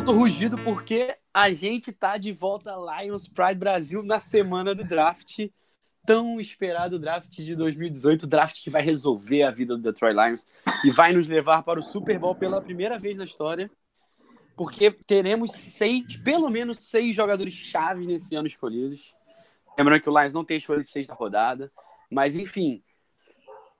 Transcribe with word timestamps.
Solta 0.00 0.12
o 0.12 0.14
rugido 0.14 0.56
porque 0.64 1.14
a 1.32 1.52
gente 1.52 1.92
tá 1.92 2.16
de 2.16 2.32
volta 2.32 2.74
Lions 2.74 3.28
Pride 3.28 3.56
Brasil 3.56 4.02
na 4.02 4.18
semana 4.18 4.74
do 4.74 4.82
draft. 4.82 5.46
Tão 6.06 6.40
esperado 6.40 6.98
draft 6.98 7.28
de 7.28 7.54
2018, 7.54 8.26
draft 8.26 8.62
que 8.62 8.70
vai 8.70 8.80
resolver 8.80 9.42
a 9.42 9.50
vida 9.50 9.76
do 9.76 9.82
Detroit 9.82 10.14
Lions 10.14 10.46
e 10.86 10.90
vai 10.90 11.12
nos 11.12 11.28
levar 11.28 11.62
para 11.64 11.78
o 11.78 11.82
Super 11.82 12.18
Bowl 12.18 12.34
pela 12.34 12.62
primeira 12.62 12.98
vez 12.98 13.18
na 13.18 13.24
história. 13.24 13.70
Porque 14.56 14.90
teremos 14.90 15.50
seis, 15.50 16.16
pelo 16.16 16.48
menos 16.48 16.78
seis 16.78 17.14
jogadores 17.14 17.52
chave 17.52 18.06
nesse 18.06 18.34
ano 18.34 18.46
escolhidos. 18.46 19.14
Lembrando 19.76 20.00
que 20.00 20.08
o 20.08 20.18
Lions 20.18 20.32
não 20.32 20.46
tem 20.46 20.56
escolha 20.56 20.80
de 20.80 20.88
sexta 20.88 21.12
rodada. 21.12 21.70
Mas, 22.10 22.36
enfim, 22.36 22.82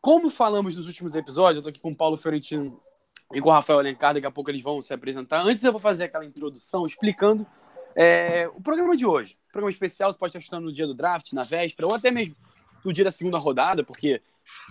como 0.02 0.28
falamos 0.28 0.76
nos 0.76 0.86
últimos 0.86 1.14
episódios, 1.14 1.56
eu 1.56 1.62
tô 1.62 1.70
aqui 1.70 1.80
com 1.80 1.92
o 1.92 1.96
Paulo 1.96 2.18
Fiorentino 2.18 2.78
com 3.38 3.50
o 3.50 3.52
Rafael 3.52 3.78
Alencar, 3.78 4.14
daqui 4.14 4.26
a 4.26 4.30
pouco 4.30 4.50
eles 4.50 4.62
vão 4.62 4.80
se 4.80 4.92
apresentar. 4.92 5.42
Antes 5.42 5.62
eu 5.62 5.70
vou 5.70 5.80
fazer 5.80 6.04
aquela 6.04 6.24
introdução 6.24 6.86
explicando 6.86 7.46
é, 7.94 8.48
o 8.54 8.62
programa 8.62 8.96
de 8.96 9.06
hoje. 9.06 9.36
programa 9.52 9.70
especial, 9.70 10.12
você 10.12 10.18
pode 10.18 10.30
estar 10.30 10.38
estudando 10.38 10.64
no 10.64 10.72
dia 10.72 10.86
do 10.86 10.94
draft, 10.94 11.32
na 11.32 11.42
véspera, 11.42 11.86
ou 11.86 11.94
até 11.94 12.10
mesmo 12.10 12.34
no 12.84 12.92
dia 12.92 13.04
da 13.04 13.10
segunda 13.10 13.38
rodada, 13.38 13.84
porque 13.84 14.20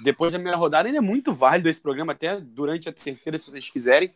depois 0.04 0.34
da 0.34 0.40
primeira 0.40 0.58
rodada 0.58 0.90
ainda 0.90 0.98
é 0.98 1.02
muito 1.02 1.32
válido 1.32 1.70
esse 1.70 1.80
programa, 1.80 2.14
até 2.14 2.40
durante 2.40 2.90
a 2.90 2.92
terceira, 2.92 3.38
se 3.38 3.50
vocês 3.50 3.70
quiserem. 3.70 4.12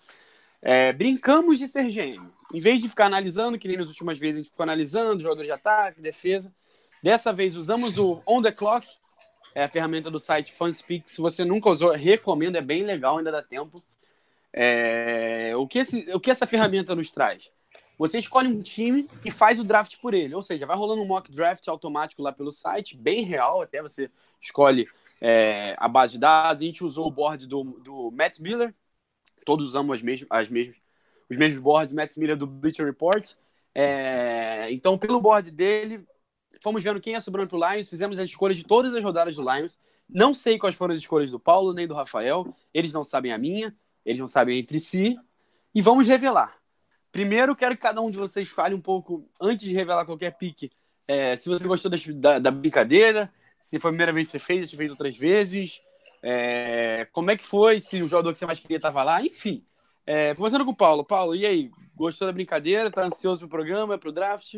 É, 0.62 0.94
brincamos 0.94 1.60
de 1.60 1.68
ser 1.68 1.90
gênio. 1.90 2.32
Em 2.54 2.60
vez 2.60 2.82
de 2.82 2.88
ficar 2.88 3.06
analisando, 3.06 3.60
que 3.60 3.68
nem 3.68 3.78
nas 3.78 3.90
últimas 3.90 4.18
vezes 4.18 4.36
a 4.36 4.40
gente 4.40 4.50
ficou 4.50 4.64
analisando, 4.64 5.22
jogador 5.22 5.44
de 5.44 5.52
ataque, 5.52 6.02
defesa, 6.02 6.54
dessa 7.02 7.34
vez 7.34 7.56
usamos 7.56 7.98
o 7.98 8.22
On 8.26 8.42
The 8.42 8.52
Clock, 8.52 8.88
é 9.54 9.64
a 9.64 9.68
ferramenta 9.68 10.10
do 10.10 10.20
site 10.20 10.54
Fanspeak. 10.54 11.12
Se 11.12 11.22
você 11.22 11.46
nunca 11.46 11.70
usou, 11.70 11.92
recomendo, 11.92 12.56
é 12.56 12.62
bem 12.62 12.84
legal, 12.84 13.18
ainda 13.18 13.32
dá 13.32 13.42
tempo. 13.42 13.84
É, 14.54 15.54
o, 15.56 15.68
que 15.68 15.80
esse, 15.80 16.06
o 16.14 16.20
que 16.20 16.30
essa 16.30 16.46
ferramenta 16.46 16.96
nos 16.96 17.10
traz? 17.10 17.52
Você 17.98 18.20
escolhe 18.20 18.48
um 18.48 18.62
time 18.62 19.08
e 19.24 19.32
faz 19.32 19.60
o 19.60 19.64
draft 19.64 19.98
por 20.00 20.14
ele. 20.14 20.36
Ou 20.36 20.42
seja, 20.42 20.66
vai 20.66 20.78
rolando 20.78 21.02
um 21.02 21.06
mock 21.06 21.32
draft 21.32 21.68
automático 21.68 22.22
lá 22.22 22.32
pelo 22.32 22.52
site, 22.52 22.98
bem 22.98 23.24
real, 23.24 23.62
até 23.62 23.82
você 23.82 24.10
escolhe 24.42 24.88
é, 25.22 25.76
a 25.78 25.88
base 25.88 26.14
de 26.14 26.20
dados. 26.20 26.62
A 26.62 26.66
gente 26.66 26.84
usou 26.84 27.08
o 27.08 27.12
board 27.12 27.48
do, 27.48 27.64
do 27.64 28.12
Matt 28.12 28.40
Miller, 28.40 28.74
todos 29.46 29.68
usamos 29.68 29.96
as 29.96 30.02
mesmas, 30.02 30.28
as 30.30 30.50
mesmas, 30.50 30.76
os 31.30 31.38
mesmos 31.38 31.62
boards, 31.62 31.94
Matt 31.94 32.18
Miller 32.18 32.38
do 32.38 32.48
Bleacher 32.48 32.86
Report. 32.86 33.34
É, 33.76 34.68
então, 34.72 34.98
pelo 34.98 35.22
board 35.22 35.50
dele, 35.50 36.06
fomos 36.62 36.84
vendo 36.84 37.00
quem 37.00 37.14
ia 37.14 37.20
sobrando 37.20 37.50
pro 37.50 37.58
Lions, 37.58 37.90
fizemos 37.90 38.20
as 38.20 38.30
escolhas 38.30 38.58
de 38.58 38.64
todas 38.64 38.94
as 38.94 39.04
rodadas 39.04 39.36
do 39.36 39.42
Lions. 39.42 39.80
Não 40.10 40.34
sei 40.34 40.60
quais 40.60 40.76
foram 40.76 40.94
as 40.94 41.00
escolhas 41.00 41.32
do 41.32 41.40
Paulo 41.40 41.74
nem 41.74 41.88
do 41.88 41.94
Rafael, 41.94 42.54
eles 42.74 42.94
não 42.94 43.04
sabem 43.04 43.32
a 43.32 43.38
minha. 43.38 43.76
Eles 44.06 44.20
não 44.20 44.28
sabem 44.28 44.60
entre 44.60 44.80
si. 44.80 45.18
E 45.74 45.82
vamos 45.82 46.08
revelar. 46.08 46.58
Primeiro, 47.12 47.56
quero 47.56 47.76
que 47.76 47.82
cada 47.82 48.02
um 48.02 48.10
de 48.10 48.18
vocês 48.18 48.50
fale 48.50 48.74
um 48.74 48.82
pouco, 48.82 49.30
antes 49.40 49.66
de 49.66 49.74
revelar 49.74 50.06
qualquer 50.06 50.32
pique, 50.32 50.72
é, 51.08 51.36
se 51.36 51.50
você 51.50 51.68
gostou 51.68 51.92
da, 52.16 52.40
da, 52.40 52.50
brincadeira, 52.50 53.30
se 53.60 53.80
foi 53.80 53.90
a 53.90 53.92
primeira 53.92 54.14
vez 54.14 54.28
que 54.28 54.32
você 54.32 54.40
fez, 54.40 54.70
se 54.70 54.76
fez 54.76 54.90
outras 54.90 55.16
vezes, 55.18 55.82
é, 56.24 57.08
como 57.12 57.30
é 57.30 57.38
que 57.38 57.44
foi, 57.44 57.80
se 57.80 58.02
o 58.02 58.08
jogador 58.08 58.32
que 58.32 58.40
você 58.40 58.46
mais 58.46 58.60
queria 58.60 58.78
estava 58.78 59.04
lá, 59.04 59.24
enfim. 59.24 59.64
É, 60.06 60.34
começando 60.36 60.66
com 60.66 60.72
o 60.72 60.76
Paulo. 60.76 61.04
Paulo, 61.04 61.36
e 61.36 61.46
aí? 61.46 61.72
Gostou 61.96 62.28
da 62.28 62.32
brincadeira? 62.32 62.90
Tá 62.90 63.06
ansioso 63.06 63.42
pro 63.42 63.50
programa, 63.50 63.98
pro 63.98 64.12
draft? 64.12 64.56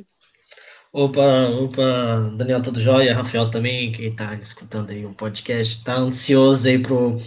Opa, 0.98 1.50
opa, 1.50 2.32
Daniel, 2.38 2.62
tudo 2.62 2.80
jóia? 2.80 3.14
Rafael 3.14 3.52
também, 3.52 3.92
quem 3.92 4.16
tá 4.16 4.34
escutando 4.36 4.92
aí 4.92 5.06
o 5.06 5.14
podcast, 5.14 5.84
tá 5.84 5.98
ansioso 5.98 6.70
aí 6.70 6.80
pro, 6.80 7.18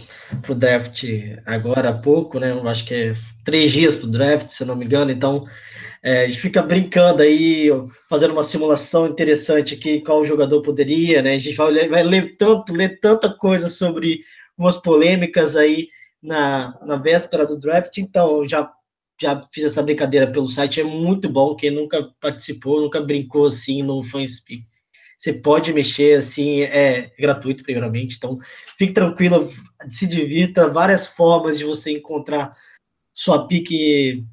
pro 0.41 0.55
draft 0.55 1.03
agora 1.45 1.91
há 1.91 1.93
pouco, 1.93 2.39
né? 2.39 2.49
Eu 2.49 2.67
acho 2.67 2.83
que 2.83 2.95
é 2.95 3.15
três 3.45 3.71
dias 3.71 3.95
pro 3.95 4.07
draft, 4.07 4.49
se 4.49 4.63
eu 4.63 4.67
não 4.67 4.75
me 4.75 4.85
engano, 4.85 5.11
então 5.11 5.47
é, 6.01 6.23
a 6.23 6.27
gente 6.27 6.41
fica 6.41 6.63
brincando 6.63 7.21
aí, 7.21 7.69
fazendo 8.09 8.31
uma 8.31 8.41
simulação 8.41 9.05
interessante 9.05 9.75
aqui, 9.75 10.01
qual 10.01 10.25
jogador 10.25 10.63
poderia, 10.63 11.21
né? 11.21 11.35
A 11.35 11.37
gente 11.37 11.55
vai, 11.55 11.87
vai 11.87 12.01
ler 12.01 12.37
tanto, 12.37 12.73
ler 12.73 12.99
tanta 12.99 13.29
coisa 13.31 13.69
sobre 13.69 14.21
umas 14.57 14.77
polêmicas 14.77 15.55
aí 15.55 15.89
na, 16.23 16.75
na 16.83 16.95
véspera 16.95 17.45
do 17.45 17.55
draft, 17.55 17.95
então 17.99 18.47
já 18.49 18.67
já 19.21 19.41
fiz 19.51 19.65
essa 19.65 19.83
brincadeira 19.83 20.31
pelo 20.31 20.47
site, 20.47 20.81
é 20.81 20.83
muito 20.83 21.29
bom. 21.29 21.55
Quem 21.55 21.71
nunca 21.71 22.09
participou, 22.21 22.81
nunca 22.81 23.01
brincou 23.01 23.47
assim 23.47 23.83
no 23.83 24.03
Fanspeak, 24.03 24.63
você 25.19 25.33
pode 25.33 25.73
mexer 25.73 26.17
assim, 26.17 26.61
é 26.61 27.11
gratuito, 27.19 27.61
primeiramente. 27.61 28.15
Então, 28.15 28.39
fique 28.77 28.93
tranquilo, 28.93 29.49
se 29.89 30.07
divirta. 30.07 30.69
Várias 30.69 31.07
formas 31.07 31.57
de 31.57 31.65
você 31.65 31.91
encontrar 31.91 32.55
sua 33.13 33.45
pique 33.45 34.23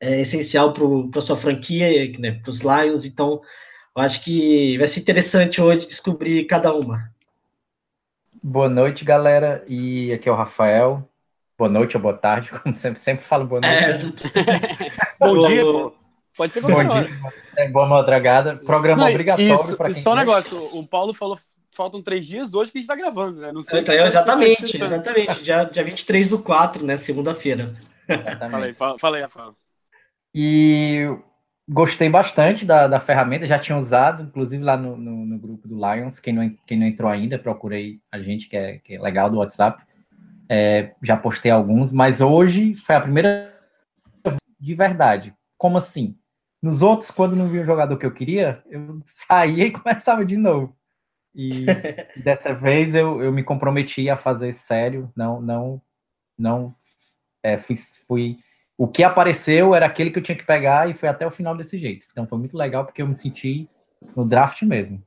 é, 0.00 0.20
essencial 0.20 0.72
para 0.72 1.20
sua 1.20 1.36
franquia, 1.36 2.16
né, 2.20 2.38
para 2.40 2.50
os 2.52 2.60
Lions. 2.60 3.04
Então, 3.04 3.40
eu 3.96 4.02
acho 4.02 4.22
que 4.22 4.78
vai 4.78 4.86
ser 4.86 5.00
interessante 5.00 5.60
hoje 5.60 5.88
descobrir 5.88 6.44
cada 6.44 6.72
uma. 6.72 7.10
Boa 8.40 8.68
noite, 8.68 9.04
galera. 9.04 9.64
E 9.66 10.12
aqui 10.12 10.28
é 10.28 10.32
o 10.32 10.36
Rafael 10.36 11.11
boa 11.62 11.68
noite 11.68 11.96
ou 11.96 12.02
boa 12.02 12.16
tarde, 12.16 12.50
como 12.58 12.74
sempre, 12.74 12.98
sempre 12.98 13.24
falo 13.24 13.46
boa 13.46 13.60
noite. 13.60 14.14
É. 14.34 14.90
bom 15.20 15.46
dia, 15.46 15.62
pô. 15.62 15.94
Pode 16.36 16.54
ser 16.54 16.60
bom 16.62 16.84
dia. 16.84 17.08
É, 17.56 17.68
boa 17.68 17.86
madrugada. 17.86 18.56
Programa 18.56 19.04
Não, 19.04 19.10
obrigatório 19.10 19.76
para 19.76 19.90
quem 19.90 20.02
Só 20.02 20.12
um 20.12 20.16
negócio, 20.16 20.58
o 20.76 20.86
Paulo 20.86 21.14
falou 21.14 21.38
faltam 21.70 22.02
três 22.02 22.26
dias 22.26 22.52
hoje 22.52 22.70
que 22.70 22.78
a 22.78 22.80
gente 22.80 22.90
está 22.90 22.96
gravando, 22.96 23.40
né? 23.40 23.50
Não 23.50 23.62
sei. 23.62 23.80
Então, 23.80 23.94
exatamente, 23.94 24.82
exatamente. 24.82 25.42
Dia, 25.42 25.64
dia 25.64 25.82
23 25.82 26.28
do 26.28 26.38
4, 26.38 26.84
né? 26.84 26.96
Segunda-feira. 26.96 27.74
Falei, 28.50 28.74
falei, 28.98 29.22
Rafael. 29.22 29.54
E 30.34 31.06
gostei 31.68 32.10
bastante 32.10 32.66
da, 32.66 32.86
da 32.86 33.00
ferramenta, 33.00 33.46
já 33.46 33.58
tinha 33.58 33.78
usado, 33.78 34.24
inclusive 34.24 34.62
lá 34.62 34.76
no, 34.76 34.96
no, 34.98 35.24
no, 35.24 35.38
grupo 35.38 35.66
do 35.66 35.76
Lions. 35.76 36.18
Quem 36.18 36.34
não, 36.34 36.54
quem 36.66 36.78
não 36.78 36.86
entrou 36.86 37.10
ainda, 37.10 37.38
procurei 37.38 38.00
a 38.10 38.18
gente, 38.18 38.48
que 38.48 38.56
é, 38.56 38.78
que 38.78 38.94
é 38.96 39.00
legal 39.00 39.30
do 39.30 39.38
WhatsApp. 39.38 39.82
É, 40.54 40.94
já 41.02 41.16
postei 41.16 41.50
alguns, 41.50 41.94
mas 41.94 42.20
hoje 42.20 42.74
foi 42.74 42.94
a 42.94 43.00
primeira 43.00 43.50
de 44.60 44.74
verdade. 44.74 45.34
Como 45.56 45.78
assim? 45.78 46.14
Nos 46.60 46.82
outros, 46.82 47.10
quando 47.10 47.34
não 47.34 47.48
vi 47.48 47.58
o 47.58 47.64
jogador 47.64 47.96
que 47.96 48.04
eu 48.04 48.12
queria, 48.12 48.62
eu 48.66 49.00
saía 49.06 49.64
e 49.64 49.70
começava 49.72 50.26
de 50.26 50.36
novo. 50.36 50.76
E 51.34 51.64
dessa 52.22 52.52
vez 52.52 52.94
eu, 52.94 53.22
eu 53.22 53.32
me 53.32 53.42
comprometi 53.42 54.10
a 54.10 54.14
fazer 54.14 54.52
sério, 54.52 55.08
não, 55.16 55.40
não, 55.40 55.82
não 56.38 56.74
é, 57.42 57.56
fui, 57.56 57.74
fui. 58.06 58.38
O 58.76 58.86
que 58.86 59.02
apareceu 59.02 59.74
era 59.74 59.86
aquele 59.86 60.10
que 60.10 60.18
eu 60.18 60.22
tinha 60.22 60.36
que 60.36 60.44
pegar 60.44 60.86
e 60.86 60.92
foi 60.92 61.08
até 61.08 61.26
o 61.26 61.30
final 61.30 61.56
desse 61.56 61.78
jeito. 61.78 62.06
Então 62.12 62.26
foi 62.26 62.38
muito 62.38 62.58
legal 62.58 62.84
porque 62.84 63.00
eu 63.00 63.08
me 63.08 63.14
senti 63.14 63.66
no 64.14 64.22
draft 64.22 64.60
mesmo. 64.64 65.02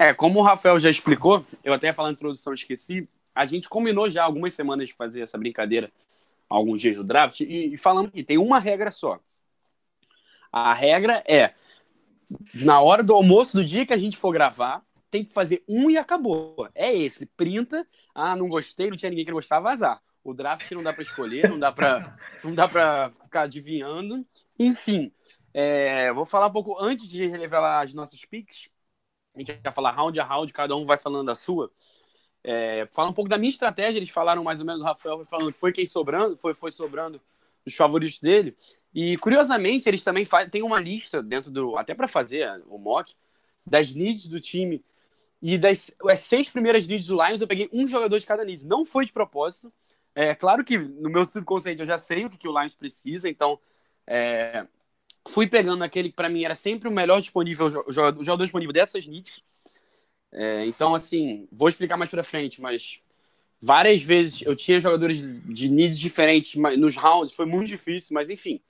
É, 0.00 0.14
como 0.14 0.40
o 0.40 0.42
Rafael 0.42 0.80
já 0.80 0.88
explicou, 0.88 1.44
eu 1.62 1.74
até 1.74 1.92
falando 1.92 2.12
na 2.12 2.14
introdução 2.14 2.54
esqueci, 2.54 3.06
a 3.34 3.46
gente 3.46 3.68
combinou 3.68 4.10
já 4.10 4.24
algumas 4.24 4.54
semanas 4.54 4.88
de 4.88 4.94
fazer 4.94 5.22
essa 5.22 5.36
brincadeira, 5.36 5.90
alguns 6.48 6.80
dias 6.80 6.96
do 6.96 7.04
draft, 7.04 7.40
e, 7.40 7.74
e 7.74 7.76
falamos 7.76 8.12
que 8.12 8.22
tem 8.22 8.38
uma 8.38 8.58
regra 8.58 8.90
só. 8.90 9.18
A 10.52 10.72
regra 10.72 11.22
é, 11.26 11.54
na 12.54 12.80
hora 12.80 13.02
do 13.02 13.14
almoço 13.14 13.56
do 13.56 13.64
dia 13.64 13.84
que 13.84 13.92
a 13.92 13.98
gente 13.98 14.16
for 14.16 14.32
gravar, 14.32 14.82
tem 15.10 15.24
que 15.24 15.32
fazer 15.32 15.62
um 15.68 15.90
e 15.90 15.96
acabou. 15.96 16.68
É 16.74 16.92
esse. 16.92 17.26
Printa. 17.26 17.86
Ah, 18.14 18.34
não 18.34 18.48
gostei, 18.48 18.90
não 18.90 18.96
tinha 18.96 19.10
ninguém 19.10 19.24
que 19.24 19.32
gostava, 19.32 19.70
azar. 19.70 20.02
O 20.22 20.32
draft 20.32 20.70
não 20.72 20.82
dá 20.82 20.92
para 20.92 21.02
escolher, 21.02 21.48
não 21.48 21.58
dá 21.58 21.70
para 21.70 22.16
não 22.42 22.54
dá 22.54 22.66
para 22.66 23.10
ficar 23.22 23.42
adivinhando. 23.42 24.26
Enfim, 24.58 25.12
é, 25.52 26.12
vou 26.12 26.24
falar 26.24 26.46
um 26.46 26.52
pouco 26.52 26.82
antes 26.82 27.06
de 27.06 27.26
revelar 27.26 27.82
as 27.82 27.92
nossas 27.92 28.24
picks. 28.24 28.68
A 29.34 29.38
gente 29.38 29.52
vai 29.62 29.72
falar 29.72 29.92
round 29.92 30.18
a 30.18 30.24
round, 30.24 30.52
cada 30.52 30.74
um 30.74 30.84
vai 30.84 30.96
falando 30.96 31.30
a 31.30 31.34
sua. 31.34 31.70
É, 32.44 32.86
fala 32.92 33.08
um 33.08 33.12
pouco 33.14 33.28
da 33.28 33.38
minha 33.38 33.48
estratégia, 33.48 33.98
eles 33.98 34.10
falaram 34.10 34.44
mais 34.44 34.60
ou 34.60 34.66
menos, 34.66 34.82
o 34.82 34.84
Rafael 34.84 35.16
foi 35.16 35.24
falando 35.24 35.52
que 35.52 35.58
foi 35.58 35.72
quem 35.72 35.86
sobrando, 35.86 36.36
foi, 36.36 36.54
foi 36.54 36.70
sobrando 36.70 37.20
os 37.66 37.74
favoritos 37.74 38.20
dele. 38.20 38.54
E 38.94 39.16
curiosamente, 39.18 39.88
eles 39.88 40.04
também 40.04 40.24
fazem, 40.24 40.50
tem 40.50 40.62
uma 40.62 40.78
lista 40.78 41.22
dentro 41.22 41.50
do. 41.50 41.76
Até 41.76 41.94
para 41.94 42.06
fazer 42.06 42.62
o 42.68 42.78
mock, 42.78 43.14
das 43.66 43.94
needs 43.94 44.28
do 44.28 44.40
time 44.40 44.84
e 45.42 45.58
das 45.58 45.90
as 46.08 46.20
seis 46.20 46.48
primeiras 46.48 46.86
needs 46.86 47.06
do 47.06 47.22
Lions, 47.22 47.40
eu 47.40 47.48
peguei 47.48 47.68
um 47.72 47.86
jogador 47.86 48.18
de 48.18 48.26
cada 48.26 48.44
need. 48.44 48.66
Não 48.66 48.84
foi 48.84 49.04
de 49.04 49.12
propósito. 49.12 49.72
É 50.14 50.34
claro 50.34 50.64
que 50.64 50.78
no 50.78 51.10
meu 51.10 51.24
subconsciente 51.24 51.80
eu 51.80 51.86
já 51.86 51.98
sei 51.98 52.24
o 52.24 52.30
que, 52.30 52.38
que 52.38 52.48
o 52.48 52.56
Lions 52.56 52.74
precisa, 52.74 53.28
então 53.28 53.58
é, 54.06 54.64
fui 55.28 55.46
pegando 55.46 55.82
aquele 55.82 56.10
que 56.10 56.14
para 56.14 56.28
mim 56.28 56.44
era 56.44 56.54
sempre 56.54 56.88
o 56.88 56.92
melhor 56.92 57.20
disponível, 57.20 57.66
o 57.66 57.92
jogador, 57.92 58.20
o 58.20 58.24
jogador 58.24 58.44
disponível 58.44 58.72
dessas 58.72 59.06
needs. 59.06 59.42
É, 60.34 60.66
então, 60.66 60.94
assim, 60.94 61.46
vou 61.50 61.68
explicar 61.68 61.96
mais 61.96 62.10
para 62.10 62.24
frente, 62.24 62.60
mas 62.60 63.00
várias 63.62 64.02
vezes 64.02 64.42
eu 64.42 64.56
tinha 64.56 64.80
jogadores 64.80 65.22
de 65.46 65.68
needs 65.68 65.98
diferentes 65.98 66.54
nos 66.76 66.96
rounds, 66.96 67.34
foi 67.34 67.46
muito 67.46 67.68
difícil, 67.68 68.12
mas 68.12 68.28
enfim, 68.30 68.60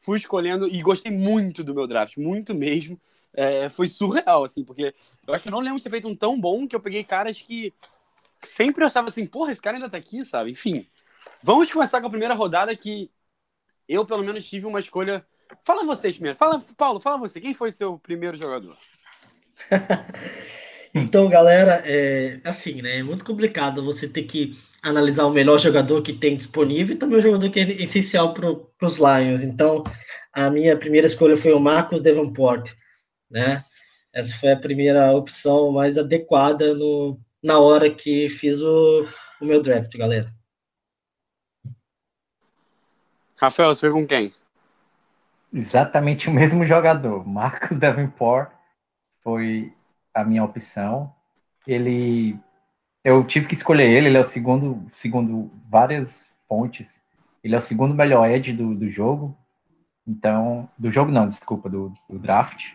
fui 0.00 0.18
escolhendo 0.18 0.66
e 0.68 0.82
gostei 0.82 1.12
muito 1.12 1.62
do 1.62 1.74
meu 1.74 1.86
draft, 1.86 2.16
muito 2.16 2.54
mesmo. 2.54 3.00
É, 3.34 3.68
foi 3.68 3.88
surreal, 3.88 4.44
assim, 4.44 4.62
porque 4.62 4.94
eu 5.26 5.32
acho 5.32 5.44
que 5.44 5.48
eu 5.48 5.52
não 5.52 5.60
lembro 5.60 5.78
de 5.78 5.84
ter 5.84 5.90
feito 5.90 6.08
um 6.08 6.16
tão 6.16 6.38
bom 6.38 6.66
que 6.68 6.76
eu 6.76 6.80
peguei 6.80 7.02
caras 7.02 7.40
que 7.40 7.72
sempre 8.44 8.84
eu 8.84 8.88
estava 8.88 9.08
assim, 9.08 9.24
porra, 9.26 9.52
esse 9.52 9.62
cara 9.62 9.76
ainda 9.76 9.88
tá 9.88 9.96
aqui, 9.96 10.24
sabe? 10.24 10.50
Enfim, 10.50 10.86
vamos 11.42 11.72
começar 11.72 12.00
com 12.00 12.08
a 12.08 12.10
primeira 12.10 12.34
rodada 12.34 12.76
que 12.76 13.10
eu, 13.88 14.04
pelo 14.04 14.22
menos, 14.24 14.48
tive 14.48 14.66
uma 14.66 14.80
escolha. 14.80 15.24
Fala 15.64 15.84
vocês 15.84 16.14
primeiro. 16.14 16.36
Fala, 16.36 16.60
Paulo, 16.76 17.00
fala 17.00 17.18
você. 17.18 17.40
Quem 17.40 17.54
foi 17.54 17.70
seu 17.72 17.98
primeiro 17.98 18.36
jogador? 18.36 18.76
então, 20.94 21.28
galera, 21.28 21.82
é 21.86 22.40
assim, 22.44 22.82
né? 22.82 22.98
É 22.98 23.02
muito 23.02 23.24
complicado 23.24 23.84
você 23.84 24.08
ter 24.08 24.24
que 24.24 24.58
analisar 24.82 25.24
o 25.26 25.32
melhor 25.32 25.58
jogador 25.58 26.02
que 26.02 26.12
tem 26.12 26.36
disponível 26.36 26.94
e 26.94 26.98
também 26.98 27.18
o 27.18 27.22
jogador 27.22 27.50
que 27.50 27.60
é 27.60 27.82
essencial 27.82 28.34
para 28.34 28.50
os 28.86 28.98
Lions. 28.98 29.42
Então, 29.42 29.84
a 30.32 30.50
minha 30.50 30.76
primeira 30.76 31.06
escolha 31.06 31.36
foi 31.36 31.52
o 31.52 31.60
Marcos 31.60 32.02
Davenport, 32.02 32.72
né? 33.30 33.64
Essa 34.12 34.34
foi 34.34 34.52
a 34.52 34.58
primeira 34.58 35.12
opção 35.12 35.72
mais 35.72 35.96
adequada 35.96 36.74
no, 36.74 37.18
na 37.42 37.58
hora 37.58 37.88
que 37.88 38.28
fiz 38.28 38.60
o, 38.60 39.06
o 39.40 39.44
meu 39.44 39.62
draft, 39.62 39.96
galera. 39.96 40.30
Rafael, 43.36 43.74
você 43.74 43.88
foi 43.88 43.92
com 43.92 44.06
quem? 44.06 44.34
Exatamente 45.52 46.28
o 46.28 46.32
mesmo 46.32 46.64
jogador. 46.66 47.26
Marcos 47.26 47.78
Davenport 47.78 48.52
foi 49.22 49.72
a 50.14 50.24
minha 50.24 50.44
opção. 50.44 51.12
Ele. 51.66 52.36
Eu 53.04 53.24
tive 53.24 53.46
que 53.46 53.54
escolher 53.54 53.90
ele, 53.90 54.08
ele 54.08 54.16
é 54.16 54.20
o 54.20 54.24
segundo, 54.24 54.88
segundo 54.92 55.50
várias 55.68 56.26
fontes, 56.48 57.02
ele 57.42 57.54
é 57.54 57.58
o 57.58 57.62
segundo 57.62 57.94
melhor 57.94 58.28
edge 58.30 58.52
do, 58.52 58.74
do 58.74 58.88
jogo. 58.88 59.36
Então, 60.06 60.68
do 60.78 60.90
jogo 60.90 61.10
não, 61.10 61.28
desculpa, 61.28 61.68
do, 61.68 61.92
do 62.08 62.18
draft. 62.18 62.74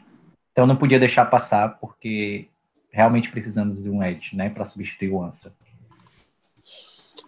Então 0.51 0.65
não 0.65 0.75
podia 0.75 0.99
deixar 0.99 1.25
passar, 1.25 1.77
porque 1.79 2.49
realmente 2.89 3.29
precisamos 3.29 3.83
de 3.83 3.89
um 3.89 4.03
edge, 4.03 4.35
né, 4.35 4.49
para 4.49 4.65
substituir 4.65 5.11
o 5.11 5.21
Ansa. 5.21 5.55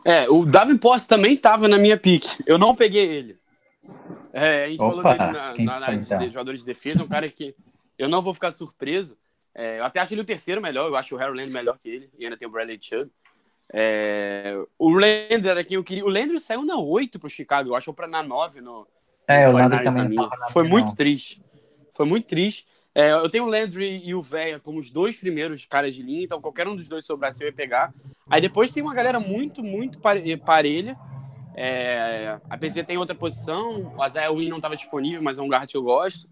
É, 0.03 0.27
o 0.29 0.45
Davenport 0.45 1.05
também 1.05 1.33
estava 1.33 1.67
na 1.67 1.77
minha 1.77 1.97
pick. 1.97 2.25
Eu 2.47 2.57
não 2.57 2.73
peguei 2.73 3.05
ele. 3.05 3.37
É, 4.33 4.65
a 4.65 4.69
gente 4.69 4.81
Opa, 4.81 5.01
falou 5.03 5.17
dele 5.17 5.31
na, 5.31 5.63
na 5.63 5.77
análise 5.77 6.05
então? 6.05 6.19
de 6.19 6.27
jogadores 6.27 6.61
de 6.61 6.65
defesa, 6.65 7.03
um 7.03 7.07
cara 7.07 7.29
que 7.29 7.55
eu 7.97 8.07
não 8.09 8.21
vou 8.21 8.33
ficar 8.33 8.51
surpreso. 8.51 9.17
É, 9.59 9.79
eu 9.79 9.83
até 9.83 9.99
acho 9.99 10.13
ele 10.13 10.21
o 10.21 10.25
terceiro 10.25 10.61
melhor, 10.61 10.87
eu 10.87 10.95
acho 10.95 11.13
o 11.13 11.17
Harry 11.17 11.35
Land 11.35 11.51
melhor 11.51 11.77
que 11.77 11.89
ele, 11.89 12.09
e 12.17 12.23
ainda 12.23 12.37
tem 12.37 12.47
o 12.47 12.51
Bradley 12.51 12.79
Chubb. 12.81 13.11
É, 13.73 14.57
o 14.77 14.89
Landry 14.89 15.49
era 15.49 15.63
quem 15.65 15.75
eu 15.75 15.83
queria. 15.83 16.05
O 16.05 16.07
Landry 16.07 16.39
saiu 16.39 16.63
na 16.63 16.77
8 16.77 17.19
pro 17.19 17.29
Chicago, 17.29 17.69
eu 17.69 17.75
acho, 17.75 17.89
ou 17.89 17.93
pra, 17.93 18.07
na 18.07 18.23
9 18.23 18.61
no. 18.61 18.87
É, 19.27 19.49
o 19.49 19.51
Landry 19.51 19.83
também. 19.83 20.17
Foi 20.53 20.63
muito 20.63 20.95
triste. 20.95 21.43
Foi 21.93 22.05
muito 22.05 22.25
triste. 22.25 22.65
É, 22.95 23.11
eu 23.11 23.29
tenho 23.29 23.43
o 23.43 23.49
Landry 23.49 24.01
e 24.01 24.15
o 24.15 24.21
Véia 24.21 24.61
como 24.61 24.79
os 24.79 24.89
dois 24.89 25.17
primeiros 25.17 25.65
caras 25.65 25.93
de 25.93 26.03
linha, 26.03 26.23
então 26.23 26.39
qualquer 26.39 26.65
um 26.65 26.75
dos 26.75 26.87
dois 26.87 27.05
sobrasse 27.05 27.43
eu 27.43 27.47
ia 27.47 27.53
pegar. 27.53 27.93
Aí 28.29 28.39
depois 28.39 28.71
tem 28.71 28.81
uma 28.81 28.93
galera 28.93 29.19
muito, 29.19 29.61
muito 29.61 29.99
parelha. 29.99 30.97
É, 31.53 32.37
a 32.49 32.57
PC 32.57 32.85
tem 32.85 32.97
outra 32.97 33.13
posição, 33.13 33.93
o 33.97 34.05
Isaiah 34.05 34.31
Wynn 34.31 34.49
não 34.49 34.57
estava 34.57 34.77
disponível, 34.77 35.21
mas 35.21 35.37
é 35.37 35.41
um 35.41 35.49
guard 35.49 35.69
que 35.69 35.75
eu 35.75 35.83
gosto. 35.83 36.29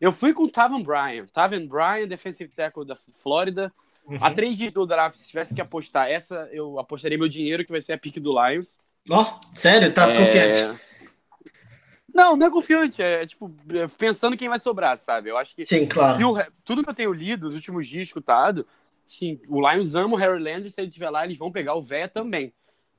Eu 0.00 0.12
fui 0.12 0.32
com 0.32 0.44
o 0.44 0.50
Tavan 0.50 0.82
Bryan. 0.82 1.26
Tavan 1.26 1.66
Bryan, 1.66 2.08
defensive 2.08 2.50
tackle 2.52 2.86
da 2.86 2.96
Flórida. 2.96 3.72
Uhum. 4.06 4.18
Há 4.20 4.30
três 4.30 4.56
dias 4.56 4.72
do 4.72 4.86
draft, 4.86 5.16
se 5.16 5.28
tivesse 5.28 5.54
que 5.54 5.60
apostar 5.60 6.08
essa, 6.10 6.48
eu 6.52 6.78
apostaria 6.78 7.18
meu 7.18 7.28
dinheiro, 7.28 7.64
que 7.64 7.70
vai 7.70 7.80
ser 7.80 7.92
a 7.92 7.98
pick 7.98 8.18
do 8.18 8.32
Lions. 8.32 8.78
Ó, 9.08 9.20
oh, 9.20 9.56
sério? 9.58 9.92
Tá 9.92 10.08
é... 10.08 10.26
confiante? 10.26 10.80
Não, 12.14 12.36
não 12.36 12.46
é 12.46 12.50
confiante. 12.50 13.02
É 13.02 13.26
tipo, 13.26 13.54
é, 13.70 13.86
pensando 13.86 14.36
quem 14.36 14.48
vai 14.48 14.58
sobrar, 14.58 14.98
sabe? 14.98 15.30
Eu 15.30 15.38
acho 15.38 15.54
que. 15.54 15.64
Sim, 15.64 15.86
claro. 15.86 16.16
Se 16.16 16.24
o, 16.24 16.36
tudo 16.64 16.82
que 16.82 16.90
eu 16.90 16.94
tenho 16.94 17.12
lido 17.12 17.46
nos 17.46 17.56
últimos 17.56 17.86
dias, 17.86 18.08
escutado, 18.08 18.66
sim, 19.04 19.40
o 19.48 19.60
Lions 19.68 19.94
ama 19.94 20.14
o 20.14 20.18
Harry 20.18 20.42
Landry. 20.42 20.70
Se 20.70 20.80
ele 20.80 20.88
estiver 20.88 21.10
lá, 21.10 21.24
eles 21.24 21.38
vão 21.38 21.52
pegar 21.52 21.74
o 21.74 21.82
Véia 21.82 22.08
também. 22.08 22.52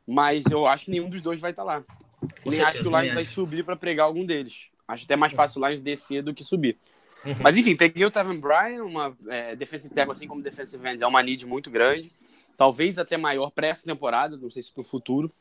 Mas 0.07 0.45
eu 0.50 0.65
acho 0.65 0.86
que 0.86 0.92
nenhum 0.92 1.09
dos 1.09 1.21
dois 1.21 1.39
vai 1.39 1.51
estar 1.51 1.63
tá 1.63 1.74
lá. 1.74 1.83
Nem 2.21 2.56
certeza, 2.56 2.68
acho 2.68 2.81
que 2.81 2.88
o 2.88 3.00
Lions 3.00 3.13
vai 3.13 3.25
subir 3.25 3.63
para 3.63 3.75
pregar 3.75 4.06
algum 4.06 4.25
deles. 4.25 4.68
Acho 4.88 5.06
até 5.06 5.15
mais 5.15 5.33
fácil 5.33 5.62
o 5.62 5.68
Lions 5.68 5.81
descer 5.81 6.21
do 6.21 6.33
que 6.33 6.44
subir. 6.44 6.77
Uhum. 7.25 7.35
Mas 7.41 7.57
enfim, 7.57 7.75
peguei 7.75 8.06
o 8.06 8.12
Tavan 8.12 8.39
Bryan, 8.39 8.83
uma 8.83 9.15
é, 9.27 9.56
defensive 9.56 9.94
tackle 9.94 10.12
assim 10.12 10.27
como 10.27 10.41
defensive 10.41 10.88
ends, 10.88 11.01
é 11.01 11.07
uma 11.07 11.21
need 11.21 11.45
muito 11.45 11.69
grande. 11.69 12.12
Talvez 12.57 13.00
até 13.00 13.18
maior 13.18 13.51
para 13.51 13.68
essa 13.68 13.85
temporada, 13.85 14.38
não 14.38 14.50
sei 14.50 14.62
se 14.62 14.73
para 14.73 14.81
o 14.81 14.85
futuro. 14.85 15.31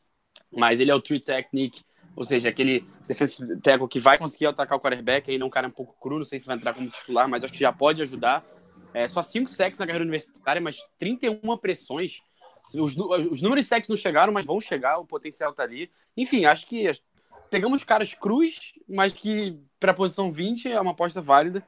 Mas 0.55 0.81
ele 0.81 0.91
é 0.91 0.95
o 0.95 1.01
tree 1.01 1.21
technique 1.21 1.83
ou 2.17 2.25
seja, 2.25 2.49
aquele 2.49 2.85
defensive 3.07 3.57
tackle 3.61 3.89
que 3.89 3.99
vai 3.99 4.19
conseguir 4.19 4.47
atacar 4.47 4.77
o 4.77 4.81
quarterback, 4.81 5.31
ainda 5.31 5.45
é 5.45 5.47
um 5.47 5.51
cara 5.51 5.69
um 5.69 5.71
pouco 5.71 5.95
cru, 6.01 6.19
não 6.19 6.25
sei 6.25 6.41
se 6.41 6.47
vai 6.47 6.57
entrar 6.57 6.75
como 6.75 6.89
titular, 6.91 7.29
mas 7.29 7.45
acho 7.45 7.53
que 7.53 7.61
já 7.61 7.73
pode 7.73 8.03
ajudar. 8.03 8.45
É, 8.93 9.07
só 9.07 9.23
5 9.23 9.49
sacks 9.49 9.79
na 9.79 9.87
carreira 9.87 10.05
universitária, 10.05 10.61
mas 10.61 10.83
31 10.99 11.57
pressões. 11.57 12.21
Os, 12.75 12.97
os 12.97 13.43
números 13.43 13.65
de 13.65 13.69
sacks 13.69 13.89
não 13.89 13.97
chegaram, 13.97 14.33
mas 14.33 14.47
vão 14.47 14.61
chegar, 14.61 14.99
o 14.99 15.07
potencial 15.07 15.53
tá 15.53 15.63
ali. 15.63 15.91
Enfim, 16.17 16.45
acho 16.45 16.67
que 16.67 16.91
pegamos 17.51 17.85
caras 17.85 18.15
cruz, 18.15 18.73
mas 18.89 19.13
que 19.13 19.59
para 19.79 19.93
a 19.93 19.95
posição 19.95 20.31
20 20.31 20.71
é 20.71 20.81
uma 20.81 20.93
aposta 20.93 21.21
válida. 21.21 21.63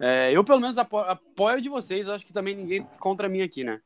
É, 0.00 0.30
eu, 0.32 0.44
pelo 0.44 0.60
menos, 0.60 0.78
apo 0.78 0.98
apoio 0.98 1.60
de 1.60 1.68
vocês. 1.68 2.08
Acho 2.08 2.24
que 2.24 2.32
também 2.32 2.56
ninguém 2.56 2.86
contra 2.98 3.28
mim 3.28 3.42
aqui, 3.42 3.64
né? 3.64 3.80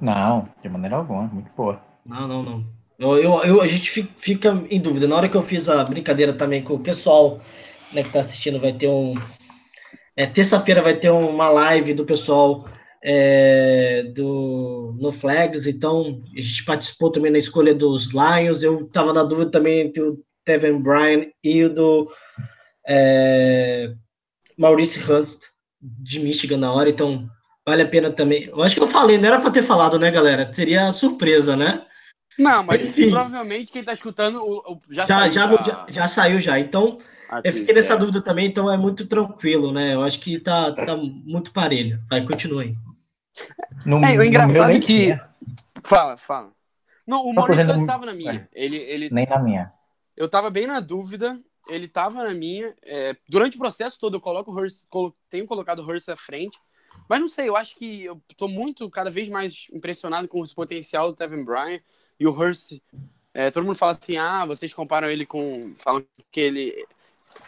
Não, 0.00 0.48
de 0.62 0.68
maneira 0.68 0.96
alguma. 0.96 1.22
Muito 1.22 1.50
boa. 1.56 1.80
Não, 2.04 2.26
não, 2.26 2.42
não. 2.42 2.64
Eu, 2.98 3.16
eu, 3.16 3.42
eu, 3.42 3.60
a 3.60 3.66
gente 3.66 4.02
fica 4.02 4.50
em 4.70 4.80
dúvida. 4.80 5.06
Na 5.06 5.16
hora 5.16 5.28
que 5.28 5.36
eu 5.36 5.42
fiz 5.42 5.68
a 5.68 5.84
brincadeira 5.84 6.32
também 6.32 6.62
com 6.62 6.74
o 6.74 6.80
pessoal 6.80 7.40
né, 7.92 8.02
que 8.02 8.08
está 8.08 8.20
assistindo, 8.20 8.60
vai 8.60 8.72
ter 8.72 8.88
um. 8.88 9.14
É, 10.16 10.26
Terça-feira 10.26 10.82
vai 10.82 10.96
ter 10.96 11.10
uma 11.10 11.48
live 11.48 11.94
do 11.94 12.04
pessoal 12.04 12.66
é, 13.02 14.04
do, 14.14 14.96
no 14.98 15.10
Flags, 15.10 15.66
então 15.66 16.22
a 16.36 16.40
gente 16.40 16.64
participou 16.64 17.10
também 17.10 17.32
na 17.32 17.38
escolha 17.38 17.74
dos 17.74 18.10
Lions. 18.12 18.62
Eu 18.62 18.82
estava 18.82 19.12
na 19.12 19.22
dúvida 19.22 19.50
também 19.50 19.80
entre 19.80 20.02
o 20.02 20.18
Tevin 20.44 20.80
Bryan 20.80 21.26
e 21.42 21.64
o 21.64 21.72
do 21.72 22.12
é, 22.86 23.92
Maurice 24.56 25.00
Hurst 25.00 25.44
de 25.80 26.20
Michigan 26.20 26.58
na 26.58 26.72
hora, 26.72 26.90
então 26.90 27.28
vale 27.66 27.82
a 27.82 27.88
pena 27.88 28.10
também. 28.12 28.44
Eu 28.44 28.62
acho 28.62 28.74
que 28.74 28.82
eu 28.82 28.86
falei, 28.86 29.18
não 29.18 29.28
era 29.28 29.40
para 29.40 29.50
ter 29.50 29.62
falado, 29.62 29.98
né, 29.98 30.10
galera? 30.10 30.52
Seria 30.52 30.92
surpresa, 30.92 31.56
né? 31.56 31.84
Não, 32.38 32.64
mas 32.64 32.84
Enfim. 32.84 33.10
provavelmente 33.10 33.70
quem 33.70 33.80
está 33.80 33.92
escutando 33.92 34.40
já, 34.90 35.06
já, 35.06 35.06
saiu. 35.06 35.32
Já, 35.32 35.62
já, 35.62 35.86
já, 35.88 36.08
saiu 36.08 36.40
já. 36.40 36.58
Então, 36.58 36.98
Aqui, 37.28 37.48
eu 37.48 37.52
fiquei 37.52 37.74
nessa 37.74 37.94
é. 37.94 37.96
dúvida 37.96 38.20
também, 38.20 38.46
então 38.46 38.70
é 38.70 38.76
muito 38.76 39.06
tranquilo, 39.06 39.72
né? 39.72 39.94
Eu 39.94 40.02
acho 40.02 40.20
que 40.20 40.38
tá, 40.40 40.72
tá 40.72 40.96
muito 40.96 41.52
parelho. 41.52 42.00
Vai, 42.10 42.24
continue 42.24 42.64
aí. 42.64 42.76
No, 43.86 44.04
é, 44.04 44.18
o 44.18 44.22
engraçado 44.22 44.72
é 44.72 44.80
que. 44.80 45.18
Fala, 45.84 46.16
fala. 46.16 46.50
Não, 47.06 47.24
o 47.24 47.32
Maurício 47.32 47.74
estava 47.74 48.06
na 48.06 48.14
minha. 48.14 48.48
Ele, 48.52 48.76
ele... 48.76 49.10
Nem 49.10 49.26
na 49.26 49.38
minha. 49.38 49.72
Eu 50.16 50.26
estava 50.26 50.50
bem 50.50 50.66
na 50.66 50.80
dúvida. 50.80 51.40
Ele 51.68 51.86
estava 51.86 52.22
na 52.22 52.34
minha. 52.34 52.74
É, 52.82 53.16
durante 53.28 53.56
o 53.56 53.60
processo 53.60 53.98
todo, 53.98 54.16
eu 54.16 54.20
coloco 54.20 54.50
o 54.50 54.54
Hurst, 54.54 54.86
colo... 54.88 55.16
tenho 55.30 55.46
colocado 55.46 55.80
o 55.80 55.86
Hurst 55.86 56.08
à 56.08 56.16
frente. 56.16 56.58
Mas 57.08 57.20
não 57.20 57.28
sei, 57.28 57.48
eu 57.48 57.56
acho 57.56 57.76
que 57.76 58.04
eu 58.04 58.20
tô 58.36 58.46
muito, 58.48 58.88
cada 58.88 59.10
vez 59.10 59.28
mais 59.28 59.66
impressionado 59.72 60.28
com 60.28 60.40
o 60.40 60.54
potencial 60.54 61.10
do 61.10 61.16
Tevin 61.16 61.42
Bryan. 61.42 61.80
E 62.18 62.26
o 62.26 62.30
Hurst, 62.30 62.80
é, 63.32 63.50
todo 63.50 63.64
mundo 63.64 63.76
fala 63.76 63.92
assim, 63.92 64.16
ah, 64.16 64.44
vocês 64.46 64.72
comparam 64.72 65.08
ele 65.08 65.26
com... 65.26 65.74
Falam 65.78 66.04
que 66.30 66.40
ele... 66.40 66.86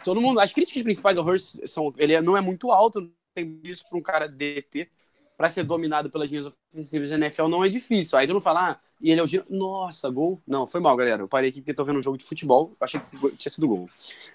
Todo 0.03 0.19
mundo... 0.19 0.39
As 0.39 0.51
críticas 0.51 0.83
principais 0.83 1.17
ao 1.17 1.25
Hurst 1.25 1.55
são... 1.67 1.93
Ele 1.97 2.19
não 2.21 2.35
é 2.35 2.41
muito 2.41 2.71
alto, 2.71 3.09
tem 3.33 3.59
isso 3.63 3.87
para 3.87 3.97
um 3.97 4.01
cara 4.01 4.27
DT. 4.27 4.89
Para 5.37 5.49
ser 5.49 5.63
dominado 5.63 6.09
pelas 6.09 6.29
linhas 6.29 6.51
ofensivas 6.73 7.09
da 7.09 7.15
NFL 7.15 7.47
não 7.47 7.63
é 7.63 7.69
difícil. 7.69 8.17
Aí 8.17 8.25
todo 8.25 8.35
mundo 8.35 8.43
fala, 8.43 8.71
ah, 8.71 8.79
e 8.99 9.11
ele 9.11 9.21
é 9.21 9.23
o 9.23 9.27
giro... 9.27 9.45
Nossa, 9.49 10.09
gol? 10.09 10.41
Não, 10.47 10.65
foi 10.65 10.81
mal, 10.81 10.97
galera. 10.97 11.21
Eu 11.21 11.27
parei 11.27 11.51
aqui 11.51 11.61
porque 11.61 11.73
tô 11.73 11.83
vendo 11.83 11.99
um 11.99 12.01
jogo 12.01 12.17
de 12.17 12.25
futebol. 12.25 12.75
Achei 12.81 12.99
que 12.99 13.37
tinha 13.37 13.51
sido 13.51 13.67
gol. 13.67 13.89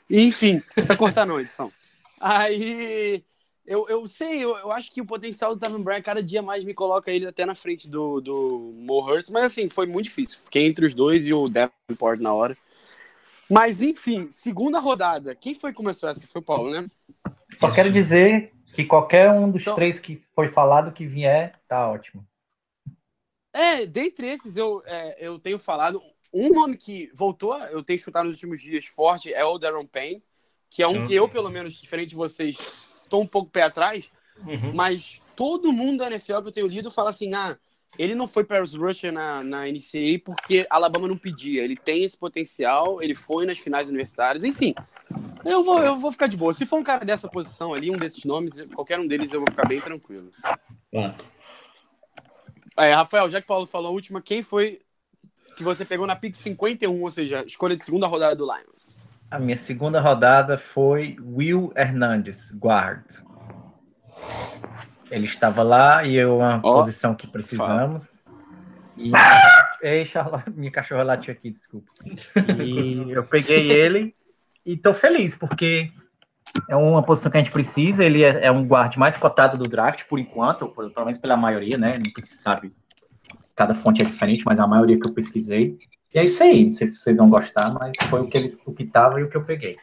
enfim, 0.08 0.60
precisa 0.74 0.96
cortar 0.96 1.26
não, 1.26 1.40
edição. 1.40 1.72
Aí 2.20 3.24
eu, 3.66 3.88
eu 3.88 4.06
sei, 4.06 4.42
eu, 4.42 4.56
eu 4.56 4.72
acho 4.72 4.90
que 4.90 5.00
o 5.00 5.06
potencial 5.06 5.54
do 5.54 5.60
Tavon 5.60 5.82
Bryan 5.82 6.02
cada 6.02 6.22
dia 6.22 6.42
mais 6.42 6.64
me 6.64 6.74
coloca 6.74 7.10
ele 7.10 7.26
até 7.26 7.46
na 7.46 7.54
frente 7.54 7.88
do, 7.88 8.20
do 8.20 8.72
Mo 8.74 9.04
mas 9.06 9.44
assim, 9.44 9.68
foi 9.68 9.86
muito 9.86 10.04
difícil. 10.04 10.38
Fiquei 10.44 10.66
entre 10.66 10.84
os 10.84 10.94
dois 10.94 11.26
e 11.26 11.32
o 11.32 11.48
Davenport 11.48 12.20
na 12.20 12.32
hora. 12.32 12.56
Mas 13.48 13.82
enfim, 13.82 14.28
segunda 14.30 14.80
rodada. 14.80 15.34
Quem 15.34 15.54
foi 15.54 15.70
que 15.70 15.76
começou 15.76 16.08
essa? 16.08 16.26
Foi 16.26 16.40
o 16.40 16.44
Paulo, 16.44 16.70
né? 16.70 16.88
Só 17.54 17.70
quero 17.70 17.92
dizer 17.92 18.52
Que 18.72 18.84
qualquer 18.84 19.30
um 19.30 19.50
dos 19.50 19.62
Então- 19.62 19.74
três 19.74 20.00
que 20.00 20.22
foi 20.34 20.48
falado 20.48 20.92
que 20.92 21.06
vier, 21.06 21.60
tá 21.68 21.88
ótimo. 21.90 22.26
É, 23.52 23.84
dentre 23.86 24.26
esses 24.28 24.56
eu, 24.56 24.82
é, 24.86 25.16
eu 25.18 25.38
tenho 25.38 25.58
falado. 25.58 26.00
Um 26.32 26.48
nome 26.48 26.76
que 26.78 27.10
voltou, 27.14 27.54
eu 27.64 27.82
tenho 27.84 27.98
chutado 27.98 28.26
nos 28.26 28.36
últimos 28.36 28.62
dias 28.62 28.86
forte, 28.86 29.32
é 29.34 29.44
o 29.44 29.58
Darren 29.58 29.86
Payne, 29.86 30.22
que 30.70 30.82
é 30.82 30.88
um 30.88 31.06
que 31.06 31.14
eu, 31.14 31.28
pelo 31.28 31.50
menos, 31.50 31.74
diferente 31.74 32.10
de 32.10 32.14
vocês, 32.14 32.56
tô 33.10 33.20
um 33.20 33.26
pouco 33.26 33.50
pé 33.50 33.62
atrás, 33.64 34.10
Uhum. 34.38 34.72
mas 34.72 35.20
todo 35.36 35.70
mundo 35.70 35.98
da 35.98 36.06
NFL 36.06 36.40
que 36.40 36.48
eu 36.48 36.52
tenho 36.52 36.66
lido 36.66 36.90
fala 36.90 37.10
assim: 37.10 37.34
ah, 37.34 37.58
ele 37.98 38.14
não 38.14 38.26
foi 38.26 38.42
para 38.44 38.62
os 38.62 38.72
Rusher 38.72 39.12
na, 39.12 39.44
na 39.44 39.66
NCAA 39.68 40.18
porque 40.24 40.66
Alabama 40.70 41.06
não 41.06 41.18
pedia. 41.18 41.62
Ele 41.62 41.76
tem 41.76 42.02
esse 42.02 42.16
potencial, 42.16 43.02
ele 43.02 43.14
foi 43.14 43.44
nas 43.44 43.58
finais 43.58 43.90
universitárias, 43.90 44.42
enfim. 44.42 44.74
Eu 45.44 45.64
vou, 45.64 45.82
eu 45.82 45.96
vou 45.96 46.12
ficar 46.12 46.28
de 46.28 46.36
boa. 46.36 46.54
Se 46.54 46.64
for 46.64 46.78
um 46.78 46.84
cara 46.84 47.04
dessa 47.04 47.28
posição 47.28 47.74
ali, 47.74 47.90
um 47.90 47.96
desses 47.96 48.24
nomes, 48.24 48.54
qualquer 48.74 48.98
um 48.98 49.06
deles, 49.06 49.32
eu 49.32 49.40
vou 49.40 49.50
ficar 49.50 49.66
bem 49.66 49.80
tranquilo. 49.80 50.30
Claro. 50.90 51.14
É, 52.76 52.92
Rafael, 52.92 53.28
já 53.28 53.40
que 53.40 53.44
o 53.44 53.48
Paulo 53.48 53.66
falou 53.66 53.88
a 53.88 53.92
última, 53.92 54.22
quem 54.22 54.40
foi 54.40 54.80
que 55.56 55.62
você 55.62 55.84
pegou 55.84 56.06
na 56.06 56.16
pick 56.16 56.34
51, 56.34 57.02
ou 57.02 57.10
seja, 57.10 57.44
escolha 57.44 57.76
de 57.76 57.84
segunda 57.84 58.06
rodada 58.06 58.36
do 58.36 58.44
Lions? 58.44 59.00
A 59.30 59.38
minha 59.38 59.56
segunda 59.56 60.00
rodada 60.00 60.56
foi 60.56 61.16
Will 61.20 61.72
Hernandes, 61.76 62.52
guard. 62.56 63.04
Ele 65.10 65.26
estava 65.26 65.62
lá 65.62 66.04
e 66.04 66.16
eu 66.16 66.38
uma 66.38 66.60
Ó, 66.62 66.78
posição 66.78 67.14
que 67.14 67.26
precisamos. 67.26 68.24
E... 68.96 69.10
Ei, 69.82 70.06
Charlotte, 70.06 70.50
minha 70.50 70.70
cachorra 70.70 71.02
latiu 71.02 71.32
aqui, 71.32 71.50
desculpa. 71.50 71.90
E 72.64 73.10
eu 73.10 73.24
peguei 73.24 73.70
ele 73.70 74.14
e 74.64 74.76
tô 74.76 74.92
feliz, 74.94 75.34
porque 75.34 75.90
é 76.68 76.76
uma 76.76 77.02
posição 77.02 77.30
que 77.30 77.38
a 77.38 77.40
gente 77.42 77.52
precisa. 77.52 78.04
Ele 78.04 78.22
é, 78.22 78.46
é 78.46 78.50
um 78.50 78.66
guard 78.66 78.96
mais 78.96 79.16
cotado 79.16 79.56
do 79.58 79.68
draft, 79.68 80.04
por 80.04 80.18
enquanto, 80.18 80.68
por- 80.68 80.90
pelo 80.90 81.06
menos 81.06 81.20
pela 81.20 81.36
maioria, 81.36 81.76
né? 81.78 81.98
Não 81.98 82.24
se 82.24 82.36
sabe, 82.36 82.72
cada 83.54 83.74
fonte 83.74 84.02
é 84.02 84.04
diferente, 84.04 84.44
mas 84.44 84.58
a 84.58 84.66
maioria 84.66 84.98
que 84.98 85.06
eu 85.08 85.12
pesquisei. 85.14 85.76
E 86.14 86.18
é 86.18 86.24
isso 86.24 86.42
aí, 86.42 86.64
não 86.64 86.70
sei 86.70 86.86
se 86.86 86.96
vocês 86.96 87.16
vão 87.16 87.30
gostar, 87.30 87.72
mas 87.74 87.92
foi 88.08 88.20
o 88.20 88.28
que, 88.28 88.38
ele, 88.38 88.58
o 88.66 88.72
que 88.72 88.84
tava 88.84 89.20
e 89.20 89.24
o 89.24 89.28
que 89.30 89.36
eu 89.36 89.44
peguei. 89.44 89.78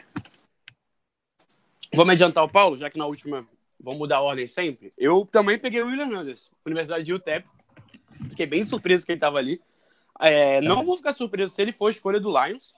Vamos 1.94 2.14
adiantar 2.14 2.44
o 2.44 2.50
Paulo, 2.50 2.78
já 2.78 2.90
que 2.90 2.98
na 3.00 3.06
última 3.06 3.46
vamos 3.80 4.00
mudar 4.00 4.18
a 4.18 4.22
ordem 4.22 4.46
sempre. 4.46 4.92
Eu 4.98 5.28
também 5.32 5.58
peguei 5.58 5.82
o 5.82 5.88
William 5.88 6.06
Hernandez, 6.06 6.52
Universidade 6.66 7.04
de 7.04 7.14
UTEP. 7.14 7.48
Fiquei 8.30 8.46
bem 8.46 8.64
surpreso 8.64 9.06
que 9.06 9.12
ele 9.12 9.18
estava 9.18 9.38
ali. 9.40 9.60
É, 10.20 10.60
não 10.62 10.84
vou 10.84 10.98
ficar 10.98 11.14
surpreso 11.14 11.54
se 11.54 11.62
ele 11.62 11.72
for 11.72 11.90
escolha 11.90 12.20
do 12.20 12.30
Lions. 12.30 12.74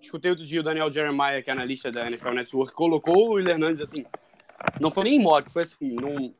Escutei 0.00 0.30
outro 0.30 0.46
dia 0.46 0.60
o 0.60 0.62
Daniel 0.62 0.92
Jeremiah, 0.92 1.42
que 1.42 1.50
é 1.50 1.52
analista 1.52 1.90
da 1.90 2.06
NFL 2.06 2.32
Network, 2.32 2.72
colocou 2.72 3.28
o 3.28 3.32
William 3.32 3.54
Hernandez 3.54 3.80
assim. 3.80 4.04
Não 4.80 4.90
foi 4.90 5.04
nem 5.04 5.16
em 5.16 5.22
mock, 5.22 5.50
foi 5.50 5.62
assim, 5.62 5.94
num, 5.94 6.32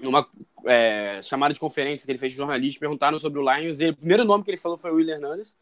numa 0.00 0.28
é, 0.64 1.20
chamada 1.22 1.52
de 1.52 1.60
conferência 1.60 2.04
que 2.04 2.12
ele 2.12 2.18
fez 2.18 2.32
de 2.32 2.38
jornalista, 2.38 2.80
perguntaram 2.80 3.18
sobre 3.18 3.38
o 3.38 3.42
Lions, 3.42 3.80
e 3.80 3.88
o 3.88 3.96
primeiro 3.96 4.24
nome 4.24 4.44
que 4.44 4.50
ele 4.50 4.56
falou 4.56 4.78
foi 4.78 4.90
o 4.90 4.94
William 4.94 5.14
Hernandez. 5.14 5.56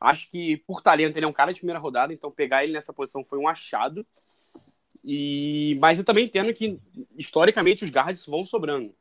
Acho 0.00 0.30
que, 0.30 0.58
por 0.58 0.82
talento, 0.82 1.16
ele 1.16 1.24
é 1.24 1.28
um 1.28 1.32
cara 1.32 1.52
de 1.52 1.60
primeira 1.60 1.78
rodada, 1.78 2.12
então 2.12 2.30
pegar 2.30 2.62
ele 2.62 2.72
nessa 2.72 2.92
posição 2.92 3.24
foi 3.24 3.38
um 3.38 3.48
achado. 3.48 4.06
E, 5.02 5.76
mas 5.80 5.98
eu 5.98 6.04
também 6.04 6.26
entendo 6.26 6.52
que, 6.52 6.78
historicamente, 7.16 7.84
os 7.84 7.90
guards 7.90 8.26
vão 8.26 8.44
sobrando. 8.44 8.94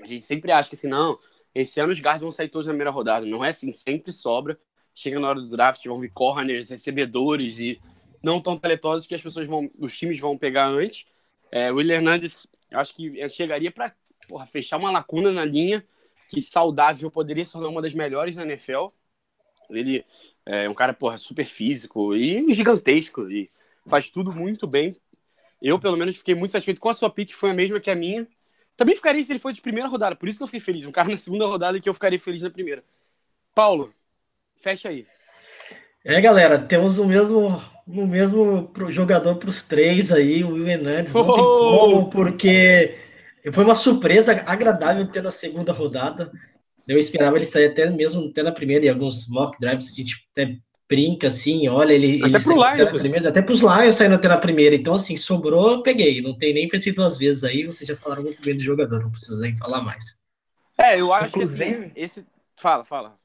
A 0.00 0.06
gente 0.06 0.24
sempre 0.24 0.50
acha 0.50 0.68
que 0.68 0.74
assim, 0.74 0.88
não, 0.88 1.18
esse 1.54 1.80
ano 1.80 1.92
os 1.92 2.00
guards 2.00 2.22
vão 2.22 2.30
sair 2.30 2.48
todos 2.48 2.66
na 2.66 2.72
primeira 2.72 2.90
rodada. 2.90 3.26
Não 3.26 3.44
é 3.44 3.50
assim, 3.50 3.72
sempre 3.72 4.12
sobra. 4.12 4.58
Chega 4.94 5.18
na 5.18 5.28
hora 5.28 5.40
do 5.40 5.48
draft, 5.48 5.84
vão 5.86 6.00
vir 6.00 6.10
corners, 6.10 6.70
recebedores 6.70 7.58
e 7.58 7.80
não 8.22 8.40
tão 8.40 8.58
talentosos 8.58 9.06
que 9.06 9.14
as 9.14 9.22
pessoas 9.22 9.46
vão, 9.46 9.70
os 9.78 9.96
times 9.96 10.18
vão 10.18 10.36
pegar 10.36 10.66
antes. 10.68 11.06
É, 11.50 11.72
o 11.72 11.76
William 11.76 11.96
Hernandez, 11.96 12.46
acho 12.72 12.94
que 12.94 13.28
chegaria 13.28 13.70
para 13.70 13.94
fechar 14.46 14.76
uma 14.76 14.90
lacuna 14.90 15.32
na 15.32 15.44
linha 15.44 15.84
que 16.28 16.40
saudável 16.40 17.10
poderia 17.10 17.44
se 17.44 17.52
tornar 17.52 17.68
uma 17.68 17.82
das 17.82 17.92
melhores 17.92 18.36
na 18.36 18.44
NFL. 18.44 18.88
Ele 19.68 20.04
é 20.46 20.68
um 20.68 20.74
cara, 20.74 20.92
porra, 20.92 21.18
super 21.18 21.44
físico 21.44 22.14
e 22.14 22.52
gigantesco 22.54 23.28
e 23.30 23.50
faz 23.86 24.10
tudo 24.10 24.32
muito 24.32 24.66
bem. 24.66 24.96
Eu, 25.60 25.78
pelo 25.78 25.96
menos, 25.96 26.16
fiquei 26.16 26.34
muito 26.34 26.52
satisfeito 26.52 26.80
com 26.80 26.88
a 26.88 26.94
sua 26.94 27.10
pick, 27.10 27.32
foi 27.32 27.50
a 27.50 27.54
mesma 27.54 27.80
que 27.80 27.90
a 27.90 27.94
minha. 27.94 28.26
Também 28.76 28.96
ficaria 28.96 29.22
se 29.22 29.32
ele 29.32 29.38
foi 29.38 29.52
de 29.52 29.60
primeira 29.60 29.88
rodada, 29.88 30.16
por 30.16 30.28
isso 30.28 30.38
que 30.38 30.42
eu 30.42 30.46
fiquei 30.46 30.60
feliz. 30.60 30.86
Um 30.86 30.92
cara 30.92 31.08
na 31.08 31.16
segunda 31.16 31.46
rodada 31.46 31.78
que 31.78 31.88
eu 31.88 31.94
ficaria 31.94 32.18
feliz 32.18 32.42
na 32.42 32.50
primeira. 32.50 32.82
Paulo, 33.54 33.92
fecha 34.60 34.88
aí. 34.88 35.06
É, 36.04 36.20
galera, 36.20 36.58
temos 36.58 36.98
o 36.98 37.04
mesmo, 37.06 37.62
o 37.86 38.06
mesmo 38.06 38.70
jogador 38.88 39.36
para 39.36 39.48
os 39.50 39.62
três 39.62 40.10
aí, 40.12 40.42
o 40.42 40.50
Will 40.54 40.68
Hernandes. 40.68 41.12
Não 41.12 41.24
tem 41.24 41.42
Oh! 41.44 41.80
como, 41.80 42.10
porque 42.10 42.96
foi 43.52 43.64
uma 43.64 43.74
surpresa 43.74 44.32
agradável 44.46 45.06
ter 45.08 45.22
na 45.22 45.30
segunda 45.30 45.72
rodada. 45.72 46.30
Eu 46.88 46.98
esperava 46.98 47.36
ele 47.36 47.44
sair 47.44 47.66
até 47.66 47.88
mesmo 47.90 48.28
até 48.30 48.42
na 48.42 48.50
primeira, 48.52 48.86
em 48.86 48.88
alguns 48.88 49.28
mock 49.28 49.58
drafts, 49.60 49.92
a 49.92 49.94
gente 49.94 50.26
até 50.32 50.56
brinca 50.88 51.28
assim, 51.28 51.68
olha, 51.68 51.92
ele. 51.92 52.18
Até 52.24 52.30
pro 52.32 52.40
saiu 52.40 52.62
até 52.64 52.84
Lions. 52.84 53.02
primeira, 53.02 53.28
até 53.28 53.42
pros 53.42 53.60
Lions 53.60 53.94
saindo 53.94 54.14
até 54.16 54.26
na 54.28 54.38
primeira. 54.38 54.74
Então, 54.74 54.94
assim, 54.94 55.16
sobrou, 55.16 55.70
eu 55.72 55.82
peguei. 55.82 56.20
Não 56.20 56.36
tem 56.36 56.52
nem 56.52 56.66
pensei 56.66 56.92
duas 56.92 57.16
vezes 57.18 57.44
aí, 57.44 57.64
vocês 57.64 57.86
já 57.86 57.94
falaram 57.94 58.22
muito 58.24 58.42
bem 58.42 58.56
do 58.56 58.62
jogador, 58.62 59.00
não 59.00 59.10
preciso 59.10 59.38
nem 59.38 59.56
falar 59.56 59.82
mais. 59.82 60.02
É, 60.78 60.98
eu 61.00 61.12
acho 61.12 61.24
que 61.26 61.38
Inclusive- 61.38 61.64
assim, 61.64 61.92
esse. 61.94 62.26
Fala, 62.56 62.84
fala. 62.84 63.16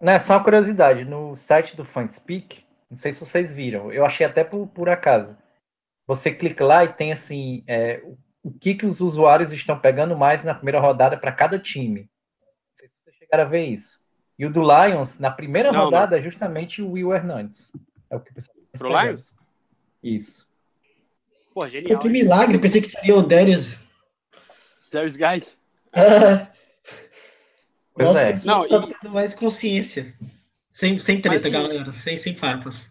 Não, 0.00 0.12
é 0.12 0.18
só 0.18 0.34
uma 0.34 0.44
curiosidade. 0.44 1.04
No 1.04 1.36
site 1.36 1.76
do 1.76 1.84
Fanspeak, 1.84 2.64
não 2.90 2.96
sei 2.96 3.12
se 3.12 3.20
vocês 3.20 3.52
viram, 3.52 3.92
eu 3.92 4.04
achei 4.04 4.26
até 4.26 4.44
por, 4.44 4.66
por 4.68 4.88
acaso. 4.88 5.36
Você 6.06 6.30
clica 6.30 6.64
lá 6.64 6.84
e 6.84 6.92
tem 6.92 7.12
assim, 7.12 7.64
é, 7.66 8.00
o, 8.04 8.16
o 8.44 8.50
que, 8.52 8.74
que 8.74 8.86
os 8.86 9.00
usuários 9.00 9.52
estão 9.52 9.78
pegando 9.78 10.16
mais 10.16 10.44
na 10.44 10.54
primeira 10.54 10.78
rodada 10.78 11.16
para 11.16 11.32
cada 11.32 11.58
time. 11.58 12.02
Não 12.02 12.08
sei 12.74 12.88
se 12.88 12.94
vocês 13.02 13.16
chegaram 13.16 13.44
a 13.44 13.48
ver 13.48 13.64
isso. 13.64 14.00
E 14.38 14.46
o 14.46 14.52
do 14.52 14.60
Lions, 14.62 15.18
na 15.18 15.30
primeira 15.30 15.72
Não, 15.72 15.84
rodada, 15.84 16.18
é 16.18 16.22
justamente 16.22 16.82
o 16.82 16.92
Will 16.92 17.12
Hernandes. 17.12 17.72
É 18.10 18.16
o 18.16 18.20
que 18.20 18.30
o 18.30 18.34
pessoal 18.34 18.56
tá 18.56 18.78
Pro 18.78 18.88
pegando. 18.88 19.06
Lions? 19.06 19.32
Isso. 20.02 20.46
Pô, 21.52 21.62
Pô, 21.62 21.68
genial. 21.68 21.98
que 21.98 22.06
hein? 22.06 22.12
milagre, 22.12 22.58
pensei 22.58 22.82
que 22.82 22.90
seria 22.90 23.16
o 23.16 23.22
Darius. 23.22 23.76
There's 24.90 25.16
guys. 25.16 25.56
Pois 27.96 28.08
Nossa, 28.08 28.20
é. 28.20 28.40
Não, 28.44 28.68
tá 28.68 28.76
e- 28.76 28.94
tendo 28.94 29.14
mais 29.14 29.32
consciência. 29.32 30.14
Sem, 30.70 30.98
sem 30.98 31.20
treta, 31.20 31.36
Mas, 31.36 31.44
assim, 31.44 31.52
galera. 31.52 31.92
Sem, 31.94 32.16
sem 32.18 32.36
farpas. 32.36 32.86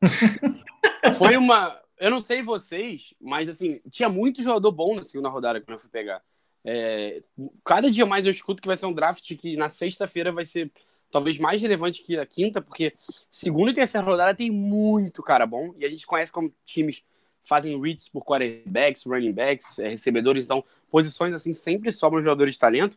Foi 1.18 1.36
uma. 1.36 1.76
Eu 1.98 2.10
não 2.10 2.20
sei 2.20 2.42
vocês, 2.42 3.14
mas 3.20 3.48
assim, 3.48 3.80
tinha 3.90 4.08
muito 4.08 4.42
jogador 4.42 4.70
bom 4.72 4.96
na 4.96 5.02
segunda 5.02 5.28
rodada 5.28 5.60
quando 5.60 5.76
eu 5.76 5.78
fui 5.78 5.90
pegar. 5.90 6.22
É, 6.64 7.22
cada 7.64 7.90
dia 7.90 8.04
mais 8.06 8.26
eu 8.26 8.32
escuto 8.32 8.60
que 8.60 8.66
vai 8.66 8.76
ser 8.76 8.86
um 8.86 8.92
draft 8.92 9.36
que 9.36 9.56
na 9.56 9.68
sexta-feira 9.68 10.32
vai 10.32 10.44
ser 10.44 10.70
talvez 11.10 11.38
mais 11.38 11.62
relevante 11.62 12.02
que 12.02 12.18
a 12.18 12.26
quinta, 12.26 12.60
porque 12.60 12.94
segunda 13.30 13.70
e 13.70 13.74
terceira 13.74 14.04
rodada 14.04 14.34
tem 14.34 14.50
muito 14.50 15.22
cara 15.22 15.46
bom, 15.46 15.72
e 15.78 15.84
a 15.84 15.88
gente 15.88 16.06
conhece 16.06 16.32
como 16.32 16.52
times 16.64 17.02
fazem 17.42 17.80
reads 17.80 18.08
por 18.08 18.24
quarterbacks, 18.24 19.04
running 19.04 19.32
backs, 19.32 19.78
é, 19.78 19.90
recebedores, 19.90 20.44
então 20.44 20.64
posições 20.90 21.32
assim 21.32 21.54
sempre 21.54 21.92
sobram 21.92 22.20
jogadores 22.20 22.54
de 22.54 22.60
talento. 22.60 22.96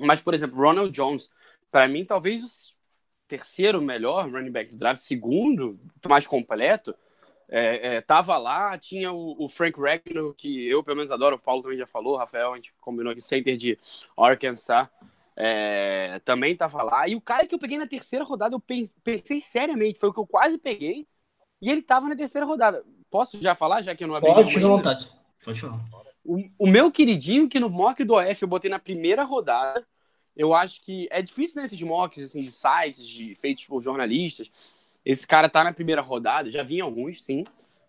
Mas, 0.00 0.20
por 0.20 0.34
exemplo, 0.34 0.56
Ronald 0.58 0.90
Jones, 0.92 1.30
para 1.70 1.88
mim, 1.88 2.04
talvez 2.04 2.42
o 2.44 3.28
terceiro 3.28 3.80
melhor 3.80 4.28
running 4.30 4.50
back 4.50 4.70
do 4.70 4.78
draft, 4.78 5.00
segundo, 5.00 5.78
mais 6.08 6.26
completo, 6.26 6.94
é, 7.48 7.96
é, 7.96 8.00
tava 8.00 8.36
lá, 8.38 8.78
tinha 8.78 9.12
o, 9.12 9.36
o 9.44 9.48
Frank 9.48 9.78
Ragnow, 9.80 10.34
que 10.34 10.66
eu 10.68 10.82
pelo 10.84 10.96
menos 10.96 11.10
adoro, 11.10 11.36
o 11.36 11.38
Paulo 11.38 11.62
também 11.62 11.78
já 11.78 11.86
falou, 11.86 12.14
o 12.14 12.16
Rafael, 12.18 12.52
a 12.52 12.56
gente 12.56 12.72
combinou 12.80 13.12
aqui, 13.12 13.20
center 13.20 13.56
de 13.56 13.78
Arkansas, 14.16 14.88
é, 15.36 16.20
também 16.24 16.56
tava 16.56 16.82
lá. 16.82 17.08
E 17.08 17.16
o 17.16 17.20
cara 17.20 17.46
que 17.46 17.54
eu 17.54 17.58
peguei 17.58 17.78
na 17.78 17.86
terceira 17.86 18.24
rodada, 18.24 18.54
eu 18.54 18.60
pens- 18.60 18.94
pensei 19.02 19.40
seriamente, 19.40 19.98
foi 19.98 20.10
o 20.10 20.12
que 20.12 20.20
eu 20.20 20.26
quase 20.26 20.58
peguei, 20.58 21.06
e 21.62 21.70
ele 21.70 21.82
tava 21.82 22.08
na 22.08 22.16
terceira 22.16 22.46
rodada. 22.46 22.84
Posso 23.10 23.40
já 23.42 23.54
falar, 23.54 23.82
já 23.82 23.94
que 23.94 24.04
eu 24.04 24.08
não 24.08 24.14
abri 24.14 24.34
Pode, 24.34 24.52
fica 24.52 24.66
à 24.66 24.68
vontade. 24.68 25.08
Pode 25.44 25.60
falar. 25.60 25.80
O, 26.24 26.42
o 26.58 26.66
meu 26.66 26.90
queridinho, 26.90 27.48
que 27.48 27.60
no 27.60 27.70
mock 27.70 28.04
do 28.04 28.14
OF 28.14 28.42
eu 28.42 28.48
botei 28.48 28.70
na 28.70 28.78
primeira 28.78 29.22
rodada, 29.22 29.86
eu 30.36 30.54
acho 30.54 30.80
que 30.82 31.08
é 31.10 31.20
difícil 31.22 31.60
nesses 31.60 31.80
mocks 31.82 32.22
assim, 32.22 32.42
de 32.42 32.50
sites 32.50 33.06
de, 33.06 33.34
feitos 33.34 33.64
por 33.64 33.82
jornalistas. 33.82 34.50
Esse 35.04 35.26
cara 35.26 35.48
tá 35.48 35.64
na 35.64 35.72
primeira 35.72 36.02
rodada, 36.02 36.50
já 36.50 36.62
vi 36.62 36.76
em 36.76 36.80
alguns, 36.80 37.22
sim, 37.22 37.44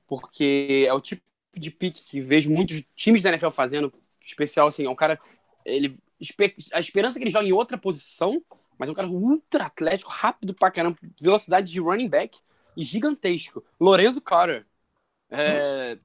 porque 0.08 0.86
é 0.88 0.94
o 0.94 1.02
tipo 1.02 1.22
de 1.56 1.70
pick 1.70 1.96
que 1.96 2.22
vejo 2.22 2.50
muitos 2.50 2.82
times 2.96 3.22
da 3.22 3.30
NFL 3.30 3.50
fazendo, 3.50 3.94
especial 4.26 4.68
assim, 4.68 4.86
é 4.86 4.90
um 4.90 4.96
cara, 4.96 5.20
ele 5.66 5.98
a 6.74 6.80
esperança 6.80 7.18
é 7.18 7.20
que 7.20 7.24
ele 7.24 7.32
joga 7.32 7.48
em 7.48 7.52
outra 7.52 7.78
posição, 7.78 8.42
mas 8.78 8.88
é 8.88 8.92
um 8.92 8.96
cara 8.96 9.08
ultra 9.08 9.66
atlético, 9.66 10.12
rápido 10.12 10.54
pra 10.54 10.72
caramba, 10.72 10.98
velocidade 11.20 11.72
de 11.72 11.80
running 11.80 12.08
back 12.08 12.38
e 12.78 12.84
gigantesco. 12.84 13.64
Lorenzo 13.80 14.22
Carter. 14.22 14.66
É, 15.30 15.98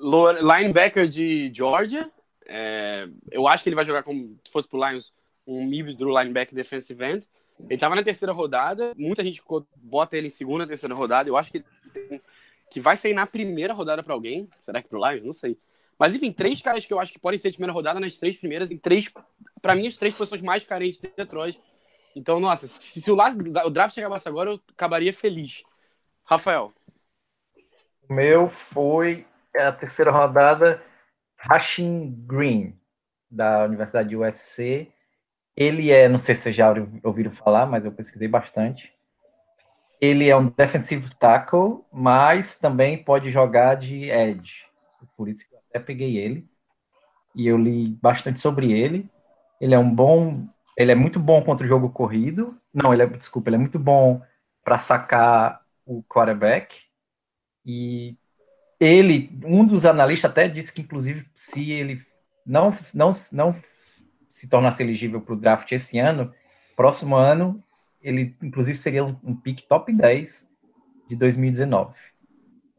linebacker 0.00 1.08
de 1.08 1.50
Georgia. 1.54 2.10
É, 2.46 3.08
eu 3.30 3.46
acho 3.46 3.62
que 3.62 3.68
ele 3.68 3.76
vai 3.76 3.84
jogar 3.84 4.02
como 4.02 4.26
se 4.28 4.50
fosse 4.50 4.68
pro 4.68 4.78
Lions 4.86 5.12
um 5.46 5.72
híbrido 5.72 6.08
linebacker 6.08 6.54
defensive 6.54 7.04
end. 7.04 7.26
Ele 7.68 7.78
tava 7.78 7.96
na 7.96 8.02
terceira 8.02 8.32
rodada, 8.32 8.92
muita 8.96 9.22
gente 9.24 9.42
bota 9.82 10.16
ele 10.16 10.28
em 10.28 10.30
segunda, 10.30 10.66
terceira 10.66 10.94
rodada. 10.94 11.28
Eu 11.28 11.36
acho 11.36 11.50
que, 11.50 11.64
tem- 11.92 12.20
que 12.70 12.80
vai 12.80 12.96
sair 12.96 13.14
na 13.14 13.26
primeira 13.26 13.74
rodada 13.74 14.02
para 14.02 14.14
alguém. 14.14 14.48
Será 14.60 14.80
que 14.80 14.88
pro 14.88 15.04
Lions? 15.04 15.24
Não 15.24 15.32
sei. 15.32 15.58
Mas 15.98 16.14
enfim, 16.14 16.30
três 16.30 16.62
caras 16.62 16.86
que 16.86 16.92
eu 16.92 17.00
acho 17.00 17.12
que 17.12 17.18
podem 17.18 17.38
ser 17.38 17.50
de 17.50 17.56
primeira 17.56 17.72
rodada 17.72 17.98
nas 17.98 18.16
três 18.18 18.36
primeiras, 18.36 18.70
em 18.70 18.78
três, 18.78 19.10
para 19.60 19.74
mim, 19.74 19.88
as 19.88 19.98
três 19.98 20.14
posições 20.14 20.40
mais 20.42 20.64
carentes 20.64 21.00
de 21.00 21.10
Detroit. 21.16 21.58
Então, 22.14 22.38
nossa, 22.38 22.68
se, 22.68 23.00
se 23.00 23.10
o, 23.10 23.16
o 23.16 23.70
draft 23.70 23.98
acabasse 23.98 24.28
agora, 24.28 24.50
eu 24.50 24.60
acabaria 24.70 25.12
feliz. 25.12 25.64
Rafael. 26.24 26.72
O 28.08 28.14
meu 28.14 28.48
foi 28.48 29.26
a 29.66 29.72
terceira 29.72 30.10
rodada, 30.10 30.82
Hashim 31.36 32.24
Green, 32.26 32.78
da 33.30 33.64
Universidade 33.64 34.08
de 34.08 34.16
USC. 34.16 34.92
Ele 35.56 35.90
é, 35.90 36.08
não 36.08 36.18
sei 36.18 36.34
se 36.34 36.42
vocês 36.42 36.56
já 36.56 36.72
ouviram 37.02 37.30
falar, 37.30 37.66
mas 37.66 37.84
eu 37.84 37.92
pesquisei 37.92 38.28
bastante. 38.28 38.92
Ele 40.00 40.28
é 40.28 40.36
um 40.36 40.48
defensive 40.48 41.12
tackle, 41.16 41.84
mas 41.92 42.54
também 42.54 43.02
pode 43.02 43.30
jogar 43.30 43.74
de 43.74 44.08
edge. 44.08 44.66
Por 45.16 45.28
isso 45.28 45.48
que 45.48 45.54
eu 45.54 45.58
até 45.68 45.80
peguei 45.80 46.16
ele. 46.16 46.48
E 47.34 47.46
eu 47.46 47.58
li 47.58 47.88
bastante 48.00 48.38
sobre 48.38 48.72
ele. 48.72 49.08
Ele 49.60 49.74
é 49.74 49.78
um 49.78 49.92
bom, 49.92 50.46
ele 50.76 50.92
é 50.92 50.94
muito 50.94 51.18
bom 51.18 51.42
contra 51.42 51.64
o 51.66 51.68
jogo 51.68 51.90
corrido. 51.90 52.56
Não, 52.72 52.92
ele 52.92 53.02
é, 53.02 53.06
desculpa, 53.06 53.48
ele 53.48 53.56
é 53.56 53.58
muito 53.58 53.78
bom 53.78 54.22
para 54.64 54.78
sacar 54.78 55.60
o 55.84 56.02
quarterback. 56.04 56.76
E 57.66 58.16
ele, 58.80 59.30
um 59.44 59.64
dos 59.66 59.84
analistas 59.84 60.30
até 60.30 60.48
disse 60.48 60.72
que 60.72 60.82
inclusive 60.82 61.26
se 61.34 61.70
ele 61.72 62.02
não 62.46 62.76
não 62.94 63.10
não 63.32 63.62
se 64.28 64.48
tornasse 64.48 64.82
elegível 64.82 65.20
para 65.20 65.34
o 65.34 65.38
draft 65.38 65.70
esse 65.72 65.98
ano, 65.98 66.32
próximo 66.76 67.16
ano 67.16 67.62
ele 68.00 68.36
inclusive 68.42 68.78
seria 68.78 69.04
um, 69.04 69.16
um 69.24 69.36
pick 69.36 69.62
top 69.66 69.92
10 69.92 70.48
de 71.08 71.16
2019. 71.16 71.94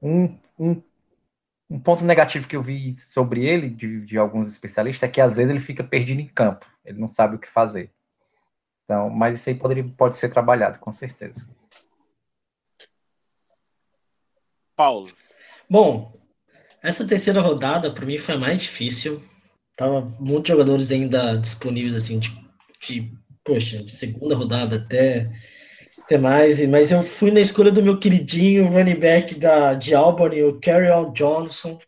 Um, 0.01 0.37
um, 0.57 0.81
um 1.69 1.79
ponto 1.79 2.03
negativo 2.05 2.47
que 2.47 2.55
eu 2.55 2.63
vi 2.63 2.99
sobre 2.99 3.45
ele, 3.45 3.69
de, 3.69 4.01
de 4.05 4.17
alguns 4.17 4.47
especialistas, 4.47 5.07
é 5.07 5.11
que 5.11 5.19
às 5.19 5.37
vezes 5.37 5.51
ele 5.51 5.59
fica 5.59 5.83
perdido 5.83 6.21
em 6.21 6.27
campo, 6.27 6.65
ele 6.85 6.99
não 6.99 7.07
sabe 7.07 7.35
o 7.35 7.39
que 7.39 7.49
fazer. 7.49 7.91
Então, 8.85 9.09
mas 9.09 9.39
isso 9.39 9.49
aí 9.49 9.55
poderia, 9.55 9.83
pode 9.97 10.17
ser 10.17 10.29
trabalhado, 10.29 10.79
com 10.79 10.91
certeza. 10.91 11.47
Paulo. 14.75 15.11
Bom, 15.69 16.11
essa 16.83 17.05
terceira 17.05 17.41
rodada 17.41 17.91
para 17.91 18.05
mim 18.05 18.17
foi 18.17 18.35
a 18.35 18.37
mais 18.39 18.61
difícil. 18.61 19.21
Tava 19.75 20.01
muitos 20.19 20.49
jogadores 20.49 20.91
ainda 20.91 21.35
disponíveis 21.37 21.95
assim 21.95 22.19
de, 22.19 22.31
de 22.81 23.13
poxa, 23.45 23.83
de 23.83 23.91
segunda 23.91 24.35
rodada 24.35 24.77
até, 24.77 25.29
até 26.03 26.17
mais, 26.17 26.67
mas 26.67 26.91
eu 26.91 27.03
fui 27.03 27.31
na 27.31 27.39
escolha 27.39 27.71
do 27.71 27.83
meu 27.83 27.99
queridinho 27.99 28.67
running 28.67 28.99
back 28.99 29.35
da, 29.35 29.73
de 29.73 29.93
Albany, 29.95 30.43
o 30.43 30.59
Carrion 30.59 31.13
Johnson. 31.13 31.79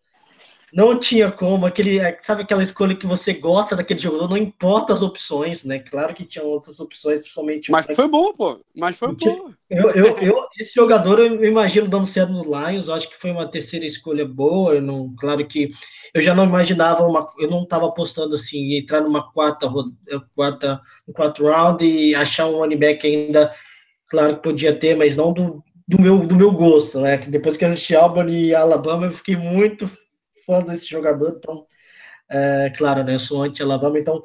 Não 0.73 0.97
tinha 0.97 1.29
como, 1.29 1.65
aquele, 1.65 1.99
sabe 2.21 2.43
aquela 2.43 2.63
escolha 2.63 2.95
que 2.95 3.05
você 3.05 3.33
gosta 3.33 3.75
daquele 3.75 3.99
jogador, 3.99 4.29
não 4.29 4.37
importa 4.37 4.93
as 4.93 5.01
opções, 5.01 5.65
né? 5.65 5.79
Claro 5.79 6.13
que 6.13 6.23
tinha 6.23 6.45
outras 6.45 6.79
opções, 6.79 7.19
principalmente. 7.19 7.69
Mas 7.69 7.87
foi 7.93 8.07
bom, 8.07 8.33
pô. 8.33 8.61
Mas 8.73 8.97
foi 8.97 9.13
bom. 9.13 9.51
Eu, 9.69 9.89
eu, 9.91 10.17
eu, 10.19 10.45
esse 10.57 10.73
jogador 10.73 11.19
eu 11.19 11.43
imagino 11.43 11.89
dando 11.89 12.05
certo 12.05 12.31
no 12.31 12.43
Lions, 12.43 12.87
eu 12.87 12.93
acho 12.93 13.09
que 13.09 13.17
foi 13.17 13.31
uma 13.31 13.47
terceira 13.47 13.85
escolha 13.85 14.25
boa. 14.25 14.75
Eu 14.75 14.81
não, 14.81 15.13
claro 15.17 15.45
que 15.45 15.71
eu 16.13 16.21
já 16.21 16.33
não 16.33 16.45
imaginava 16.45 17.05
uma, 17.05 17.27
eu 17.37 17.49
não 17.49 17.63
estava 17.63 17.87
apostando 17.87 18.35
assim, 18.35 18.77
entrar 18.77 19.01
numa 19.01 19.29
quarta, 19.31 19.69
quarta, 20.33 20.81
um 21.05 21.11
quatro 21.11 21.47
round 21.47 21.85
e 21.85 22.15
achar 22.15 22.47
um 22.47 22.57
running 22.57 22.77
back 22.77 23.05
ainda, 23.05 23.53
claro 24.09 24.35
que 24.35 24.43
podia 24.43 24.73
ter, 24.73 24.95
mas 24.95 25.17
não 25.17 25.33
do, 25.33 25.61
do 25.85 26.01
meu, 26.01 26.25
do 26.25 26.35
meu 26.35 26.51
gosto, 26.51 26.99
né? 27.01 27.17
Que 27.17 27.29
depois 27.29 27.57
que 27.57 27.65
assisti 27.65 27.93
Albany 27.93 28.47
e 28.47 28.55
Alabama, 28.55 29.07
eu 29.07 29.11
fiquei 29.11 29.35
muito 29.35 29.89
fã 30.51 30.61
desse 30.61 30.87
jogador, 30.89 31.37
então, 31.37 31.65
é, 32.29 32.69
claro, 32.77 33.03
né, 33.03 33.15
eu 33.15 33.19
sou 33.19 33.43
anti-Alabama, 33.43 33.97
então, 33.97 34.21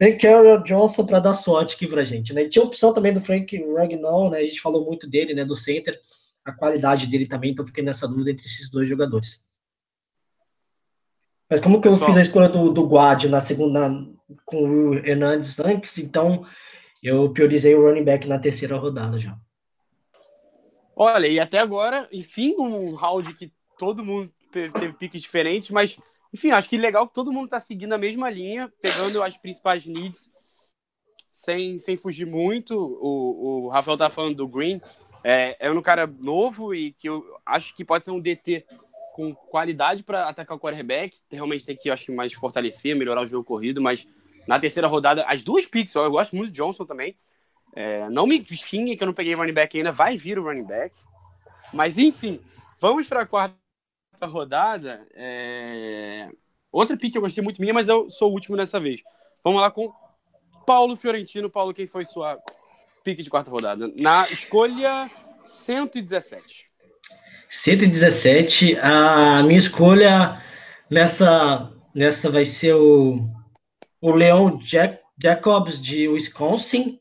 vem 0.00 0.16
Carroll 0.16 0.62
Johnson 0.62 1.04
para 1.04 1.20
dar 1.20 1.34
sorte 1.34 1.74
aqui 1.74 1.86
pra 1.86 2.02
gente, 2.02 2.32
né, 2.32 2.44
e 2.44 2.48
tinha 2.48 2.64
a 2.64 2.66
opção 2.66 2.94
também 2.94 3.12
do 3.12 3.20
Frank 3.20 3.54
Ragnow, 3.74 4.30
né, 4.30 4.38
a 4.38 4.42
gente 4.42 4.60
falou 4.60 4.84
muito 4.84 5.08
dele, 5.08 5.34
né, 5.34 5.44
do 5.44 5.54
center, 5.54 6.00
a 6.44 6.52
qualidade 6.52 7.06
dele 7.06 7.26
também, 7.26 7.50
então 7.50 7.66
fiquei 7.66 7.84
nessa 7.84 8.08
dúvida 8.08 8.30
entre 8.30 8.46
esses 8.46 8.70
dois 8.70 8.88
jogadores. 8.88 9.44
Mas 11.50 11.60
como 11.60 11.80
que 11.80 11.88
eu 11.88 11.92
Pessoal. 11.92 12.10
fiz 12.10 12.18
a 12.18 12.22
escolha 12.22 12.48
do, 12.48 12.72
do 12.72 12.86
Guad 12.86 13.24
na 13.24 13.40
segunda, 13.40 13.88
com 14.44 14.62
o 14.68 14.94
Hernandes 14.94 15.60
antes, 15.60 15.98
então 15.98 16.46
eu 17.02 17.32
priorizei 17.32 17.74
o 17.74 17.82
running 17.82 18.04
back 18.04 18.26
na 18.26 18.38
terceira 18.38 18.76
rodada 18.76 19.18
já. 19.18 19.36
Olha, 20.96 21.26
e 21.26 21.38
até 21.38 21.58
agora, 21.58 22.08
enfim, 22.10 22.54
um 22.58 22.94
round 22.94 23.34
que 23.34 23.52
todo 23.78 24.04
mundo 24.04 24.30
teve 24.72 24.92
piques 24.94 25.22
diferentes, 25.22 25.70
mas, 25.70 25.98
enfim, 26.32 26.50
acho 26.50 26.68
que 26.68 26.76
legal 26.76 27.06
que 27.06 27.14
todo 27.14 27.32
mundo 27.32 27.46
está 27.46 27.60
seguindo 27.60 27.92
a 27.92 27.98
mesma 27.98 28.30
linha, 28.30 28.72
pegando 28.80 29.22
as 29.22 29.36
principais 29.36 29.86
needs, 29.86 30.30
sem, 31.30 31.78
sem 31.78 31.96
fugir 31.96 32.26
muito. 32.26 32.74
O, 32.74 33.66
o 33.66 33.68
Rafael 33.68 33.96
tá 33.98 34.08
falando 34.08 34.36
do 34.36 34.48
Green, 34.48 34.80
é, 35.22 35.56
é 35.58 35.70
um 35.70 35.82
cara 35.82 36.06
novo 36.06 36.74
e 36.74 36.92
que 36.92 37.08
eu 37.08 37.24
acho 37.44 37.74
que 37.74 37.84
pode 37.84 38.04
ser 38.04 38.10
um 38.10 38.20
DT 38.20 38.64
com 39.12 39.34
qualidade 39.34 40.02
para 40.02 40.28
atacar 40.28 40.56
o 40.56 40.60
quarterback. 40.60 41.18
Realmente 41.30 41.66
tem 41.66 41.76
que, 41.76 41.90
acho 41.90 42.04
que, 42.04 42.12
mais 42.12 42.32
fortalecer, 42.32 42.94
melhorar 42.94 43.22
o 43.22 43.26
jogo 43.26 43.44
corrido, 43.44 43.80
mas 43.80 44.06
na 44.46 44.58
terceira 44.60 44.86
rodada, 44.86 45.24
as 45.26 45.42
duas 45.42 45.66
picks, 45.66 45.94
eu 45.94 46.10
gosto 46.10 46.36
muito 46.36 46.50
do 46.50 46.54
Johnson 46.54 46.84
também. 46.84 47.16
É, 47.74 48.08
não 48.08 48.26
me 48.26 48.44
xingue 48.44 48.96
que 48.96 49.02
eu 49.02 49.06
não 49.06 49.14
peguei 49.14 49.34
running 49.34 49.52
back 49.52 49.76
ainda, 49.76 49.90
vai 49.90 50.16
vir 50.16 50.38
o 50.38 50.44
running 50.44 50.64
back. 50.64 50.96
Mas 51.72 51.98
enfim, 51.98 52.40
vamos 52.80 53.08
para 53.08 53.22
a 53.22 53.26
quarta 53.26 53.65
rodada, 54.24 55.06
é... 55.14 56.30
outra 56.72 56.96
pick 56.96 57.12
que 57.12 57.18
eu 57.18 57.22
gostei 57.22 57.44
muito 57.44 57.60
minha, 57.60 57.74
mas 57.74 57.88
eu 57.88 58.08
sou 58.08 58.30
o 58.30 58.32
último 58.32 58.56
dessa 58.56 58.80
vez. 58.80 59.00
Vamos 59.44 59.60
lá 59.60 59.70
com 59.70 59.92
Paulo 60.64 60.96
Fiorentino. 60.96 61.50
Paulo, 61.50 61.74
quem 61.74 61.86
foi 61.86 62.04
sua 62.04 62.38
pick 63.04 63.20
de 63.20 63.28
quarta 63.28 63.50
rodada? 63.50 63.92
Na 63.98 64.30
escolha 64.30 65.10
117. 65.44 66.66
117. 67.48 68.78
A 68.80 69.42
minha 69.42 69.58
escolha 69.58 70.40
nessa, 70.90 71.70
nessa 71.94 72.30
vai 72.30 72.44
ser 72.44 72.74
o, 72.74 73.28
o 74.00 74.10
Leon 74.12 74.58
Jack, 74.58 75.00
Jacobs 75.20 75.80
de 75.80 76.08
Wisconsin. 76.08 76.98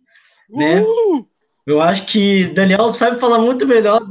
Né? 0.49 0.81
Uh! 0.81 1.25
Eu 1.65 1.81
acho 1.81 2.05
que 2.05 2.45
Daniel 2.49 2.93
sabe 2.93 3.19
falar 3.19 3.39
muito 3.39 3.67
melhor 3.67 4.01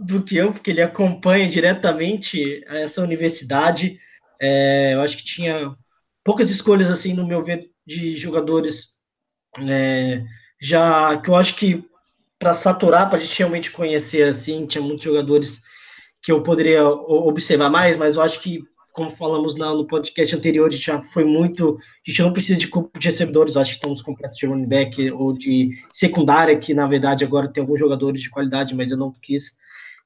do 0.00 0.22
que 0.22 0.36
eu, 0.36 0.52
porque 0.52 0.70
ele 0.70 0.82
acompanha 0.82 1.48
diretamente 1.48 2.64
essa 2.66 3.02
universidade. 3.02 3.98
É, 4.40 4.94
eu 4.94 5.00
acho 5.00 5.16
que 5.16 5.24
tinha 5.24 5.74
poucas 6.24 6.50
escolhas, 6.50 6.90
assim, 6.90 7.12
no 7.12 7.26
meu 7.26 7.42
ver, 7.42 7.66
de 7.86 8.16
jogadores 8.16 8.90
é, 9.58 10.22
já 10.60 11.16
que 11.18 11.30
eu 11.30 11.34
acho 11.34 11.56
que 11.56 11.84
para 12.38 12.54
saturar, 12.54 13.08
para 13.08 13.18
a 13.18 13.20
gente 13.20 13.38
realmente 13.38 13.70
conhecer, 13.70 14.28
assim, 14.28 14.66
tinha 14.66 14.82
muitos 14.82 15.04
jogadores 15.04 15.60
que 16.22 16.32
eu 16.32 16.42
poderia 16.42 16.86
observar 16.86 17.68
mais, 17.68 17.96
mas 17.96 18.14
eu 18.14 18.22
acho 18.22 18.40
que, 18.40 18.62
como 18.92 19.10
falamos 19.10 19.54
no 19.54 19.86
podcast 19.86 20.34
anterior, 20.34 20.66
a 20.68 20.70
gente 20.70 20.84
já 20.84 21.02
foi 21.02 21.24
muito. 21.24 21.78
A 22.06 22.10
gente 22.10 22.22
não 22.22 22.32
precisa 22.32 22.58
de 22.58 22.68
corpo 22.68 22.98
de 22.98 23.06
recebedores, 23.06 23.56
acho 23.56 23.72
que 23.72 23.76
estamos 23.78 24.02
completos 24.02 24.38
de 24.38 24.46
running 24.46 24.66
back 24.68 25.10
ou 25.10 25.32
de 25.32 25.70
secundária, 25.92 26.58
que 26.58 26.72
na 26.72 26.86
verdade 26.86 27.24
agora 27.24 27.48
tem 27.48 27.60
alguns 27.60 27.78
jogadores 27.78 28.20
de 28.22 28.30
qualidade, 28.30 28.74
mas 28.74 28.90
eu 28.90 28.96
não 28.96 29.12
quis 29.22 29.58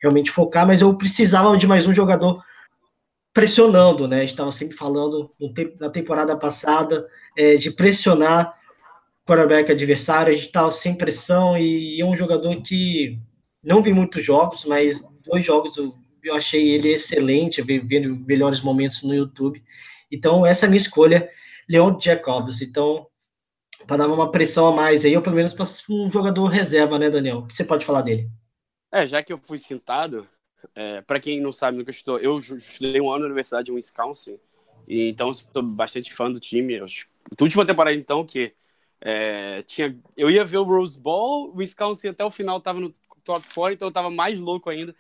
realmente 0.05 0.31
focar, 0.31 0.67
mas 0.67 0.83
eu 0.83 0.95
precisava 0.95 1.57
de 1.57 1.67
mais 1.67 1.87
um 1.87 1.93
jogador 1.93 2.43
pressionando, 3.33 4.07
né? 4.07 4.23
Estava 4.23 4.53
sempre 4.53 4.77
falando 4.77 5.31
na 5.81 5.89
temporada 5.89 6.37
passada 6.37 7.07
é, 7.37 7.55
de 7.55 7.71
pressionar 7.71 8.55
o 9.23 9.27
quarterback 9.27 9.73
adversário, 9.73 10.31
a 10.31 10.35
gente 10.35 10.47
estava 10.47 10.71
sem 10.71 10.95
pressão 10.95 11.57
e 11.57 12.01
é 12.01 12.05
um 12.05 12.17
jogador 12.17 12.55
que 12.63 13.19
não 13.63 13.81
vi 13.81 13.95
muitos 13.95 14.23
jogos, 14.23 14.67
mas 14.67 15.03
dois 15.27 15.45
jogos 15.45 15.75
eu, 15.79 15.95
eu 16.23 16.35
achei 16.35 16.69
ele 16.69 16.93
excelente, 16.93 17.63
vendo 17.63 18.15
melhores 18.27 18.61
momentos 18.61 19.03
no 19.03 19.15
YouTube. 19.15 19.63
Então, 20.13 20.45
essa 20.45 20.67
é 20.67 20.67
a 20.67 20.71
minha 20.71 20.77
escolha, 20.81 21.29
Leon 21.67 21.99
Jacobs. 21.99 22.61
Então, 22.61 23.07
para 23.87 23.97
dar 23.97 24.09
uma 24.09 24.31
pressão 24.31 24.67
a 24.67 24.73
mais 24.73 25.03
aí, 25.05 25.17
ou 25.17 25.23
pelo 25.23 25.37
menos 25.37 25.55
para 25.55 25.67
um 25.89 26.11
jogador 26.11 26.47
reserva, 26.49 26.99
né, 26.99 27.09
Daniel? 27.09 27.39
O 27.39 27.47
que 27.47 27.57
você 27.57 27.65
pode 27.65 27.87
falar 27.87 28.03
dele? 28.03 28.29
É, 28.95 29.09
já 29.09 29.21
que 29.25 29.33
eu 29.33 29.39
fui 29.39 29.59
citado, 29.59 30.25
é, 30.73 31.01
para 31.01 31.19
quem 31.19 31.41
não 31.41 31.51
sabe 31.51 31.77
no 31.77 31.85
que 31.85 31.91
eu 31.91 31.95
estou, 31.95 32.17
eu 32.21 32.39
estudei 32.39 33.01
um 33.01 33.11
ano 33.11 33.23
na 33.23 33.27
Universidade 33.27 33.67
de 33.67 33.73
Wisconsin, 33.73 34.39
e 34.87 35.09
então 35.09 35.33
estou 35.33 35.65
bastante 35.65 36.15
fã 36.15 36.31
do 36.31 36.39
time. 36.39 36.75
Eu, 36.75 36.87
a 36.87 37.43
última 37.43 37.67
temporada, 37.67 37.97
então, 37.97 38.25
que 38.25 38.53
é, 39.01 39.65
tinha, 39.67 39.93
eu 40.17 40.31
ia 40.31 40.45
ver 40.45 40.59
o 40.59 40.63
Rose 40.63 40.97
Bowl, 40.97 41.51
o 41.51 41.57
Wisconsin 41.57 42.07
até 42.07 42.25
o 42.25 42.31
final 42.31 42.59
estava 42.59 42.79
no 42.79 42.95
top 43.25 43.45
4, 43.53 43.75
então 43.75 43.87
eu 43.87 43.91
estava 43.91 44.11
mais 44.13 44.39
louco 44.39 44.71
ainda. 44.71 44.95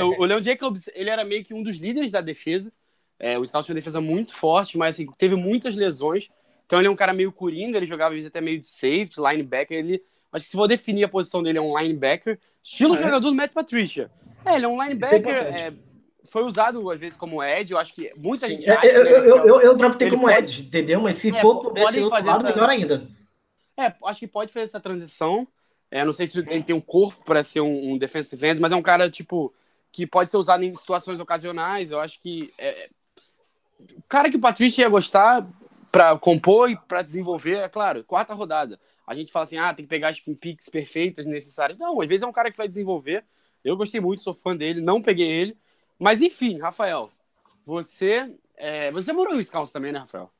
O, 0.00 0.22
o 0.22 0.24
Leon 0.24 0.42
Jacobs, 0.42 0.88
ele 0.92 1.10
era 1.10 1.24
meio 1.24 1.44
que 1.44 1.54
um 1.54 1.62
dos 1.62 1.76
líderes 1.76 2.10
da 2.10 2.20
defesa. 2.20 2.72
É, 3.16 3.38
o 3.38 3.42
Wisconsin 3.42 3.66
tinha 3.66 3.74
uma 3.74 3.80
defesa 3.80 4.00
muito 4.00 4.34
forte, 4.34 4.76
mas 4.76 4.96
assim, 4.96 5.06
teve 5.16 5.36
muitas 5.36 5.76
lesões. 5.76 6.28
Então 6.66 6.80
ele 6.80 6.88
é 6.88 6.90
um 6.90 6.96
cara 6.96 7.12
meio 7.12 7.30
coringa, 7.30 7.76
ele 7.76 7.86
jogava 7.86 8.16
até 8.18 8.40
meio 8.40 8.58
de 8.58 8.66
safety, 8.66 9.20
linebacker. 9.20 9.78
Ele, 9.78 10.02
acho 10.32 10.44
que 10.44 10.50
se 10.50 10.56
for 10.56 10.66
definir 10.66 11.04
a 11.04 11.08
posição 11.08 11.42
dele, 11.42 11.58
é 11.58 11.60
um 11.60 11.78
linebacker. 11.78 12.38
Estilo 12.62 12.94
é. 12.94 12.96
jogador 12.98 13.28
do 13.30 13.34
Matt 13.34 13.52
Patricia. 13.52 14.10
É, 14.44 14.54
ele 14.56 14.64
é 14.64 14.68
um 14.68 14.82
linebacker. 14.82 15.34
É, 15.36 15.72
foi 16.28 16.44
usado 16.44 16.88
às 16.90 17.00
vezes 17.00 17.18
como 17.18 17.42
Ed, 17.42 17.72
eu 17.72 17.78
acho 17.78 17.92
que 17.94 18.12
muita 18.16 18.46
Sim, 18.46 18.54
gente 18.54 18.68
eu, 18.68 18.78
acha 18.78 18.86
eu, 18.86 19.04
eu, 19.06 19.38
é 19.38 19.50
eu, 19.50 19.60
eu 19.62 19.76
draftei 19.76 20.08
como 20.10 20.22
pode- 20.22 20.38
Ed, 20.38 20.62
entendeu? 20.66 21.00
Mas 21.00 21.16
se 21.16 21.30
É, 21.30 21.40
for 21.40 21.56
po- 21.60 21.70
por 21.70 21.76
esse 21.78 21.84
podem 21.86 22.02
outro 22.04 22.16
fazer 22.18 22.28
lado, 22.28 22.40
essa- 22.46 22.54
melhor 22.54 22.68
ainda. 22.70 23.06
É, 23.76 23.92
acho 24.06 24.20
que 24.20 24.26
pode 24.28 24.52
fazer 24.52 24.64
essa 24.64 24.78
transição. 24.80 25.46
É, 25.90 26.04
não 26.04 26.12
sei 26.12 26.26
se 26.28 26.38
ele 26.38 26.62
tem 26.62 26.76
um 26.76 26.80
corpo 26.80 27.24
para 27.24 27.42
ser 27.42 27.60
um, 27.62 27.92
um 27.94 27.98
defensive 27.98 28.46
end, 28.46 28.60
mas 28.60 28.70
é 28.70 28.76
um 28.76 28.82
cara, 28.82 29.10
tipo, 29.10 29.52
que 29.90 30.06
pode 30.06 30.30
ser 30.30 30.36
usado 30.36 30.62
em 30.62 30.74
situações 30.76 31.18
ocasionais. 31.18 31.90
Eu 31.90 31.98
acho 31.98 32.20
que 32.20 32.52
é, 32.56 32.88
o 33.96 34.02
cara 34.08 34.30
que 34.30 34.36
o 34.36 34.40
Patrícia 34.40 34.82
ia 34.82 34.88
gostar 34.88 35.44
para 35.90 36.16
compor 36.16 36.70
e 36.70 36.76
para 36.76 37.02
desenvolver, 37.02 37.56
é 37.56 37.68
claro, 37.68 38.04
quarta 38.04 38.32
rodada. 38.34 38.78
A 39.10 39.14
gente 39.16 39.32
fala 39.32 39.42
assim, 39.42 39.58
ah, 39.58 39.74
tem 39.74 39.84
que 39.84 39.90
pegar 39.90 40.10
as 40.10 40.20
picks 40.20 40.68
perfeitas 40.68 41.26
necessárias. 41.26 41.76
Não, 41.76 42.00
às 42.00 42.06
vezes 42.06 42.22
é 42.22 42.26
um 42.28 42.32
cara 42.32 42.48
que 42.48 42.56
vai 42.56 42.68
desenvolver. 42.68 43.24
Eu 43.64 43.76
gostei 43.76 44.00
muito, 44.00 44.22
sou 44.22 44.32
fã 44.32 44.56
dele, 44.56 44.80
não 44.80 45.02
peguei 45.02 45.26
ele. 45.28 45.58
Mas 45.98 46.22
enfim, 46.22 46.60
Rafael, 46.60 47.10
você 47.66 48.32
é, 48.56 48.92
você 48.92 49.12
morou 49.12 49.34
em 49.34 49.38
Wisconsin 49.38 49.72
também, 49.72 49.90
né, 49.90 49.98
Rafael? 49.98 50.30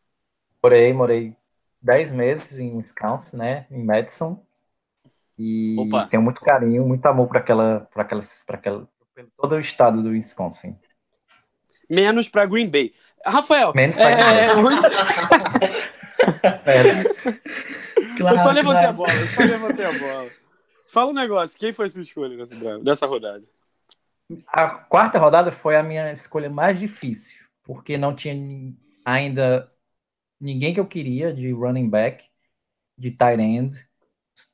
Morei, 0.62 0.92
morei 0.92 1.34
10 1.82 2.12
meses 2.12 2.60
em 2.60 2.76
Wisconsin, 2.76 3.38
né? 3.38 3.66
Em 3.72 3.82
Madison. 3.82 4.40
E 5.36 5.74
Opa. 5.76 6.06
tenho 6.06 6.22
muito 6.22 6.40
carinho, 6.40 6.86
muito 6.86 7.04
amor 7.06 7.26
para 7.26 7.40
aquela, 7.40 7.88
para 7.92 8.02
aquela, 8.02 8.20
para 8.46 8.56
aquela, 8.56 8.88
pelo 9.12 9.28
todo 9.36 9.56
o 9.56 9.60
estado 9.60 10.00
do 10.00 10.10
Wisconsin. 10.10 10.78
Menos 11.88 12.28
para 12.28 12.46
Green 12.46 12.68
Bay. 12.70 12.94
Rafael, 13.26 13.72
Menos 13.74 13.96
pra 13.96 14.10
é, 14.10 14.54
Green 14.54 14.64
onde- 14.64 14.86
É, 16.66 17.79
Eu 18.28 18.38
só 18.38 18.50
levantei 18.50 18.84
a 18.84 18.94
claro. 18.94 18.96
bola, 18.96 19.12
eu 19.14 19.26
só 19.28 19.42
levantei 19.42 19.84
a 19.84 19.92
bola. 19.98 20.30
Fala 20.88 21.10
um 21.10 21.14
negócio, 21.14 21.58
quem 21.58 21.72
foi 21.72 21.86
a 21.86 21.88
sua 21.88 22.02
escolha 22.02 22.36
nessa, 22.36 22.78
dessa 22.80 23.06
rodada? 23.06 23.44
A 24.48 24.68
quarta 24.68 25.18
rodada 25.18 25.50
foi 25.50 25.76
a 25.76 25.82
minha 25.82 26.12
escolha 26.12 26.50
mais 26.50 26.78
difícil, 26.78 27.40
porque 27.64 27.96
não 27.96 28.14
tinha 28.14 28.34
ainda 29.04 29.70
ninguém 30.40 30.74
que 30.74 30.80
eu 30.80 30.86
queria 30.86 31.32
de 31.32 31.52
running 31.52 31.88
back, 31.88 32.24
de 32.96 33.10
tight 33.10 33.40
end. 33.40 33.76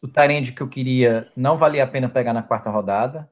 O 0.03 0.09
tight 0.09 0.33
end 0.33 0.53
que 0.53 0.63
eu 0.63 0.69
queria 0.69 1.31
não 1.37 1.57
valia 1.57 1.85
a 1.85 1.87
pena 1.87 2.09
pegar 2.09 2.33
na 2.33 2.43
quarta 2.43 2.71
rodada. 2.71 3.31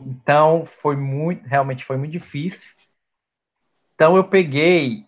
Então 0.00 0.64
foi 0.66 0.96
muito, 0.96 1.46
realmente 1.46 1.84
foi 1.84 1.96
muito 1.96 2.12
difícil. 2.12 2.70
Então 3.94 4.16
eu 4.16 4.24
peguei, 4.24 5.04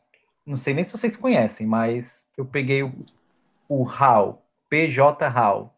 não 0.46 0.56
sei 0.56 0.74
nem 0.74 0.84
se 0.84 0.92
vocês 0.92 1.16
conhecem, 1.16 1.66
mas 1.66 2.26
eu 2.37 2.44
peguei 2.44 2.82
o, 2.82 3.04
o 3.68 3.83
Hall, 3.85 4.44
PJ 4.68 5.28
Hall. 5.28 5.74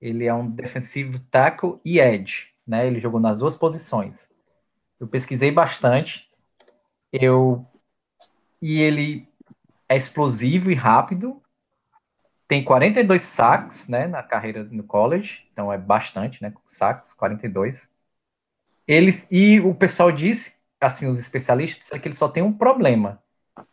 Ele 0.00 0.26
é 0.26 0.34
um 0.34 0.50
defensive 0.50 1.18
tackle 1.30 1.80
e 1.84 2.00
edge, 2.00 2.48
né? 2.66 2.86
Ele 2.86 3.00
jogou 3.00 3.20
nas 3.20 3.38
duas 3.40 3.56
posições. 3.56 4.30
Eu 5.00 5.08
pesquisei 5.08 5.50
bastante. 5.52 6.28
Eu 7.12 7.66
e 8.62 8.80
ele 8.80 9.28
é 9.88 9.96
explosivo 9.96 10.70
e 10.70 10.74
rápido. 10.74 11.42
Tem 12.48 12.64
42 12.64 13.22
sacks, 13.22 13.86
né, 13.86 14.06
na 14.08 14.22
carreira 14.22 14.64
no 14.64 14.82
college, 14.82 15.46
então 15.52 15.72
é 15.72 15.78
bastante, 15.78 16.42
né, 16.42 16.52
sacks, 16.66 17.14
42. 17.14 17.88
Ele 18.88 19.12
e 19.30 19.60
o 19.60 19.74
pessoal 19.74 20.12
disse, 20.12 20.56
assim, 20.80 21.08
os 21.08 21.20
especialistas 21.20 21.80
disseram 21.80 22.00
que 22.02 22.08
ele 22.08 22.16
só 22.16 22.28
tem 22.28 22.42
um 22.42 22.52
problema, 22.52 23.20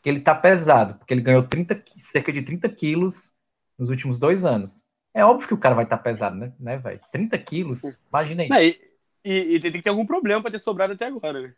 que 0.03 0.09
ele 0.09 0.21
tá 0.21 0.35
pesado, 0.35 0.95
porque 0.95 1.13
ele 1.13 1.21
ganhou 1.21 1.43
30, 1.47 1.75
qui- 1.75 1.99
cerca 2.01 2.33
de 2.33 2.43
30 2.43 2.69
quilos 2.69 3.36
nos 3.77 3.89
últimos 3.89 4.17
dois 4.17 4.43
anos. 4.45 4.85
É 5.13 5.23
óbvio 5.25 5.47
que 5.47 5.53
o 5.53 5.57
cara 5.57 5.75
vai 5.75 5.83
estar 5.83 5.97
pesado, 5.97 6.35
né, 6.35 6.53
né, 6.59 6.77
velho? 6.77 6.99
30 7.11 7.37
quilos, 7.37 7.81
imagina 8.09 8.43
aí. 8.43 8.49
Não, 8.49 8.61
e, 8.61 8.79
e- 9.25 9.55
e 9.55 9.59
tem 9.59 9.71
que 9.71 9.81
ter 9.81 9.89
algum 9.89 10.05
problema 10.05 10.41
pra 10.41 10.51
ter 10.51 10.59
sobrado 10.59 10.93
até 10.93 11.05
agora, 11.05 11.41
né? 11.41 11.53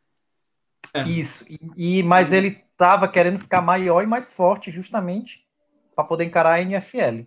Isso. 1.07 1.45
E, 1.49 1.99
e- 1.99 2.03
mas 2.03 2.31
ele 2.31 2.63
tava 2.77 3.07
querendo 3.07 3.39
ficar 3.39 3.61
maior 3.61 4.01
e 4.01 4.07
mais 4.07 4.33
forte, 4.33 4.71
justamente 4.71 5.45
para 5.95 6.03
poder 6.03 6.23
encarar 6.25 6.53
a 6.53 6.61
NFL. 6.61 7.25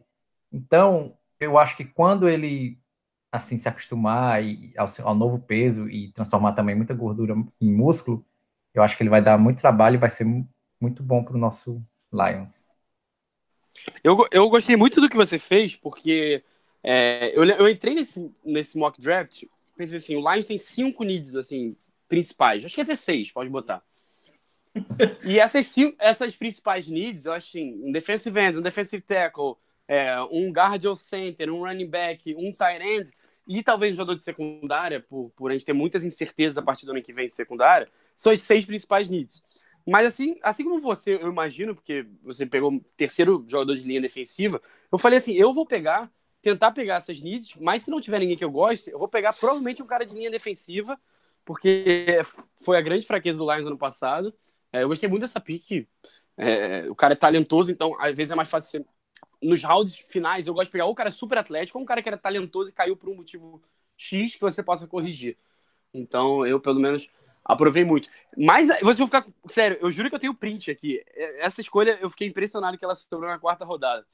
Então, 0.52 1.16
eu 1.38 1.58
acho 1.58 1.76
que 1.76 1.84
quando 1.84 2.28
ele 2.28 2.76
assim 3.30 3.56
se 3.56 3.68
acostumar 3.68 4.42
e- 4.44 4.72
ao, 4.76 4.86
seu- 4.88 5.06
ao 5.08 5.14
novo 5.14 5.38
peso 5.38 5.88
e 5.88 6.12
transformar 6.12 6.52
também 6.52 6.74
muita 6.74 6.92
gordura 6.94 7.34
em 7.60 7.72
músculo, 7.72 8.24
eu 8.74 8.82
acho 8.82 8.96
que 8.96 9.02
ele 9.02 9.10
vai 9.10 9.22
dar 9.22 9.38
muito 9.38 9.60
trabalho 9.60 9.94
e 9.94 9.98
vai 9.98 10.10
ser 10.10 10.24
mu- 10.24 10.46
muito 10.80 11.02
bom 11.02 11.24
para 11.24 11.34
o 11.34 11.38
nosso 11.38 11.82
Lions. 12.12 12.66
Eu, 14.02 14.26
eu 14.30 14.48
gostei 14.48 14.76
muito 14.76 15.00
do 15.00 15.08
que 15.08 15.16
você 15.16 15.38
fez, 15.38 15.76
porque 15.76 16.42
é, 16.82 17.32
eu, 17.36 17.44
eu 17.44 17.68
entrei 17.68 17.94
nesse, 17.94 18.30
nesse 18.44 18.76
mock 18.76 19.00
draft, 19.00 19.44
pensei 19.76 19.98
assim, 19.98 20.16
o 20.16 20.32
Lions 20.32 20.46
tem 20.46 20.58
cinco 20.58 21.04
needs, 21.04 21.36
assim, 21.36 21.76
principais. 22.08 22.64
Acho 22.64 22.74
que 22.74 22.80
até 22.80 22.94
seis, 22.94 23.30
pode 23.30 23.50
botar. 23.50 23.82
E 25.24 25.38
essas, 25.38 25.66
cinco, 25.66 25.96
essas 25.98 26.34
principais 26.34 26.88
needs, 26.88 27.26
eu 27.26 27.32
acho 27.32 27.48
assim, 27.48 27.80
um 27.84 27.92
defensive 27.92 28.38
end, 28.40 28.58
um 28.58 28.62
defensive 28.62 29.02
tackle, 29.02 29.54
é, 29.86 30.20
um 30.30 30.50
guard 30.50 30.84
ou 30.86 30.96
center, 30.96 31.52
um 31.52 31.60
running 31.60 31.86
back, 31.86 32.34
um 32.34 32.52
tight 32.52 32.82
end, 32.82 33.10
e 33.46 33.62
talvez 33.62 33.92
um 33.92 33.96
jogador 33.96 34.16
de 34.16 34.22
secundária, 34.22 35.00
por, 35.00 35.30
por 35.36 35.50
a 35.50 35.54
gente 35.54 35.66
ter 35.66 35.72
muitas 35.72 36.04
incertezas 36.04 36.56
a 36.56 36.62
partir 36.62 36.86
do 36.86 36.92
ano 36.92 37.02
que 37.02 37.12
vem 37.12 37.26
de 37.26 37.34
secundária, 37.34 37.88
são 38.14 38.32
as 38.32 38.40
seis 38.40 38.64
principais 38.64 39.10
needs. 39.10 39.44
Mas 39.86 40.06
assim, 40.06 40.38
assim 40.42 40.64
como 40.64 40.80
você, 40.80 41.14
eu 41.14 41.28
imagino, 41.28 41.74
porque 41.74 42.06
você 42.22 42.46
pegou 42.46 42.80
terceiro 42.96 43.44
jogador 43.48 43.74
de 43.74 43.82
linha 43.82 44.00
defensiva, 44.00 44.60
eu 44.90 44.98
falei 44.98 45.16
assim, 45.16 45.32
eu 45.34 45.52
vou 45.52 45.66
pegar, 45.66 46.10
tentar 46.40 46.70
pegar 46.72 46.96
essas 46.96 47.20
needs, 47.20 47.54
mas 47.60 47.82
se 47.82 47.90
não 47.90 48.00
tiver 48.00 48.20
ninguém 48.20 48.36
que 48.36 48.44
eu 48.44 48.50
goste, 48.50 48.90
eu 48.90 48.98
vou 48.98 49.08
pegar 49.08 49.32
provavelmente 49.32 49.82
um 49.82 49.86
cara 49.86 50.04
de 50.04 50.14
linha 50.14 50.30
defensiva, 50.30 50.98
porque 51.44 52.20
foi 52.64 52.76
a 52.76 52.80
grande 52.80 53.06
fraqueza 53.06 53.38
do 53.38 53.52
Lions 53.52 53.66
ano 53.66 53.78
passado. 53.78 54.32
É, 54.72 54.82
eu 54.82 54.88
gostei 54.88 55.08
muito 55.08 55.22
dessa 55.22 55.40
pick. 55.40 55.88
É, 56.36 56.88
o 56.88 56.94
cara 56.94 57.14
é 57.14 57.16
talentoso, 57.16 57.70
então 57.70 58.00
às 58.00 58.14
vezes 58.14 58.30
é 58.30 58.34
mais 58.34 58.48
fácil 58.48 58.70
ser... 58.70 58.86
Nos 59.42 59.62
rounds 59.64 59.96
finais, 60.08 60.46
eu 60.46 60.54
gosto 60.54 60.66
de 60.66 60.72
pegar 60.72 60.84
ou 60.84 60.92
um 60.92 60.94
cara 60.94 61.10
super 61.10 61.36
atlético 61.36 61.76
ou 61.76 61.82
um 61.82 61.86
cara 61.86 62.00
que 62.00 62.08
era 62.08 62.16
talentoso 62.16 62.70
e 62.70 62.72
caiu 62.72 62.96
por 62.96 63.08
um 63.08 63.16
motivo 63.16 63.60
X 63.96 64.34
que 64.34 64.40
você 64.40 64.62
possa 64.62 64.86
corrigir. 64.86 65.36
Então, 65.92 66.46
eu, 66.46 66.60
pelo 66.60 66.78
menos, 66.78 67.08
aprovei 67.44 67.84
muito. 67.84 68.08
Mas 68.36 68.68
você 68.68 69.04
vai 69.04 69.06
ficar. 69.06 69.26
Sério, 69.48 69.78
eu 69.80 69.90
juro 69.90 70.08
que 70.08 70.14
eu 70.14 70.20
tenho 70.20 70.34
print 70.34 70.70
aqui. 70.70 71.02
Essa 71.38 71.60
escolha, 71.60 71.98
eu 72.00 72.08
fiquei 72.08 72.28
impressionado 72.28 72.78
que 72.78 72.84
ela 72.84 72.94
se 72.94 73.08
tornou 73.08 73.28
na 73.28 73.38
quarta 73.38 73.64
rodada. 73.64 74.04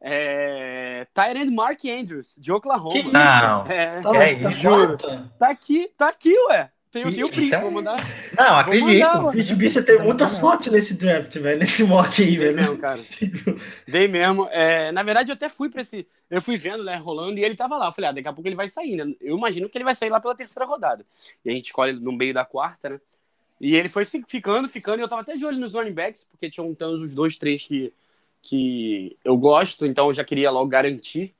É... 0.00 1.06
Tyrant 1.14 1.48
Mark 1.50 1.84
Andrews, 1.84 2.34
de 2.36 2.50
Oklahoma. 2.50 2.90
Que? 2.90 3.02
Não, 3.04 3.66
É, 3.66 4.02
Só 4.02 4.14
é 4.14 4.34
tá 4.34 4.50
isso. 4.50 4.60
juro. 4.60 4.98
Tá 5.38 5.48
aqui, 5.50 5.88
tá 5.96 6.08
aqui, 6.08 6.34
ué. 6.48 6.71
Tem, 6.92 7.02
tem 7.04 7.24
o 7.24 7.28
Isso 7.28 7.28
print, 7.30 7.54
é- 7.54 7.60
vou 7.60 7.70
mandar. 7.70 7.96
não 8.36 8.56
acredito. 8.58 8.86
mandar, 9.02 9.24
O 9.24 9.56
Bicho 9.56 9.82
teve 9.82 10.02
muita 10.04 10.28
sorte 10.28 10.70
nesse 10.70 10.92
draft, 10.94 11.34
velho. 11.38 11.58
Nesse 11.58 11.82
mock 11.84 12.22
aí, 12.22 12.28
Dei 12.28 12.38
velho. 12.38 12.54
mesmo, 12.56 12.76
cara. 12.76 13.00
Dei 13.88 14.06
mesmo. 14.06 14.46
É, 14.50 14.92
na 14.92 15.02
verdade, 15.02 15.30
eu 15.30 15.34
até 15.34 15.48
fui 15.48 15.70
pra 15.70 15.80
esse. 15.80 16.06
Eu 16.30 16.42
fui 16.42 16.56
vendo, 16.58 16.84
né, 16.84 16.96
rolando, 16.96 17.38
e 17.38 17.44
ele 17.44 17.54
tava 17.56 17.78
lá. 17.78 17.86
Eu 17.86 17.92
falei, 17.92 18.10
ah, 18.10 18.12
daqui 18.12 18.28
a 18.28 18.32
pouco 18.32 18.46
ele 18.46 18.54
vai 18.56 18.68
sair, 18.68 18.96
né? 18.96 19.14
Eu 19.22 19.38
imagino 19.38 19.70
que 19.70 19.78
ele 19.78 19.84
vai 19.84 19.94
sair 19.94 20.10
lá 20.10 20.20
pela 20.20 20.34
terceira 20.34 20.66
rodada. 20.66 21.04
E 21.42 21.50
a 21.50 21.52
gente 21.54 21.64
escolhe 21.66 21.94
no 21.94 22.12
meio 22.12 22.34
da 22.34 22.44
quarta, 22.44 22.90
né? 22.90 23.00
E 23.58 23.74
ele 23.74 23.88
foi 23.88 24.04
ficando, 24.04 24.68
ficando, 24.68 24.98
e 25.00 25.02
eu 25.02 25.08
tava 25.08 25.22
até 25.22 25.34
de 25.36 25.46
olho 25.46 25.58
nos 25.58 25.72
running 25.72 25.92
backs, 25.92 26.24
porque 26.30 26.50
tinham 26.50 26.68
então 26.68 26.92
os 26.92 27.14
dois, 27.14 27.38
três 27.38 27.64
que, 27.66 27.92
que 28.42 29.16
eu 29.24 29.36
gosto, 29.36 29.86
então 29.86 30.08
eu 30.08 30.12
já 30.12 30.24
queria 30.24 30.50
logo 30.50 30.68
garantir, 30.68 31.32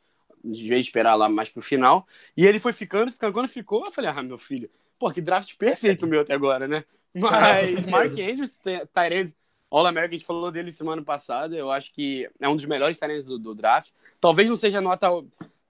de 0.43 0.69
vez 0.69 0.85
de 0.85 0.89
esperar 0.89 1.15
lá 1.15 1.29
mais 1.29 1.49
pro 1.51 1.61
final. 1.61 2.07
E 2.37 2.47
ele 2.47 2.59
foi 2.61 2.73
ficando, 2.73 3.11
ficando. 3.13 3.33
Quando 3.33 3.49
ficou, 3.49 3.85
eu 3.85 3.93
falei, 3.93 4.09
ah, 4.11 4.23
meu 4.23 4.39
filho, 4.39 4.71
pô, 5.03 5.11
que 5.11 5.21
draft 5.21 5.57
perfeito 5.57 6.07
o 6.07 6.09
meu 6.09 6.21
até 6.21 6.33
agora, 6.33 6.69
né? 6.69 6.85
Mas 7.13 7.85
Mark 7.85 8.17
Andrews, 8.17 8.57
Tyrande, 8.93 9.35
All-American, 9.69 10.15
a 10.15 10.17
gente 10.17 10.25
falou 10.25 10.53
dele 10.53 10.71
semana 10.71 11.03
passada, 11.03 11.57
eu 11.57 11.73
acho 11.73 11.93
que 11.93 12.31
é 12.41 12.49
um 12.49 12.55
dos 12.55 12.65
melhores 12.67 13.01
Tyrands 13.01 13.25
do, 13.25 13.37
do 13.37 13.53
draft. 13.53 13.91
Talvez 14.21 14.49
não 14.49 14.55
seja 14.55 14.81
nota 14.81 15.09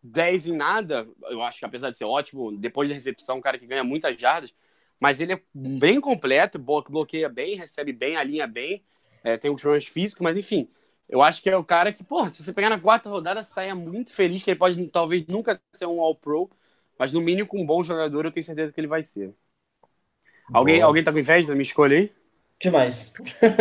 10 0.03 0.49
em 0.49 0.55
nada, 0.55 1.09
eu 1.31 1.43
acho 1.43 1.59
que 1.61 1.65
apesar 1.65 1.89
de 1.91 1.97
ser 1.97 2.05
ótimo, 2.05 2.53
depois 2.53 2.91
da 2.91 2.95
recepção, 2.95 3.39
um 3.39 3.41
cara 3.41 3.57
que 3.59 3.67
ganha 3.67 3.83
muitas 3.83 4.21
jardas, 4.21 4.55
mas 5.01 5.19
ele 5.19 5.33
é 5.33 5.41
bem 5.55 5.99
completo, 5.99 6.59
blo- 6.59 6.85
bloqueia 6.87 7.29
bem, 7.31 7.57
recebe 7.57 7.91
bem, 7.91 8.17
alinha 8.17 8.47
bem, 8.47 8.85
é, 9.25 9.39
tem 9.39 9.51
um 9.51 9.57
problemas 9.57 9.87
físico, 9.87 10.23
mas 10.23 10.37
enfim, 10.37 10.69
eu 11.09 11.23
acho 11.23 11.43
que 11.43 11.49
é 11.49 11.57
o 11.57 11.65
cara 11.65 11.91
que, 11.91 12.05
porra, 12.05 12.29
se 12.29 12.43
você 12.45 12.53
pegar 12.53 12.69
na 12.69 12.79
quarta 12.79 13.09
rodada, 13.09 13.43
saia 13.43 13.75
muito 13.75 14.13
feliz, 14.13 14.43
que 14.43 14.51
ele 14.51 14.59
pode 14.59 14.87
talvez 14.89 15.27
nunca 15.27 15.59
ser 15.73 15.87
um 15.87 16.03
All-Pro, 16.03 16.51
mas 17.03 17.13
no 17.13 17.21
mínimo 17.21 17.49
com 17.49 17.61
um 17.61 17.67
bom 17.67 17.83
jogador, 17.83 18.25
eu 18.25 18.31
tenho 18.31 18.47
certeza 18.47 18.73
que 18.73 18.79
ele 18.79 18.87
vai 18.87 19.03
ser. 19.03 19.35
Alguém, 20.55 20.77
Boa. 20.77 20.87
alguém 20.87 21.03
tá 21.03 21.11
com 21.11 21.19
inveja 21.19 21.49
da 21.49 21.55
minha 21.55 21.65
escolha 21.65 21.99
aí? 21.99 22.13
Demais. 22.61 23.13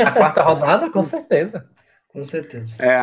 A 0.05 0.11
quarta 0.11 0.43
rodada, 0.43 0.91
com 0.91 1.01
certeza. 1.01 1.67
Com 2.09 2.23
certeza. 2.23 2.75
É, 2.77 3.01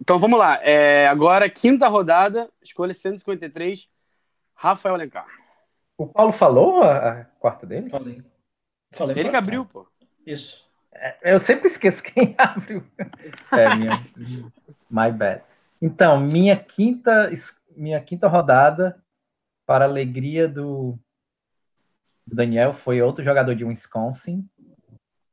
então 0.00 0.18
vamos 0.18 0.40
lá. 0.40 0.58
É, 0.60 1.06
agora, 1.06 1.48
quinta 1.48 1.86
rodada, 1.86 2.50
escolha 2.60 2.92
153, 2.92 3.88
Rafael 4.56 4.96
Alencar. 4.96 5.28
O 5.96 6.08
Paulo 6.08 6.32
falou 6.32 6.82
a, 6.82 7.20
a 7.20 7.24
quarta 7.38 7.64
dele? 7.64 7.88
Falei. 7.90 8.24
Falei 8.90 9.20
Ele 9.20 9.28
que 9.28 9.36
abriu, 9.36 9.64
pô. 9.66 9.86
Isso. 10.26 10.68
Eu 11.22 11.38
sempre 11.38 11.68
esqueço 11.68 12.02
quem 12.02 12.34
abriu. 12.36 12.84
É, 13.52 13.76
minha. 13.76 14.04
My 14.90 15.12
bad. 15.12 15.44
Então, 15.80 16.18
minha 16.18 16.56
quinta, 16.56 17.30
minha 17.76 18.00
quinta 18.00 18.26
rodada, 18.26 19.00
para 19.70 19.84
a 19.84 19.88
alegria 19.88 20.48
do, 20.48 20.98
do 22.26 22.34
Daniel 22.34 22.72
foi 22.72 23.00
outro 23.00 23.22
jogador 23.24 23.54
de 23.54 23.64
Wisconsin. 23.64 24.44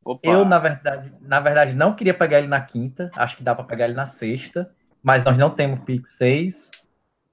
Opa. 0.05 0.29
Eu, 0.29 0.45
na 0.45 0.59
verdade, 0.59 1.11
na 1.21 1.39
verdade, 1.39 1.73
não 1.73 1.95
queria 1.95 2.13
pegar 2.13 2.37
ele 2.37 2.47
na 2.47 2.61
quinta. 2.61 3.09
Acho 3.15 3.35
que 3.35 3.43
dá 3.43 3.55
para 3.55 3.63
pegar 3.63 3.85
ele 3.85 3.95
na 3.95 4.05
sexta. 4.05 4.71
Mas 5.01 5.25
nós 5.25 5.35
não 5.39 5.49
temos 5.49 5.79
pick 5.79 6.05
6. 6.05 6.69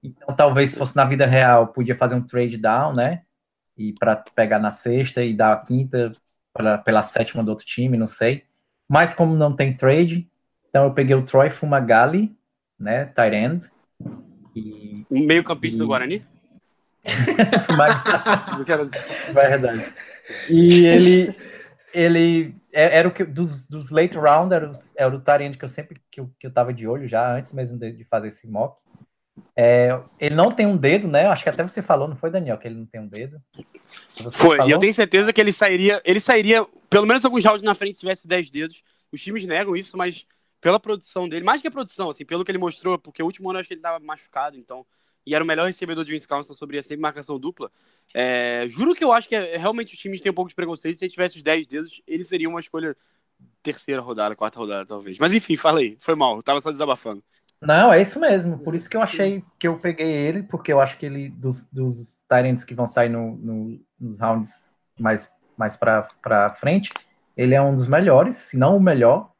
Então, 0.02 0.34
talvez 0.34 0.70
se 0.70 0.78
fosse 0.78 0.96
na 0.96 1.04
vida 1.04 1.26
real, 1.26 1.68
podia 1.68 1.94
fazer 1.94 2.14
um 2.14 2.22
trade 2.22 2.56
down, 2.56 2.94
né? 2.94 3.22
E 3.76 3.92
para 3.92 4.16
pegar 4.34 4.58
na 4.58 4.70
sexta 4.70 5.22
e 5.22 5.36
dar 5.36 5.52
a 5.52 5.56
quinta 5.58 6.10
pela, 6.54 6.78
pela 6.78 7.02
sétima 7.02 7.44
do 7.44 7.50
outro 7.50 7.66
time, 7.66 7.98
não 7.98 8.06
sei. 8.06 8.44
Mas 8.88 9.12
como 9.12 9.36
não 9.36 9.54
tem 9.54 9.76
trade, 9.76 10.26
então 10.70 10.84
eu 10.84 10.94
peguei 10.94 11.14
o 11.14 11.22
Troy 11.22 11.50
Fumagalli, 11.50 12.34
né? 12.80 13.04
Tight 13.04 13.36
end. 13.36 13.70
E 14.56 15.04
meio 15.10 15.44
campista 15.44 15.80
do 15.80 15.84
E- 15.84 15.88
Guarani? 15.88 16.33
Quero- 18.66 18.88
Verdade. 19.32 19.92
E 20.48 20.84
ele, 20.86 21.36
ele 21.92 22.54
é- 22.72 22.98
era 22.98 23.08
o 23.08 23.12
que 23.12 23.24
dos, 23.24 23.68
dos 23.68 23.90
late 23.90 24.16
round, 24.16 24.54
era 24.54 24.70
o, 24.70 24.72
era 24.96 25.14
o 25.14 25.20
Tyrande 25.20 25.58
que 25.58 25.64
eu 25.64 25.68
sempre 25.68 26.00
que 26.10 26.20
eu, 26.20 26.30
que 26.38 26.46
eu 26.46 26.52
tava 26.52 26.72
de 26.72 26.88
olho 26.88 27.06
já, 27.06 27.34
antes 27.34 27.52
mesmo 27.52 27.78
de, 27.78 27.92
de 27.92 28.04
fazer 28.04 28.28
esse 28.28 28.48
mock. 28.48 28.78
É, 29.56 29.98
ele 30.18 30.34
não 30.34 30.50
tem 30.52 30.66
um 30.66 30.76
dedo, 30.76 31.08
né? 31.08 31.26
Acho 31.26 31.42
que 31.42 31.48
até 31.48 31.62
você 31.62 31.82
falou, 31.82 32.08
não 32.08 32.16
foi, 32.16 32.30
Daniel, 32.30 32.56
que 32.58 32.66
ele 32.68 32.76
não 32.76 32.86
tem 32.86 33.00
um 33.00 33.06
dedo? 33.06 33.40
Você 34.18 34.36
Foi, 34.38 34.54
e 34.54 34.58
falou? 34.58 34.72
eu 34.72 34.78
tenho 34.78 34.92
certeza 34.94 35.32
que 35.32 35.40
ele 35.40 35.52
sairia, 35.52 36.00
ele 36.04 36.20
sairia 36.20 36.66
pelo 36.88 37.06
menos 37.06 37.24
alguns 37.24 37.44
rounds 37.44 37.62
na 37.62 37.74
frente 37.74 37.94
se 37.94 38.00
tivesse 38.00 38.26
10 38.28 38.50
dedos. 38.50 38.82
Os 39.12 39.20
times 39.20 39.46
negam 39.46 39.76
isso, 39.76 39.96
mas 39.96 40.24
pela 40.60 40.80
produção 40.80 41.28
dele, 41.28 41.44
mais 41.44 41.60
que 41.60 41.68
a 41.68 41.70
produção, 41.70 42.08
assim, 42.08 42.24
pelo 42.24 42.44
que 42.44 42.50
ele 42.50 42.58
mostrou, 42.58 42.98
porque 42.98 43.22
o 43.22 43.26
último 43.26 43.50
ano 43.50 43.58
eu 43.58 43.60
acho 43.60 43.68
que 43.68 43.74
ele 43.74 43.80
tava 43.82 44.02
machucado, 44.02 44.56
então, 44.56 44.84
e 45.26 45.34
era 45.34 45.42
o 45.44 45.46
melhor 45.46 45.66
recebedor 45.66 46.04
de 46.04 46.12
Wisconsin, 46.12 46.44
então 46.46 46.54
sobre 46.56 46.80
sempre 46.82 47.02
marcação 47.02 47.38
dupla. 47.38 47.70
É, 48.12 48.66
juro 48.68 48.94
que 48.94 49.02
eu 49.04 49.12
acho 49.12 49.28
que 49.28 49.34
é, 49.34 49.56
realmente 49.56 49.94
os 49.94 50.00
times 50.00 50.20
têm 50.20 50.30
um 50.30 50.34
pouco 50.34 50.48
de 50.48 50.54
preconceito. 50.54 50.98
Se 50.98 51.04
ele 51.04 51.10
tivesse 51.12 51.36
os 51.36 51.42
10 51.42 51.66
dedos, 51.66 52.02
ele 52.06 52.24
seria 52.24 52.48
uma 52.48 52.60
escolha 52.60 52.96
terceira 53.62 54.00
rodada, 54.00 54.36
quarta 54.36 54.58
rodada, 54.58 54.86
talvez. 54.86 55.18
Mas 55.18 55.34
enfim, 55.34 55.56
falei, 55.56 55.96
foi 56.00 56.14
mal, 56.14 56.36
eu 56.36 56.42
tava 56.42 56.60
só 56.60 56.70
desabafando. 56.70 57.22
Não, 57.60 57.92
é 57.92 58.02
isso 58.02 58.20
mesmo. 58.20 58.58
Por 58.58 58.74
isso 58.74 58.88
que 58.90 58.96
eu 58.96 59.02
achei 59.02 59.42
que 59.58 59.66
eu 59.66 59.78
peguei 59.78 60.06
ele, 60.06 60.42
porque 60.42 60.72
eu 60.72 60.80
acho 60.80 60.98
que 60.98 61.06
ele, 61.06 61.30
dos, 61.30 61.66
dos 61.72 62.22
Tyrants 62.28 62.62
que 62.64 62.74
vão 62.74 62.84
sair 62.86 63.08
no, 63.08 63.36
no- 63.36 63.80
nos 63.98 64.20
rounds 64.20 64.72
mais, 64.98 65.30
mais 65.56 65.76
para 65.76 66.54
frente, 66.56 66.90
ele 67.36 67.54
é 67.54 67.62
um 67.62 67.72
dos 67.74 67.86
melhores, 67.86 68.34
se 68.36 68.58
não 68.58 68.76
o 68.76 68.80
melhor. 68.80 69.30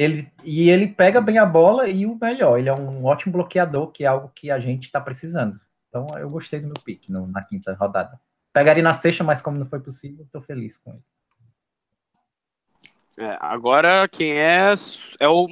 Ele, 0.00 0.32
e 0.42 0.70
ele 0.70 0.86
pega 0.88 1.20
bem 1.20 1.36
a 1.36 1.44
bola 1.44 1.86
e 1.86 2.06
o 2.06 2.18
melhor, 2.18 2.58
ele 2.58 2.70
é 2.70 2.72
um 2.74 3.04
ótimo 3.04 3.34
bloqueador, 3.34 3.88
que 3.88 4.04
é 4.04 4.06
algo 4.06 4.30
que 4.34 4.50
a 4.50 4.58
gente 4.58 4.84
está 4.84 4.98
precisando. 4.98 5.60
Então 5.88 6.06
eu 6.18 6.30
gostei 6.30 6.58
do 6.58 6.66
meu 6.68 6.76
pick 6.82 7.06
no- 7.10 7.26
na 7.26 7.42
quinta 7.42 7.74
rodada. 7.74 8.18
Pegaria 8.50 8.82
na 8.82 8.94
sexta, 8.94 9.22
mas 9.22 9.42
como 9.42 9.58
não 9.58 9.66
foi 9.66 9.78
possível, 9.78 10.24
estou 10.24 10.40
feliz 10.40 10.78
com 10.78 10.92
ele. 10.92 11.04
É, 13.18 13.36
agora 13.40 14.08
quem 14.08 14.32
é 14.32 14.72
é 15.18 15.28
o 15.28 15.46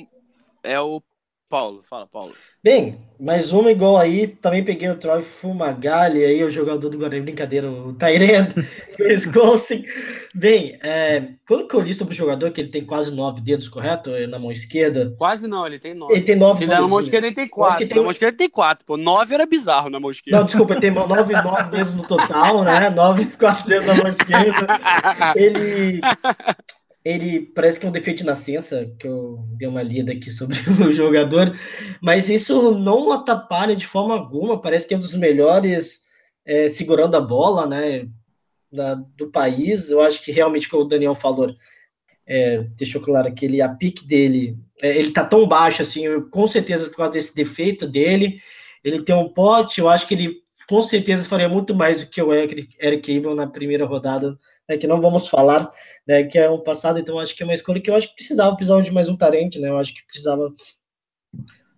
é 0.62 0.80
o 0.80 1.02
Paulo. 1.48 1.80
Fala, 1.82 2.06
Paulo. 2.06 2.32
Bem, 2.62 2.98
mais 3.18 3.52
uma 3.52 3.70
igual 3.70 3.96
aí, 3.96 4.26
também 4.26 4.64
peguei 4.64 4.88
o 4.90 4.96
Troy 4.96 5.22
Fumagalli, 5.22 6.24
aí 6.24 6.42
o 6.44 6.50
jogador 6.50 6.88
do 6.90 6.98
Guarani, 6.98 7.22
brincadeira, 7.22 7.70
o 7.70 7.94
Tyrant, 7.94 8.52
Wisconsin. 9.00 9.84
Bem, 10.34 10.78
é, 10.82 11.30
quando 11.46 11.66
que 11.66 11.74
eu 11.74 11.80
li 11.80 11.94
sobre 11.94 12.12
o 12.14 12.16
jogador, 12.16 12.50
que 12.50 12.60
ele 12.60 12.68
tem 12.70 12.84
quase 12.84 13.14
nove 13.14 13.40
dedos, 13.40 13.68
correto? 13.68 14.10
É, 14.10 14.26
Na 14.26 14.38
mão 14.38 14.52
esquerda. 14.52 15.14
Quase 15.16 15.48
não, 15.48 15.66
ele 15.66 15.78
tem 15.78 15.94
nove. 15.94 16.14
Ele 16.14 16.22
tem 16.24 16.36
nove 16.36 16.64
Ele 16.64 16.70
na 16.70 16.76
dedos, 16.76 16.90
mão 16.90 16.98
né? 16.98 17.04
esquerda 17.04 17.26
ele 17.26 17.36
tem 17.36 17.48
quatro. 17.48 17.78
tem 17.86 17.96
Na 17.96 18.02
mão 18.02 18.10
esquerda 18.10 18.30
ele 18.32 18.38
tem 18.38 18.50
quatro. 18.50 18.84
Pô, 18.84 18.96
nove 18.96 19.34
era 19.34 19.46
bizarro 19.46 19.88
na 19.88 19.98
mão 19.98 20.10
esquerda. 20.10 20.38
Não, 20.38 20.46
desculpa, 20.46 20.74
ele 20.74 20.80
tem 20.80 20.90
nove, 20.90 21.32
nove 21.32 21.70
dedos 21.70 21.94
no 21.94 22.02
total, 22.06 22.62
né? 22.62 22.90
Nove, 22.90 23.24
quatro 23.36 23.66
dedos 23.66 23.86
na 23.86 23.94
mão 23.94 24.08
esquerda. 24.08 24.80
Ele, 25.36 26.00
ele 27.04 27.40
parece 27.40 27.78
que 27.80 27.86
é 27.86 27.88
um 27.88 27.92
defeito 27.92 28.18
de 28.18 28.24
nascença, 28.24 28.92
que 28.98 29.06
eu 29.06 29.44
dei 29.56 29.66
uma 29.68 29.82
lida 29.82 30.12
aqui 30.12 30.30
sobre 30.30 30.56
o 30.86 30.92
jogador, 30.92 31.58
mas 32.00 32.28
isso 32.28 32.72
não 32.78 33.10
atrapalha 33.12 33.74
de 33.74 33.86
forma 33.86 34.14
alguma. 34.14 34.60
Parece 34.60 34.86
que 34.86 34.94
é 34.94 34.96
um 34.96 35.00
dos 35.00 35.14
melhores 35.14 36.02
é, 36.44 36.68
segurando 36.68 37.16
a 37.16 37.20
bola, 37.20 37.66
né? 37.66 38.08
da- 38.72 38.94
do 39.16 39.30
país. 39.30 39.90
Eu 39.90 40.00
acho 40.00 40.22
que 40.22 40.32
realmente, 40.32 40.68
como 40.68 40.82
o 40.84 40.88
Daniel 40.88 41.14
falou, 41.14 41.54
é, 42.26 42.62
deixou 42.76 43.00
claro 43.00 43.32
que 43.34 43.44
ele, 43.44 43.60
a 43.60 43.68
pique 43.68 44.06
dele, 44.06 44.56
é, 44.82 44.96
ele 44.96 45.10
tá 45.12 45.24
tão 45.24 45.46
baixo 45.46 45.82
assim, 45.82 46.04
eu, 46.04 46.28
com 46.28 46.46
certeza 46.46 46.88
por 46.88 46.96
causa 46.96 47.12
desse 47.12 47.34
defeito 47.34 47.86
dele. 47.86 48.40
Ele 48.84 49.02
tem 49.02 49.14
um 49.14 49.28
pote, 49.28 49.80
eu 49.80 49.88
acho 49.88 50.06
que 50.06 50.14
ele 50.14 50.36
com 50.68 50.82
certeza 50.82 51.28
faria 51.28 51.48
muito 51.48 51.74
mais 51.74 52.04
do 52.04 52.10
que 52.10 52.20
o 52.20 52.32
Eric, 52.32 52.76
Eric 52.78 53.16
Abel 53.16 53.34
na 53.34 53.46
primeira 53.46 53.86
rodada, 53.86 54.36
né, 54.68 54.76
que 54.76 54.86
não 54.86 55.00
vamos 55.00 55.26
falar, 55.26 55.72
né, 56.06 56.24
que 56.24 56.38
é 56.38 56.50
um 56.50 56.60
passado, 56.60 56.98
então 56.98 57.18
acho 57.18 57.34
que 57.34 57.42
é 57.42 57.46
uma 57.46 57.54
escolha 57.54 57.80
que 57.80 57.90
eu 57.90 57.94
acho 57.94 58.08
que 58.08 58.16
precisava, 58.16 58.54
precisava 58.54 58.82
de 58.82 58.90
mais 58.90 59.08
um 59.08 59.16
tarente, 59.16 59.58
né, 59.58 59.68
eu 59.68 59.78
acho 59.78 59.94
que 59.94 60.04
precisava 60.06 60.52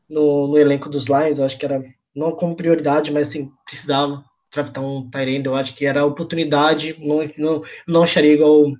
no, 0.08 0.48
no 0.48 0.58
elenco 0.58 0.88
dos 0.88 1.06
Lions, 1.06 1.38
eu 1.38 1.44
acho 1.44 1.56
que 1.56 1.64
era 1.64 1.82
não 2.14 2.32
como 2.32 2.56
prioridade, 2.56 3.12
mas 3.12 3.28
assim, 3.28 3.50
precisava 3.64 4.24
draftar 4.52 4.84
um 4.84 5.08
Tyrande, 5.08 5.46
eu 5.46 5.54
acho 5.54 5.74
que 5.74 5.86
era 5.86 6.00
a 6.00 6.06
oportunidade, 6.06 6.96
não, 6.98 7.18
não, 7.38 7.62
não 7.86 8.02
acharia 8.02 8.34
igual 8.34 8.72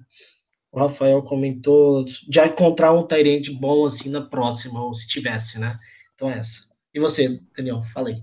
o 0.73 0.79
Rafael 0.79 1.23
comentou, 1.23 2.05
de 2.05 2.41
encontrar 2.41 2.93
um 2.93 3.07
Tyrande 3.07 3.53
bom 3.53 3.87
assim 3.87 4.09
na 4.11 4.23
próxima, 4.23 4.83
ou 4.83 4.93
se 4.95 5.07
tivesse, 5.07 5.59
né, 5.59 5.79
então 6.15 6.29
é 6.29 6.39
essa. 6.39 6.69
E 6.93 6.99
você, 6.99 7.41
Daniel, 7.57 7.85
falei. 7.95 8.17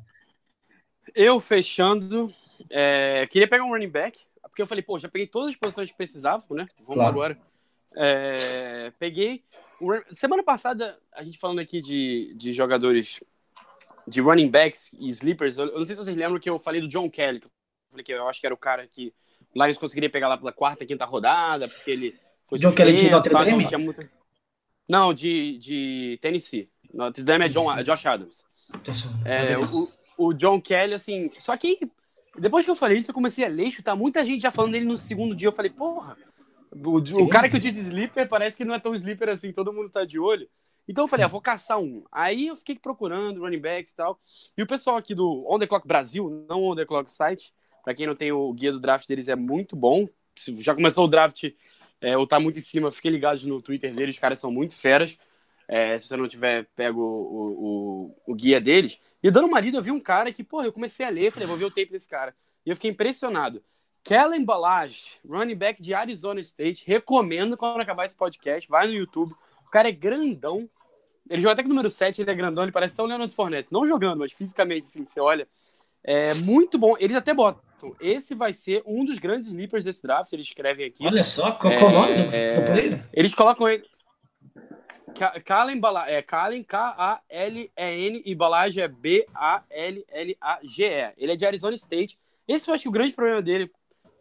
Eu 1.16 1.40
fechando, 1.40 2.34
é, 2.70 3.26
queria 3.28 3.48
pegar 3.48 3.64
um 3.64 3.70
running 3.70 3.90
back, 3.90 4.27
porque 4.58 4.64
eu 4.64 4.68
falei, 4.68 4.82
pô, 4.82 4.98
já 4.98 5.08
peguei 5.08 5.28
todas 5.28 5.50
as 5.50 5.56
posições 5.56 5.92
que 5.92 5.96
precisavam, 5.96 6.58
né? 6.58 6.68
Vamos 6.80 6.96
Claro. 6.96 7.10
agora. 7.12 7.38
É, 7.96 8.92
peguei. 8.98 9.44
Semana 10.14 10.42
passada, 10.42 10.98
a 11.14 11.22
gente 11.22 11.38
falando 11.38 11.60
aqui 11.60 11.80
de, 11.80 12.34
de 12.36 12.52
jogadores 12.54 13.24
de 14.08 14.20
running 14.20 14.50
backs 14.50 14.92
e 15.00 15.08
sleepers, 15.10 15.58
eu, 15.60 15.68
não 15.78 15.86
sei 15.86 15.96
se 15.96 16.04
vocês 16.04 16.18
lembram 16.18 16.40
que 16.40 16.50
eu 16.50 16.58
falei 16.58 16.82
do 16.82 16.88
John 16.88 17.08
Kelly, 17.08 17.40
que 17.42 17.46
eu 17.46 17.52
falei 17.92 18.04
que 18.04 18.12
eu 18.12 18.28
acho 18.28 18.40
que 18.42 18.48
era 18.48 18.54
o 18.56 18.58
cara 18.58 18.88
que 18.88 19.14
o 19.56 19.64
Lions 19.64 19.78
conseguiria 19.78 20.10
pegar 20.10 20.28
lá 20.28 20.36
pela 20.40 20.52
quarta, 20.52 20.88
quinta 20.88 21.06
rodada, 21.06 21.68
porque 21.68 21.92
ele 21.92 22.20
foi 22.48 22.58
John 22.58 22.72
Kelly 22.74 22.96
de 22.96 23.10
Notre 23.12 23.30
então 23.32 23.46
Dame? 23.46 23.68
tinha 23.68 23.78
muita- 23.78 24.10
Não, 24.90 25.14
de, 25.14 25.60
de 25.60 26.18
Tennessee. 26.20 26.68
Notre 26.92 27.24
Dame 27.24 27.46
é 27.46 27.50
John, 27.50 27.72
é 27.78 27.84
Josh 27.84 28.06
Adams. 28.08 28.44
É, 29.24 29.56
o, 29.60 29.92
o 30.18 30.34
John 30.34 30.60
Kelly, 30.60 30.96
assim. 30.96 31.30
Só 31.38 31.56
que 31.56 31.80
depois 32.38 32.66
que 32.66 32.72
eu 32.72 32.76
falei 32.76 32.98
isso, 32.98 33.12
eu 33.12 33.16
comecei 33.16 33.46
a 33.46 33.48
ler, 33.48 33.72
tá 33.82 33.96
muita 33.96 34.24
gente 34.24 34.42
já 34.42 34.52
falando 34.52 34.74
dele 34.74 34.86
no 34.86 34.98
segundo 34.98 35.36
dia. 35.36 35.48
Eu 35.48 35.54
falei, 35.54 35.72
porra, 35.72 36.18
o, 36.72 36.98
o 37.24 37.30
cara 37.30 37.50
que 37.50 37.56
eu 37.56 37.60
tinha 37.60 37.74
de 37.74 37.80
sleeper 37.80 38.28
parece 38.28 38.58
que 38.58 38.66
não 38.66 38.74
é 38.74 38.80
tão 38.80 38.94
sleeper 38.94 39.30
assim, 39.30 39.52
todo 39.52 39.74
mundo 39.74 39.90
tá 39.90 40.06
de 40.06 40.20
olho. 40.20 40.48
Então 40.88 41.04
eu 41.04 41.08
falei, 41.08 41.26
ah, 41.26 41.30
vou 41.30 41.42
caçar 41.42 41.80
um. 41.80 42.04
Aí 42.12 42.48
eu 42.48 42.56
fiquei 42.56 42.76
procurando 42.76 43.42
running 43.42 43.60
backs 43.60 43.92
e 43.92 43.96
tal. 43.96 44.20
E 44.58 44.64
o 44.64 44.68
pessoal 44.68 44.96
aqui 44.96 45.14
do 45.14 45.46
On 45.50 45.60
The 45.60 45.68
Clock 45.68 45.88
Brasil, 45.88 46.46
não 46.48 46.64
On 46.64 46.76
The 46.76 46.86
Clock 46.86 47.12
site, 47.12 47.54
pra 47.84 47.94
quem 47.94 48.08
não 48.08 48.16
tem 48.16 48.32
o 48.32 48.54
guia 48.54 48.72
do 48.72 48.80
draft 48.80 49.08
deles, 49.08 49.28
é 49.28 49.36
muito 49.36 49.76
bom. 49.76 50.08
Se 50.36 50.56
Já 50.64 50.74
começou 50.74 51.06
o 51.06 51.08
draft, 51.08 51.52
é, 52.00 52.18
ou 52.18 52.26
tá 52.26 52.40
muito 52.40 52.60
em 52.60 52.62
cima, 52.62 52.92
fiquem 52.92 53.12
ligados 53.12 53.44
no 53.44 53.62
Twitter 53.62 53.94
deles, 53.94 54.16
os 54.16 54.20
caras 54.20 54.40
são 54.40 54.52
muito 54.52 54.76
feras. 54.76 55.18
É, 55.68 56.00
se 56.00 56.08
você 56.08 56.16
não 56.16 56.30
tiver 56.30 56.66
pego 56.76 57.02
o, 57.02 58.14
o, 58.26 58.32
o 58.32 58.36
guia 58.36 58.62
deles. 58.62 59.00
E 59.28 59.32
dando 59.32 59.46
uma 59.46 59.60
lida, 59.60 59.78
eu 59.78 59.82
vi 59.82 59.92
um 59.92 60.00
cara 60.00 60.32
que, 60.32 60.42
porra, 60.42 60.68
eu 60.68 60.72
comecei 60.72 61.06
a 61.06 61.10
ler, 61.10 61.34
falei, 61.34 61.46
vou 61.46 61.58
ver 61.58 61.66
o 61.66 61.70
tape 61.70 61.92
desse 61.92 62.08
cara. 62.08 62.34
E 62.66 62.70
eu 62.70 62.76
fiquei 62.78 62.90
impressionado. 62.90 63.62
Kellen 64.02 64.46
Balage, 64.46 65.08
running 65.28 65.54
back 65.54 65.82
de 65.82 65.94
Arizona 65.94 66.40
State, 66.40 66.86
recomendo 66.88 67.58
quando 67.58 67.82
acabar 67.82 68.06
esse 68.06 68.16
podcast, 68.16 68.70
vai 68.70 68.88
no 68.88 68.94
YouTube. 68.94 69.34
O 69.66 69.70
cara 69.70 69.90
é 69.90 69.92
grandão. 69.92 70.70
Ele 71.30 71.42
joga 71.42 71.52
até 71.52 71.64
que 71.64 71.68
número 71.68 71.90
7, 71.90 72.22
ele 72.22 72.32
é 72.32 72.34
grandão, 72.34 72.64
ele 72.64 72.72
parece 72.72 72.94
até 72.94 73.04
o 73.04 73.06
Leonard 73.06 73.36
Fournette. 73.36 73.74
Não 73.74 73.86
jogando, 73.86 74.20
mas 74.20 74.32
fisicamente, 74.32 74.86
assim, 74.86 75.06
você 75.06 75.20
olha. 75.20 75.46
É 76.02 76.34
muito 76.34 76.78
bom. 76.78 76.96
Eles 76.98 77.18
até 77.18 77.34
botam. 77.34 77.62
Esse 78.00 78.34
vai 78.34 78.54
ser 78.54 78.82
um 78.86 79.04
dos 79.04 79.20
grandes 79.20 79.50
sleepers 79.50 79.84
desse 79.84 80.02
draft, 80.02 80.32
eles 80.32 80.48
escrevem 80.48 80.86
aqui. 80.86 81.06
Olha 81.06 81.26
só, 81.26 81.52
qual, 81.52 81.78
qual 81.78 81.90
o 81.90 81.94
nome 81.94 82.16
do, 82.16 82.34
É, 82.34 82.62
do 82.62 82.72
player? 82.72 83.04
Eles 83.12 83.36
colocam 83.36 83.68
ele. 83.68 83.84
Ka- 85.16 85.40
Kalen 85.42 85.82
é 86.08 86.22
Kalen 86.22 86.64
K-A-L-E-N 86.64 88.22
e 88.26 88.36
Balage 88.36 88.82
é 88.82 88.88
B-A-L-L-A-G-E. 88.88 89.34
Ele 91.18 91.32
é 91.32 91.36
de 91.36 91.46
Arizona 91.46 91.76
State. 91.76 92.18
Esse 92.48 92.66
foi 92.66 92.76
acho 92.76 92.84
que 92.84 92.90
o 92.90 92.92
grande 92.92 93.14
problema 93.14 93.42
dele, 93.42 93.72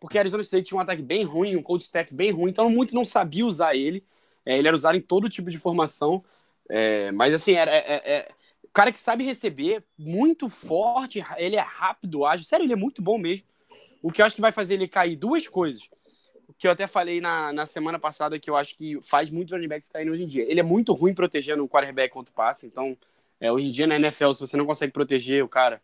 porque 0.01 0.19
Arizona 0.19 0.43
State 0.43 0.69
tinha 0.69 0.79
um 0.79 0.81
ataque 0.81 1.03
bem 1.03 1.23
ruim, 1.25 1.57
um 1.57 1.63
coach 1.63 1.83
staff 1.83 2.13
bem 2.15 2.31
ruim, 2.31 2.51
então 2.51 2.69
muito 2.71 2.95
não 2.95 3.05
sabia 3.05 3.47
usar 3.47 3.75
ele. 3.75 4.03
É, 4.45 4.59
ele 4.59 4.69
era 4.69 4.75
usado 4.75 4.97
em 4.97 5.01
todo 5.01 5.29
tipo 5.29 5.51
de 5.51 5.59
formação. 5.59 6.25
É, 6.69 7.11
mas 7.13 7.33
assim, 7.35 7.53
era, 7.53 7.71
é, 7.71 7.79
é- 7.79 8.03
é- 8.17 8.29
cara 8.73 8.93
que 8.93 9.01
sabe 9.01 9.25
receber, 9.25 9.83
muito 9.99 10.51
forte, 10.51 11.25
ele 11.39 11.57
é 11.57 11.61
rápido, 11.61 12.27
ágil. 12.27 12.45
Sério, 12.47 12.65
ele 12.65 12.75
é 12.75 12.77
muito 12.77 13.01
bom 13.01 13.17
mesmo. 13.17 13.47
O 14.03 14.13
que 14.13 14.21
eu 14.21 14.27
acho 14.27 14.35
que 14.35 14.41
vai 14.41 14.53
fazer 14.53 14.75
ele 14.75 14.87
cair 14.87 15.17
duas 15.17 15.49
coisas 15.49 15.89
que 16.59 16.67
eu 16.67 16.71
até 16.71 16.87
falei 16.87 17.21
na, 17.21 17.53
na 17.53 17.67
semana 17.67 17.99
passada 17.99 18.39
que 18.39 18.49
eu 18.49 18.57
acho 18.57 18.77
que 18.77 19.01
faz 19.03 19.31
muito 19.31 19.53
running 19.53 19.69
backs 19.69 19.89
caírem 19.89 20.13
hoje 20.13 20.23
em 20.23 20.27
dia. 20.27 20.45
Ele 20.51 20.61
é 20.61 20.63
muito 20.63 20.93
ruim 20.93 21.15
protegendo 21.15 21.65
o 21.65 21.69
quarterback 21.69 22.13
contra 22.13 22.33
o 22.33 22.35
passe, 22.35 22.67
então 22.67 22.97
é, 23.41 23.51
hoje 23.51 23.67
em 23.67 23.71
dia 23.71 23.87
na 23.87 23.97
NFL, 23.97 24.33
se 24.33 24.41
você 24.41 24.57
não 24.57 24.67
consegue 24.67 24.93
proteger 24.93 25.43
o 25.45 25.49
cara, 25.49 25.81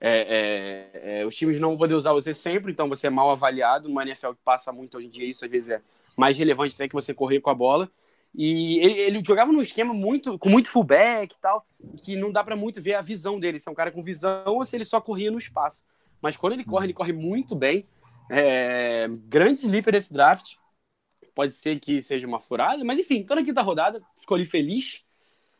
é, 0.00 0.90
é, 0.92 1.20
é, 1.20 1.26
os 1.26 1.34
times 1.34 1.60
não 1.60 1.70
vão 1.70 1.78
poder 1.78 1.94
usar 1.94 2.12
você 2.12 2.34
sempre, 2.34 2.70
então 2.70 2.88
você 2.88 3.06
é 3.06 3.10
mal 3.10 3.30
avaliado. 3.30 3.88
No 3.88 4.00
NFL 4.00 4.32
que 4.32 4.44
passa 4.44 4.72
muito 4.72 4.98
hoje 4.98 5.06
em 5.06 5.10
dia, 5.10 5.26
isso 5.26 5.44
às 5.44 5.50
vezes 5.50 5.70
é 5.70 5.82
mais 6.16 6.36
relevante 6.36 6.74
até 6.74 6.86
que 6.88 6.94
você 6.94 7.14
correr 7.14 7.40
com 7.40 7.50
a 7.50 7.54
bola. 7.54 7.90
E 8.34 8.78
ele, 8.80 8.98
ele 8.98 9.22
jogava 9.24 9.52
num 9.52 9.60
esquema 9.60 9.94
muito 9.94 10.38
com 10.38 10.48
muito 10.48 10.68
fullback 10.68 11.34
e 11.34 11.38
tal, 11.38 11.64
que 12.02 12.16
não 12.16 12.32
dá 12.32 12.42
para 12.42 12.56
muito 12.56 12.82
ver 12.82 12.94
a 12.94 13.00
visão 13.00 13.38
dele, 13.38 13.58
se 13.58 13.68
é 13.68 13.72
um 13.72 13.74
cara 13.74 13.92
com 13.92 14.02
visão 14.02 14.42
ou 14.46 14.64
se 14.64 14.76
ele 14.76 14.84
só 14.84 15.00
corria 15.00 15.30
no 15.30 15.38
espaço. 15.38 15.84
Mas 16.20 16.36
quando 16.36 16.54
ele 16.54 16.64
corre, 16.64 16.86
ele 16.86 16.92
corre 16.92 17.12
muito 17.12 17.54
bem. 17.54 17.86
É, 18.30 19.08
grande 19.26 19.58
sleeper 19.58 19.92
desse 19.92 20.12
draft. 20.12 20.54
Pode 21.34 21.54
ser 21.54 21.80
que 21.80 22.00
seja 22.00 22.26
uma 22.26 22.38
furada, 22.38 22.84
mas 22.84 22.98
enfim, 22.98 23.24
toda 23.24 23.42
quinta 23.42 23.60
rodada, 23.60 24.00
escolhi 24.16 24.44
feliz. 24.44 25.02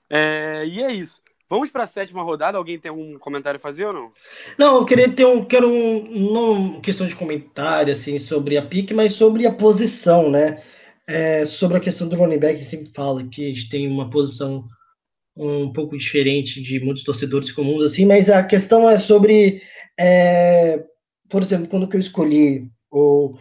É, 0.08 0.64
e 0.66 0.82
é 0.82 0.92
isso. 0.92 1.20
Vamos 1.48 1.70
para 1.70 1.82
a 1.82 1.86
sétima 1.86 2.22
rodada. 2.22 2.56
Alguém 2.56 2.78
tem 2.78 2.90
algum 2.90 3.18
comentário 3.18 3.58
a 3.58 3.60
fazer 3.60 3.84
ou 3.86 3.92
não? 3.92 4.08
Não, 4.58 4.76
eu 4.76 4.84
queria 4.84 5.10
ter 5.10 5.24
um, 5.24 5.44
quero 5.44 5.68
um, 5.68 6.32
não 6.32 6.80
questão 6.80 7.06
de 7.06 7.14
comentário 7.14 7.92
assim 7.92 8.18
sobre 8.18 8.56
a 8.56 8.64
pique, 8.64 8.94
mas 8.94 9.12
sobre 9.12 9.46
a 9.46 9.52
posição, 9.52 10.30
né? 10.30 10.62
É, 11.06 11.44
sobre 11.44 11.76
a 11.76 11.80
questão 11.80 12.08
do 12.08 12.16
running 12.16 12.38
back, 12.38 12.58
sempre 12.58 12.90
fala 12.94 13.26
que 13.28 13.44
a 13.44 13.48
gente 13.48 13.68
tem 13.68 13.86
uma 13.86 14.08
posição 14.08 14.66
um 15.36 15.72
pouco 15.72 15.98
diferente 15.98 16.62
de 16.62 16.80
muitos 16.80 17.02
torcedores 17.02 17.50
comuns, 17.52 17.84
assim, 17.84 18.06
mas 18.06 18.30
a 18.30 18.42
questão 18.42 18.88
é 18.88 18.96
sobre, 18.96 19.60
é, 19.98 20.82
por 21.28 21.42
exemplo, 21.42 21.68
quando 21.68 21.88
eu 21.92 22.00
escolhi 22.00 22.70
o 22.90 23.36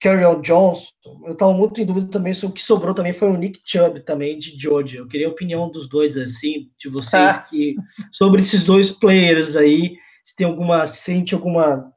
Carrion 0.00 0.40
Johnson, 0.42 0.90
eu 1.26 1.32
estava 1.32 1.52
muito 1.52 1.80
em 1.80 1.86
dúvida 1.86 2.08
também 2.10 2.34
sobre 2.34 2.52
o 2.52 2.54
que 2.56 2.62
sobrou 2.62 2.94
também 2.94 3.12
foi 3.12 3.30
o 3.30 3.36
Nick 3.36 3.60
Chubb 3.64 4.00
também 4.00 4.38
de 4.38 4.58
Georgia. 4.58 5.00
Eu 5.00 5.08
queria 5.08 5.28
a 5.28 5.30
opinião 5.30 5.70
dos 5.70 5.88
dois 5.88 6.16
assim, 6.16 6.70
de 6.78 6.88
vocês 6.88 7.36
ah. 7.36 7.38
que 7.38 7.76
sobre 8.12 8.42
esses 8.42 8.64
dois 8.64 8.90
players 8.90 9.56
aí, 9.56 9.96
se 10.24 10.36
tem 10.36 10.46
alguma 10.46 10.86
sente 10.86 11.34
alguma 11.34 11.90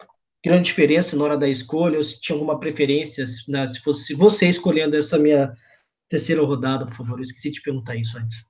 grande 0.43 0.63
diferença 0.63 1.17
na 1.17 1.23
hora 1.25 1.37
da 1.37 1.49
escolha 1.49 1.97
ou 1.97 2.03
se 2.03 2.21
tinha 2.21 2.35
alguma 2.35 2.59
preferência, 2.59 3.25
né, 3.49 3.67
se 3.67 3.81
fosse 3.81 4.05
se 4.05 4.13
você 4.13 4.47
escolhendo 4.47 4.95
essa 4.95 5.17
minha 5.17 5.53
terceira 6.07 6.41
rodada, 6.41 6.85
por 6.85 6.95
favor. 6.95 7.17
Eu 7.19 7.23
esqueci 7.23 7.51
de 7.51 7.61
perguntar 7.61 7.95
isso 7.95 8.17
antes. 8.17 8.45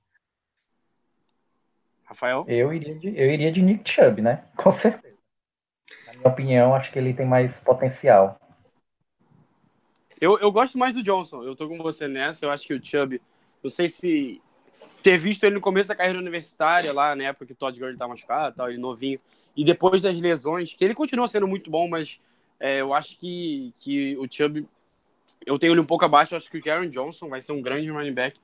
Rafael? 2.04 2.44
Eu 2.48 2.72
iria 2.72 2.94
de, 2.94 3.08
eu 3.08 3.30
iria 3.30 3.52
de 3.52 3.60
Nick 3.60 3.90
Chubb, 3.90 4.22
né? 4.22 4.44
Com 4.56 4.70
certeza. 4.70 5.07
Minha 6.18 6.28
opinião, 6.28 6.74
acho 6.74 6.92
que 6.92 6.98
ele 6.98 7.14
tem 7.14 7.26
mais 7.26 7.58
potencial. 7.60 8.38
Eu, 10.20 10.38
eu 10.38 10.50
gosto 10.50 10.76
mais 10.76 10.92
do 10.92 11.02
Johnson. 11.02 11.42
Eu 11.42 11.54
tô 11.54 11.68
com 11.68 11.78
você 11.78 12.08
nessa. 12.08 12.44
Eu 12.44 12.50
acho 12.50 12.66
que 12.66 12.74
o 12.74 12.84
Chubb, 12.84 13.20
não 13.62 13.70
sei 13.70 13.88
se 13.88 14.40
ter 15.02 15.16
visto 15.16 15.44
ele 15.44 15.54
no 15.54 15.60
começo 15.60 15.88
da 15.88 15.94
carreira 15.94 16.18
universitária, 16.18 16.92
lá 16.92 17.14
na 17.14 17.24
época 17.24 17.46
que 17.46 17.52
o 17.52 17.56
Todd 17.56 17.78
Gurley 17.78 17.96
tá 17.96 18.08
machucado, 18.08 18.56
tal, 18.56 18.68
ele 18.68 18.78
novinho, 18.78 19.18
e 19.56 19.64
depois 19.64 20.02
das 20.02 20.20
lesões, 20.20 20.74
que 20.74 20.84
ele 20.84 20.94
continua 20.94 21.28
sendo 21.28 21.46
muito 21.46 21.70
bom, 21.70 21.88
mas 21.88 22.20
é, 22.60 22.80
eu 22.80 22.92
acho 22.92 23.18
que, 23.18 23.72
que 23.78 24.16
o 24.18 24.26
Chubb, 24.30 24.66
eu 25.46 25.58
tenho 25.58 25.72
ele 25.72 25.80
um 25.80 25.86
pouco 25.86 26.04
abaixo, 26.04 26.34
eu 26.34 26.36
acho 26.36 26.50
que 26.50 26.58
o 26.58 26.62
Karen 26.62 26.88
Johnson 26.88 27.28
vai 27.28 27.40
ser 27.40 27.52
um 27.52 27.62
grande 27.62 27.90
running 27.90 28.12
back. 28.12 28.38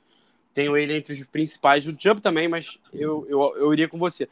Tenho 0.53 0.77
ele 0.77 0.97
entre 0.97 1.13
os 1.13 1.23
principais, 1.25 1.87
o 1.87 1.97
Chubb 1.99 2.21
também, 2.21 2.47
mas 2.47 2.79
eu, 2.93 3.27
eu, 3.29 3.57
eu 3.57 3.73
iria 3.73 3.89
com 3.89 3.99
você. 3.99 4.29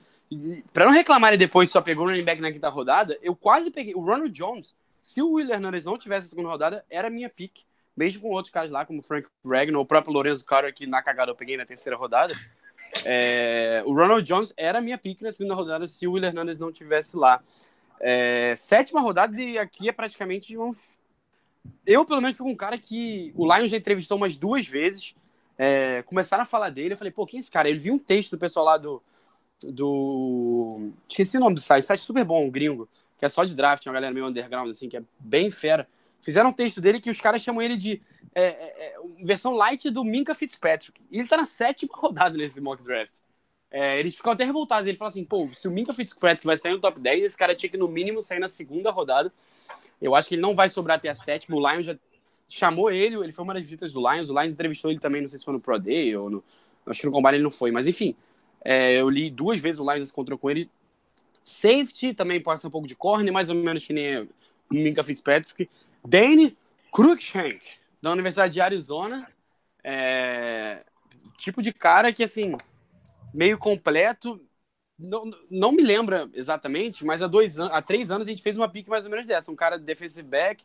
Para 0.72 0.86
não 0.86 0.92
reclamarem 0.92 1.38
depois 1.38 1.70
só 1.70 1.80
pegou 1.80 2.04
o 2.04 2.08
running 2.08 2.24
back 2.24 2.40
na 2.40 2.52
quinta 2.52 2.68
rodada, 2.68 3.18
eu 3.22 3.34
quase 3.34 3.70
peguei 3.70 3.94
o 3.94 4.00
Ronald 4.00 4.30
Jones 4.30 4.74
se 5.00 5.20
o 5.20 5.32
Will 5.32 5.50
Hernandez 5.50 5.84
não 5.84 5.98
tivesse 5.98 6.28
a 6.28 6.30
segunda 6.30 6.48
rodada, 6.48 6.84
era 6.88 7.10
minha 7.10 7.28
pick. 7.28 7.64
Mesmo 7.96 8.22
com 8.22 8.30
outros 8.30 8.52
caras 8.52 8.70
lá, 8.70 8.86
como 8.86 9.02
Frank 9.02 9.28
Regno, 9.44 9.80
o 9.80 9.84
próprio 9.84 10.14
Lorenzo 10.14 10.44
Carter, 10.44 10.72
que 10.72 10.86
na 10.86 11.02
cagada 11.02 11.30
eu 11.30 11.36
peguei 11.36 11.56
na 11.56 11.66
terceira 11.66 11.96
rodada. 11.96 12.32
É, 13.04 13.82
o 13.84 13.92
Ronald 13.92 14.22
Jones 14.22 14.54
era 14.56 14.80
minha 14.80 14.96
pick 14.96 15.20
na 15.22 15.32
segunda 15.32 15.54
rodada 15.54 15.88
se 15.88 16.06
o 16.06 16.12
Will 16.12 16.24
Hernandez 16.24 16.58
não 16.58 16.72
tivesse 16.72 17.16
lá. 17.16 17.42
É, 18.00 18.54
sétima 18.56 19.00
rodada 19.00 19.40
e 19.40 19.58
aqui 19.58 19.88
é 19.88 19.92
praticamente 19.92 20.56
um... 20.56 20.70
Eu, 21.86 22.04
pelo 22.04 22.20
menos, 22.20 22.36
fui 22.36 22.50
um 22.50 22.56
cara 22.56 22.78
que 22.78 23.32
o 23.36 23.52
Lions 23.52 23.70
já 23.70 23.76
entrevistou 23.76 24.16
umas 24.16 24.36
duas 24.36 24.66
vezes. 24.66 25.14
É, 25.58 26.02
começaram 26.02 26.42
a 26.42 26.46
falar 26.46 26.70
dele. 26.70 26.94
Eu 26.94 26.98
falei, 26.98 27.12
pô, 27.12 27.26
quem 27.26 27.38
é 27.38 27.40
esse 27.40 27.50
cara? 27.50 27.68
Ele 27.68 27.78
viu 27.78 27.94
um 27.94 27.98
texto 27.98 28.32
do 28.32 28.38
pessoal 28.38 28.66
lá 28.66 28.76
do. 28.78 29.02
Do... 29.64 30.90
Esqueci 31.08 31.36
o 31.36 31.40
nome 31.40 31.54
do 31.54 31.60
site. 31.60 31.84
Site 31.84 32.02
super 32.02 32.24
bom, 32.24 32.46
um 32.46 32.50
gringo 32.50 32.88
que 33.22 33.26
é 33.26 33.28
só 33.28 33.44
de 33.44 33.54
draft, 33.54 33.86
uma 33.86 33.92
galera 33.92 34.12
meio 34.12 34.26
underground, 34.26 34.68
assim, 34.68 34.88
que 34.88 34.96
é 34.96 35.02
bem 35.20 35.48
fera. 35.48 35.86
Fizeram 36.20 36.50
um 36.50 36.52
texto 36.52 36.80
dele 36.80 37.00
que 37.00 37.08
os 37.08 37.20
caras 37.20 37.40
chamam 37.40 37.62
ele 37.62 37.76
de 37.76 38.02
é, 38.34 38.42
é, 38.42 38.46
é 38.46 38.94
versão 39.24 39.54
light 39.54 39.90
do 39.90 40.02
Minka 40.02 40.34
Fitzpatrick. 40.34 41.00
E 41.08 41.20
ele 41.20 41.28
tá 41.28 41.36
na 41.36 41.44
sétima 41.44 41.92
rodada 41.94 42.36
nesse 42.36 42.60
mock 42.60 42.82
draft. 42.82 43.20
É, 43.70 43.98
eles 44.00 44.16
ficam 44.16 44.32
até 44.32 44.44
revoltados. 44.44 44.88
Ele 44.88 44.96
fala 44.96 45.08
assim: 45.08 45.24
pô, 45.24 45.48
se 45.54 45.68
o 45.68 45.70
Minka 45.70 45.92
Fitzpatrick 45.92 46.44
vai 46.44 46.56
sair 46.56 46.72
no 46.72 46.80
top 46.80 46.98
10, 46.98 47.22
esse 47.22 47.38
cara 47.38 47.54
tinha 47.54 47.70
que 47.70 47.76
no 47.76 47.86
mínimo 47.86 48.20
sair 48.20 48.40
na 48.40 48.48
segunda 48.48 48.90
rodada. 48.90 49.32
Eu 50.00 50.16
acho 50.16 50.28
que 50.28 50.34
ele 50.34 50.42
não 50.42 50.54
vai 50.54 50.68
sobrar 50.68 50.96
até 50.96 51.08
a 51.08 51.14
sétima. 51.14 51.56
O 51.56 51.70
Lions 51.70 51.86
já 51.86 51.96
chamou 52.48 52.90
ele, 52.90 53.14
ele 53.14 53.30
foi 53.30 53.44
uma 53.44 53.54
das 53.54 53.62
visitas 53.62 53.92
do 53.92 54.00
Lions. 54.00 54.28
O 54.30 54.38
Lions 54.38 54.52
entrevistou 54.52 54.90
ele 54.90 54.98
também, 54.98 55.22
não 55.22 55.28
sei 55.28 55.38
se 55.38 55.44
foi 55.44 55.54
no 55.54 55.60
Pro 55.60 55.78
Day 55.78 56.16
ou 56.16 56.28
no. 56.28 56.44
Acho 56.86 57.00
que 57.02 57.06
no 57.06 57.12
Combine 57.12 57.36
ele 57.36 57.44
não 57.44 57.52
foi, 57.52 57.70
mas 57.70 57.86
enfim. 57.86 58.16
É, 58.64 58.94
eu 58.94 59.08
li 59.10 59.30
duas 59.30 59.60
vezes 59.60 59.80
o 59.80 59.92
Lions 59.92 60.10
encontrou 60.10 60.38
com 60.38 60.50
ele. 60.50 60.70
Safety 61.42 62.14
também 62.14 62.40
pode 62.40 62.60
ser 62.60 62.68
um 62.68 62.70
pouco 62.70 62.86
de 62.86 62.94
corner, 62.94 63.32
mais 63.32 63.48
ou 63.48 63.56
menos 63.56 63.84
que 63.84 63.92
nem 63.92 64.28
Minka 64.70 65.02
Fitzpatrick. 65.02 65.68
Dane 66.04 66.56
Cruikshank, 66.92 67.60
da 68.00 68.12
Universidade 68.12 68.54
de 68.54 68.60
Arizona. 68.60 69.28
É... 69.82 70.84
Tipo 71.36 71.60
de 71.60 71.72
cara 71.72 72.12
que, 72.12 72.22
assim, 72.22 72.56
meio 73.34 73.58
completo. 73.58 74.40
Não, 74.98 75.28
não 75.50 75.72
me 75.72 75.82
lembra 75.82 76.30
exatamente, 76.32 77.04
mas 77.04 77.22
há, 77.22 77.26
dois 77.26 77.58
há 77.58 77.82
três 77.82 78.12
anos 78.12 78.28
a 78.28 78.30
gente 78.30 78.42
fez 78.42 78.56
uma 78.56 78.68
pique 78.68 78.88
mais 78.88 79.04
ou 79.04 79.10
menos 79.10 79.26
dessa. 79.26 79.50
Um 79.50 79.56
cara 79.56 79.76
de 79.76 79.84
defensive 79.84 80.28
back, 80.28 80.64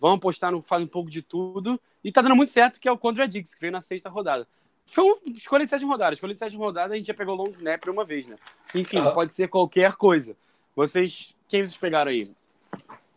vamos 0.00 0.16
apostar 0.16 0.50
no 0.50 0.62
faz 0.62 0.82
um 0.82 0.86
pouco 0.86 1.10
de 1.10 1.20
tudo. 1.20 1.78
E 2.02 2.10
tá 2.10 2.22
dando 2.22 2.36
muito 2.36 2.50
certo, 2.50 2.80
que 2.80 2.88
é 2.88 2.92
o 2.92 2.96
Condra 2.96 3.28
Diggs, 3.28 3.54
que 3.54 3.60
veio 3.60 3.72
na 3.72 3.80
sexta 3.82 4.08
rodada. 4.08 4.48
Foi 4.86 5.04
uma 5.04 5.18
escolha 5.26 5.64
de 5.64 5.70
sétima 5.70 5.92
rodada. 5.92 6.14
Escolha 6.14 6.32
de 6.32 6.38
sétima 6.38 6.64
rodada, 6.64 6.94
a 6.94 6.96
gente 6.96 7.06
já 7.06 7.14
pegou 7.14 7.34
long 7.34 7.50
snapper 7.50 7.92
uma 7.92 8.04
vez, 8.04 8.26
né? 8.26 8.36
Enfim, 8.74 8.98
ah. 8.98 9.10
pode 9.10 9.34
ser 9.34 9.48
qualquer 9.48 9.94
coisa. 9.96 10.36
Vocês, 10.74 11.34
quem 11.48 11.64
vocês 11.64 11.76
pegaram 11.76 12.10
aí? 12.10 12.30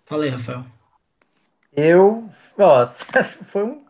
Fala 0.06 0.24
aí, 0.24 0.30
Rafael. 0.30 0.66
Eu, 1.72 2.28
nossa, 2.58 3.06
foi 3.46 3.64
um, 3.64 3.86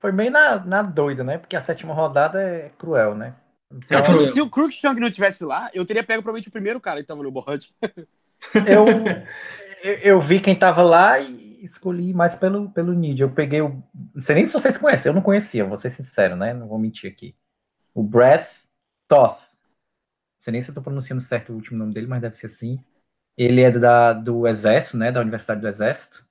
foi 0.00 0.10
meio 0.10 0.30
na, 0.30 0.58
na 0.58 0.82
doida, 0.82 1.22
né? 1.22 1.38
Porque 1.38 1.54
a 1.54 1.60
sétima 1.60 1.92
rodada 1.92 2.40
é 2.42 2.70
cruel, 2.78 3.14
né? 3.14 3.34
Então, 3.70 3.98
é 3.98 4.02
cruel. 4.02 4.26
Se 4.26 4.40
o 4.40 4.48
Cruikshank 4.48 4.98
não 4.98 5.10
tivesse 5.10 5.44
lá, 5.44 5.70
eu 5.74 5.84
teria 5.84 6.02
pego 6.02 6.22
provavelmente 6.22 6.48
o 6.48 6.52
primeiro 6.52 6.80
cara 6.80 7.00
que 7.00 7.06
tava 7.06 7.22
no 7.22 7.30
board. 7.30 7.72
Eu, 8.66 8.86
eu, 9.84 9.94
eu 9.98 10.20
vi 10.20 10.40
quem 10.40 10.56
tava 10.56 10.82
lá 10.82 11.20
e 11.20 11.51
escolhi 11.64 12.12
mais 12.14 12.36
pelo, 12.36 12.70
pelo 12.70 12.92
Nid. 12.92 13.20
Eu 13.22 13.30
peguei 13.30 13.60
o. 13.62 13.82
Não 14.14 14.22
sei 14.22 14.36
nem 14.36 14.46
se 14.46 14.52
vocês 14.52 14.76
conhecem, 14.76 15.10
eu 15.10 15.14
não 15.14 15.22
conhecia, 15.22 15.64
vou 15.64 15.76
ser 15.76 15.90
sincero, 15.90 16.36
né? 16.36 16.52
Não 16.54 16.68
vou 16.68 16.78
mentir 16.78 17.10
aqui. 17.10 17.34
O 17.94 18.02
Breath 18.02 18.48
Toth. 19.08 19.38
Não 19.38 20.40
sei 20.40 20.52
nem 20.52 20.62
se 20.62 20.70
eu 20.70 20.74
tô 20.74 20.82
pronunciando 20.82 21.22
certo 21.22 21.52
o 21.52 21.56
último 21.56 21.78
nome 21.78 21.94
dele, 21.94 22.06
mas 22.06 22.20
deve 22.20 22.36
ser 22.36 22.46
assim. 22.46 22.82
Ele 23.36 23.62
é 23.62 23.70
da, 23.70 24.12
do 24.12 24.46
Exército, 24.46 24.98
né? 24.98 25.12
Da 25.12 25.20
Universidade 25.20 25.60
do 25.60 25.68
Exército. 25.68 26.26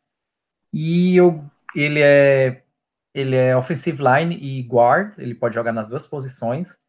E 0.74 1.16
eu, 1.18 1.44
ele 1.76 2.02
é 2.02 2.64
ele 3.14 3.36
é 3.36 3.56
offensive 3.56 4.02
line 4.02 4.36
e 4.36 4.62
guard, 4.64 5.18
ele 5.18 5.36
pode 5.36 5.56
jogar 5.56 5.74
nas 5.74 5.90
duas 5.90 6.08
posições. 6.08 6.80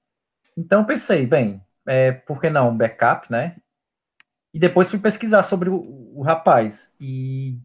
Então 0.56 0.84
pensei, 0.84 1.26
bem, 1.26 1.60
é, 1.86 2.12
por 2.12 2.40
que 2.40 2.48
não 2.50 2.76
backup, 2.76 3.30
né? 3.30 3.56
E 4.54 4.58
depois 4.58 4.90
fui 4.90 4.98
pesquisar 4.98 5.42
sobre 5.42 5.68
o, 5.70 6.12
o 6.14 6.22
rapaz. 6.22 6.92
E 7.00 7.58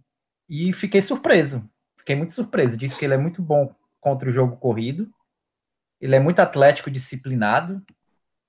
e 0.49 0.73
fiquei 0.73 1.01
surpreso. 1.01 1.69
Fiquei 1.97 2.15
muito 2.15 2.33
surpreso. 2.33 2.77
Disse 2.77 2.97
que 2.97 3.05
ele 3.05 3.13
é 3.13 3.17
muito 3.17 3.41
bom 3.41 3.73
contra 3.99 4.29
o 4.29 4.33
jogo 4.33 4.57
corrido. 4.57 5.09
Ele 5.99 6.15
é 6.15 6.19
muito 6.19 6.39
atlético, 6.39 6.91
disciplinado. 6.91 7.83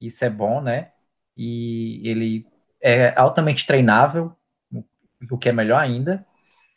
Isso 0.00 0.24
é 0.24 0.30
bom, 0.30 0.60
né? 0.60 0.90
E 1.36 2.00
ele 2.08 2.46
é 2.80 3.18
altamente 3.18 3.66
treinável, 3.66 4.36
o 5.30 5.38
que 5.38 5.48
é 5.48 5.52
melhor 5.52 5.80
ainda. 5.80 6.24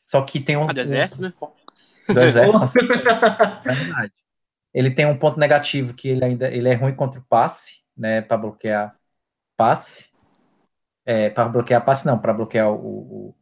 Só 0.05 0.21
que 0.23 0.39
tem 0.39 0.57
um. 0.57 0.69
Ah, 0.69 0.73
do 0.73 0.79
exército, 0.79 1.21
né? 1.21 1.33
Do 2.07 2.19
exército, 2.19 2.79
é 3.65 3.73
verdade. 3.75 4.13
Ele 4.73 4.89
tem 4.89 5.05
um 5.05 5.17
ponto 5.17 5.39
negativo 5.39 5.93
que 5.93 6.07
ele 6.07 6.23
ainda 6.23 6.49
ele 6.49 6.69
é 6.69 6.73
ruim 6.73 6.95
contra 6.95 7.19
o 7.19 7.23
passe, 7.23 7.81
né? 7.95 8.21
Para 8.21 8.37
bloquear 8.37 8.95
passe. 9.55 10.09
É, 11.05 11.29
para 11.29 11.49
bloquear 11.49 11.83
passe, 11.83 12.05
não, 12.05 12.17
para 12.17 12.33
bloquear 12.33 12.71
o, 12.71 12.75
o, 12.75 13.35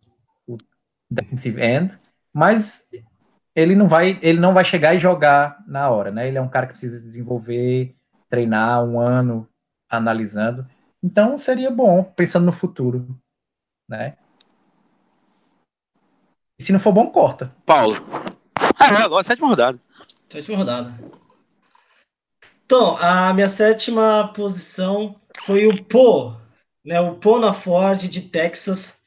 defensive 1.10 1.62
end, 1.62 1.98
mas 2.34 2.88
ele 3.56 3.76
não 3.76 3.88
vai 3.88 4.20
ele 4.22 4.40
não 4.40 4.54
vai 4.54 4.64
chegar 4.64 4.96
e 4.96 5.00
jogar 5.00 5.64
na 5.68 5.90
hora, 5.90 6.12
né? 6.12 6.28
Ele 6.28 6.38
é 6.38 6.42
um 6.42 6.50
cara 6.50 6.68
que 6.68 6.74
precisa 6.74 7.02
desenvolver, 7.02 7.96
treinar 8.30 8.84
um 8.84 9.00
ano 9.00 9.48
analisando. 9.90 10.66
Então 11.04 11.38
seria 11.38 11.72
bom 11.72 12.04
pensando 12.04 12.46
no 12.46 12.52
futuro, 12.52 13.20
né? 13.88 14.16
E 16.60 16.64
se 16.64 16.74
não 16.74 16.80
for 16.80 16.92
bom, 16.92 17.10
corta. 17.10 17.52
Paulo. 17.66 17.96
Ah, 18.78 19.04
agora 19.06 19.24
sétima 19.24 19.48
rodada. 19.48 19.80
Sétima 20.30 20.58
rodada. 20.58 20.94
Então, 22.66 22.98
a 22.98 23.34
minha 23.34 23.48
sétima 23.48 24.32
posição 24.36 25.16
foi 25.46 25.66
o 25.66 25.84
Pô. 25.84 26.36
né, 26.86 27.00
o 27.00 27.16
Pona 27.16 27.54
Ford 27.54 27.98
de 27.98 28.22
Texas. 28.22 29.02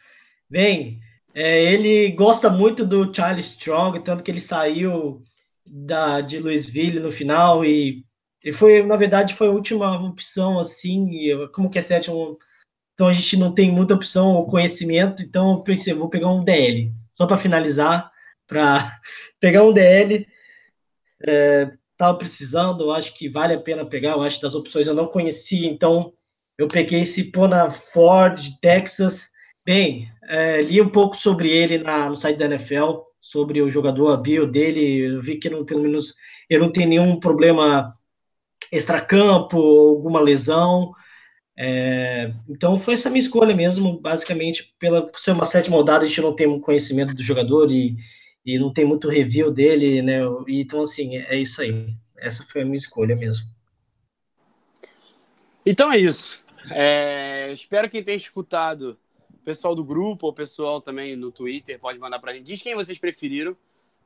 Bem, 0.50 1.00
é, 1.34 1.72
ele 1.72 2.10
gosta 2.12 2.50
muito 2.50 2.84
do 2.84 3.14
Charles 3.14 3.46
Strong, 3.46 4.00
tanto 4.00 4.22
que 4.22 4.30
ele 4.30 4.40
saiu 4.40 5.22
da, 5.64 6.20
de 6.20 6.38
Louisville 6.38 7.00
no 7.00 7.10
final 7.10 7.64
e, 7.64 8.04
foi, 8.52 8.82
na 8.82 8.96
verdade, 8.96 9.34
foi 9.34 9.46
a 9.48 9.52
última 9.52 9.98
opção, 10.04 10.58
assim, 10.58 11.08
como 11.54 11.70
que 11.70 11.78
é 11.78 11.82
sétimo, 11.82 12.38
então 12.94 13.06
a 13.06 13.12
gente 13.12 13.36
não 13.36 13.54
tem 13.54 13.70
muita 13.70 13.94
opção 13.94 14.34
ou 14.34 14.46
conhecimento, 14.46 15.22
então 15.22 15.52
eu 15.52 15.62
pensei, 15.62 15.94
vou 15.94 16.10
pegar 16.10 16.28
um 16.28 16.44
DL, 16.44 16.92
só 17.12 17.26
para 17.26 17.38
finalizar, 17.38 18.10
para 18.46 18.90
pegar 19.40 19.62
um 19.62 19.72
DL, 19.72 20.26
é, 21.26 21.70
tava 21.96 22.18
precisando, 22.18 22.90
acho 22.90 23.14
que 23.14 23.28
vale 23.28 23.54
a 23.54 23.60
pena 23.60 23.86
pegar, 23.86 24.12
eu 24.12 24.22
acho 24.22 24.42
das 24.42 24.54
opções 24.54 24.86
eu 24.86 24.94
não 24.94 25.06
conhecia, 25.06 25.68
então 25.68 26.12
eu 26.58 26.68
peguei 26.68 27.00
esse 27.00 27.30
Pona 27.30 27.70
Ford 27.70 28.38
de 28.38 28.60
Texas, 28.60 29.31
bem, 29.64 30.10
é, 30.24 30.60
li 30.62 30.80
um 30.80 30.88
pouco 30.88 31.16
sobre 31.16 31.50
ele 31.50 31.78
na, 31.78 32.08
no 32.08 32.16
site 32.16 32.38
da 32.38 32.46
NFL, 32.46 33.00
sobre 33.20 33.62
o 33.62 33.70
jogador, 33.70 34.12
a 34.12 34.16
bio 34.16 34.46
dele, 34.46 35.14
eu 35.14 35.22
vi 35.22 35.38
que 35.38 35.48
não, 35.48 35.64
pelo 35.64 35.82
menos 35.82 36.14
ele 36.48 36.60
não 36.60 36.72
tem 36.72 36.86
nenhum 36.86 37.18
problema 37.18 37.94
extracampo, 38.70 39.56
alguma 39.58 40.20
lesão, 40.20 40.92
é, 41.56 42.32
então 42.48 42.78
foi 42.78 42.94
essa 42.94 43.10
minha 43.10 43.20
escolha 43.20 43.54
mesmo, 43.54 44.00
basicamente, 44.00 44.74
pela, 44.78 45.02
por 45.02 45.20
ser 45.20 45.32
uma 45.32 45.44
sétima 45.44 45.76
rodada, 45.76 46.04
a 46.04 46.08
gente 46.08 46.20
não 46.20 46.34
tem 46.34 46.46
um 46.46 46.60
conhecimento 46.60 47.14
do 47.14 47.22
jogador 47.22 47.70
e, 47.70 47.96
e 48.44 48.58
não 48.58 48.72
tem 48.72 48.84
muito 48.84 49.08
review 49.08 49.50
dele, 49.50 50.02
né? 50.02 50.20
Então, 50.48 50.82
assim, 50.82 51.16
é, 51.16 51.34
é 51.34 51.38
isso 51.38 51.60
aí. 51.60 51.94
Essa 52.18 52.44
foi 52.44 52.62
a 52.62 52.64
minha 52.64 52.76
escolha 52.76 53.14
mesmo. 53.14 53.44
Então 55.64 55.92
é 55.92 55.98
isso. 55.98 56.42
É, 56.70 57.52
espero 57.52 57.88
que 57.90 58.02
tenha 58.02 58.16
escutado, 58.16 58.98
pessoal 59.44 59.74
do 59.74 59.84
grupo, 59.84 60.26
ou 60.26 60.32
pessoal 60.32 60.80
também 60.80 61.16
no 61.16 61.30
Twitter, 61.30 61.78
pode 61.78 61.98
mandar 61.98 62.18
pra 62.18 62.32
gente. 62.32 62.46
Diz 62.46 62.62
quem 62.62 62.74
vocês 62.74 62.98
preferiram. 62.98 63.56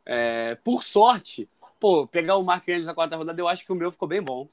É, 0.05 0.57
por 0.63 0.85
sorte, 0.85 1.49
pô, 1.81 2.07
pegar 2.07 2.37
o 2.37 2.43
Mark 2.43 2.69
Andrews 2.69 2.87
na 2.87 2.95
quarta 2.95 3.17
rodada, 3.17 3.41
eu 3.41 3.49
acho 3.49 3.65
que 3.65 3.73
o 3.73 3.77
meu 3.77 3.91
ficou 3.91 4.09
bem 4.09 4.23
bom. 4.23 4.49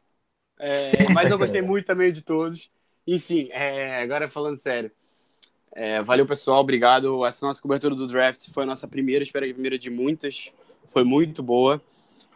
É, 0.60 0.92
mas 1.14 1.30
eu 1.30 1.38
gostei 1.38 1.62
muito 1.62 1.86
também 1.86 2.12
de 2.12 2.22
todos. 2.22 2.70
Enfim, 3.06 3.50
é, 3.52 4.02
agora 4.02 4.30
falando 4.30 4.58
sério. 4.58 4.92
É, 5.76 6.02
valeu, 6.04 6.26
pessoal. 6.26 6.62
Obrigado. 6.62 7.26
Essa 7.26 7.46
nossa 7.46 7.62
cobertura 7.62 7.96
do 7.96 8.08
draft 8.08 8.50
foi 8.52 8.64
a 8.64 8.66
nossa 8.66 8.88
primeira, 8.88 9.24
espero 9.24 9.46
que 9.46 9.52
a 9.52 9.56
primeira 9.56 9.78
de 9.78 9.90
muitas. 9.90 10.52
Foi 10.88 11.04
muito 11.04 11.42
boa. 11.42 11.82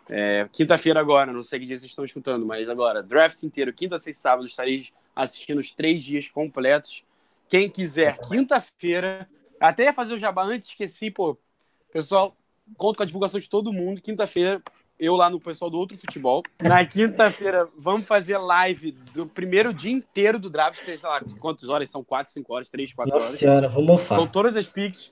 É, 0.10 0.48
Quinta-feira 0.52 1.00
agora, 1.00 1.32
não 1.32 1.44
sei 1.44 1.60
que 1.60 1.66
dia 1.66 1.78
vocês 1.78 1.92
estão 1.92 2.06
escutando, 2.06 2.46
mas 2.46 2.68
agora, 2.70 3.04
draft 3.04 3.44
inteiro, 3.44 3.74
quinta, 3.74 4.00
sexta, 4.00 4.22
sábado, 4.22 4.46
estarei 4.46 4.88
assistindo 5.16 5.60
os 5.60 5.72
três 5.72 6.04
dias 6.04 6.28
completos. 6.30 7.04
Quem 7.48 7.70
quiser, 7.70 8.18
quinta-feira, 8.28 9.28
até 9.60 9.86
ia 9.86 9.94
fazer 9.94 10.14
o 10.14 10.18
jabá 10.18 10.44
antes, 10.44 10.70
esqueci, 10.70 11.10
pô. 11.10 11.38
Pessoal, 11.92 12.36
conto 12.76 12.98
com 12.98 13.04
a 13.04 13.06
divulgação 13.06 13.40
de 13.40 13.50
todo 13.50 13.72
mundo. 13.72 14.02
Quinta-feira, 14.02 14.62
eu 15.00 15.16
lá 15.16 15.30
no 15.30 15.40
pessoal 15.40 15.70
do 15.70 15.78
Outro 15.78 15.98
Futebol. 15.98 16.44
Na 16.62 16.86
quinta-feira, 16.86 17.68
vamos 17.78 18.08
fazer 18.08 18.38
live 18.38 18.92
do 19.14 19.28
primeiro 19.28 19.74
dia 19.74 19.92
inteiro 19.92 20.40
do 20.40 20.50
draft, 20.50 20.80
sei 20.80 20.98
lá 21.04 21.22
quantas 21.40 21.70
horas, 21.70 21.90
são 21.90 22.04
4, 22.04 22.34
5 22.34 22.54
horas, 22.54 22.70
3, 22.70 22.94
4 22.94 23.14
Nossa 23.14 23.26
horas. 23.26 23.30
Nossa 23.30 23.40
senhora, 23.40 23.70
vamos 23.70 23.86
mofar. 23.86 24.18
Com 24.18 24.28
todas 24.28 24.56
as 24.56 24.68
picks. 24.68 25.12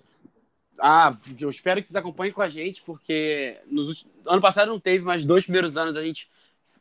Ah, 0.79 1.13
eu 1.39 1.49
espero 1.49 1.81
que 1.81 1.87
vocês 1.87 1.95
acompanhem 1.95 2.33
com 2.33 2.41
a 2.41 2.49
gente, 2.49 2.81
porque 2.81 3.57
nos 3.65 3.87
últimos... 3.87 4.13
ano 4.25 4.41
passado 4.41 4.67
não 4.67 4.79
teve, 4.79 5.05
mas 5.05 5.23
dois 5.23 5.45
primeiros 5.45 5.77
anos 5.77 5.95
a 5.95 6.03
gente 6.03 6.29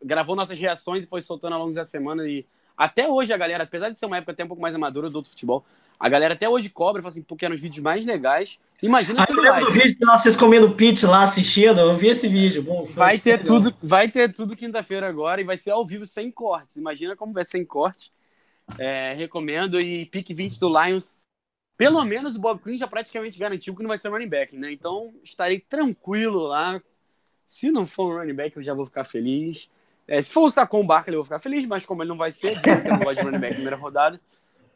gravou 0.03 0.35
nossas 0.35 0.59
reações 0.59 1.05
e 1.05 1.09
foi 1.09 1.23
soltando 1.23 1.53
ao 1.53 1.61
longo 1.61 1.75
da 1.75 1.85
semana. 1.85 2.27
E 2.27 2.45
até 2.77 3.09
hoje 3.09 3.33
a 3.33 3.37
galera, 3.37 3.65
apesar 3.65 3.91
de 3.91 3.99
ser 3.99 4.07
uma 4.07 4.17
época 4.17 4.33
até 4.33 4.45
um 4.45 4.49
pouco 4.49 4.63
mais 4.63 4.75
amadora 4.75 5.09
do 5.09 5.17
outro 5.17 5.31
futebol, 5.31 5.65
a 5.99 6.09
galera 6.09 6.35
até 6.35 6.49
hoje 6.49 6.69
cobra, 6.69 7.01
fala 7.01 7.13
assim, 7.13 7.23
porque 7.23 7.45
eram 7.45 7.55
os 7.55 7.61
vídeos 7.61 7.83
mais 7.83 8.05
legais. 8.05 8.59
Imagina 8.83 9.25
se 9.25 9.33
eu 9.33 9.41
lembro 9.41 9.67
do 9.67 9.73
vídeo 9.73 9.97
lá, 10.03 10.19
vocês 10.19 10.37
comendo 10.37 10.75
pizza 10.75 11.09
lá 11.09 11.23
assistindo, 11.23 11.81
eu 11.81 11.97
vi 11.97 12.09
esse 12.09 12.29
vídeo. 12.29 12.63
Bom, 12.63 12.85
vai 12.85 13.19
ter 13.19 13.39
legal. 13.39 13.47
tudo, 13.47 13.75
vai 13.83 14.11
ter 14.11 14.33
tudo 14.33 14.57
quinta-feira 14.57 15.09
agora 15.09 15.41
e 15.41 15.45
vai 15.45 15.57
ser 15.57 15.71
ao 15.71 15.87
vivo 15.87 16.05
sem 16.05 16.31
cortes. 16.31 16.77
Imagina 16.77 17.17
como 17.17 17.33
vai 17.33 17.45
ser 17.45 17.53
sem 17.53 17.65
corte. 17.65 18.13
É, 18.79 19.15
recomendo 19.15 19.81
e 19.81 20.07
pique 20.07 20.35
20 20.35 20.59
do 20.59 20.69
Lions. 20.69 21.15
Pelo 21.77 22.05
menos 22.05 22.37
o 22.37 22.41
Bob 22.41 22.61
Quinn 22.63 22.77
já 22.77 22.87
praticamente 22.87 23.39
garantiu 23.39 23.75
que 23.75 23.83
não 23.83 23.89
vai 23.89 23.99
ser 23.99 24.09
running 24.09 24.29
back, 24.29 24.57
né? 24.57 24.73
Então 24.73 25.13
estarei 25.23 25.61
tranquilo 25.61 26.41
lá. 26.41 26.81
Se 27.47 27.71
não 27.71 27.85
for 27.85 28.13
um 28.13 28.19
running 28.19 28.35
back, 28.35 28.57
eu 28.57 28.63
já 28.63 28.75
vou 28.75 28.85
ficar 28.85 29.05
feliz. 29.05 29.69
É, 30.07 30.21
se 30.21 30.33
for 30.33 30.43
o 30.43 30.51
Sacon 30.51 30.85
Barkley, 30.87 31.15
eu 31.15 31.21
vou 31.21 31.25
ficar 31.25 31.39
feliz, 31.39 31.65
mas 31.65 31.87
como 31.87 32.03
ele 32.03 32.09
não 32.09 32.17
vai 32.17 32.31
ser, 32.31 32.57
eu 32.85 32.93
não 32.93 33.01
gosto 33.01 33.21
de 33.21 33.27
running 33.27 33.39
back 33.39 33.51
na 33.51 33.55
primeira 33.55 33.77
rodada 33.77 34.21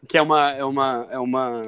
que 0.07 0.16
é 0.16 0.22
uma, 0.22 0.51
é 0.53 0.64
uma, 0.64 1.09
é 1.11 1.18
uma, 1.18 1.62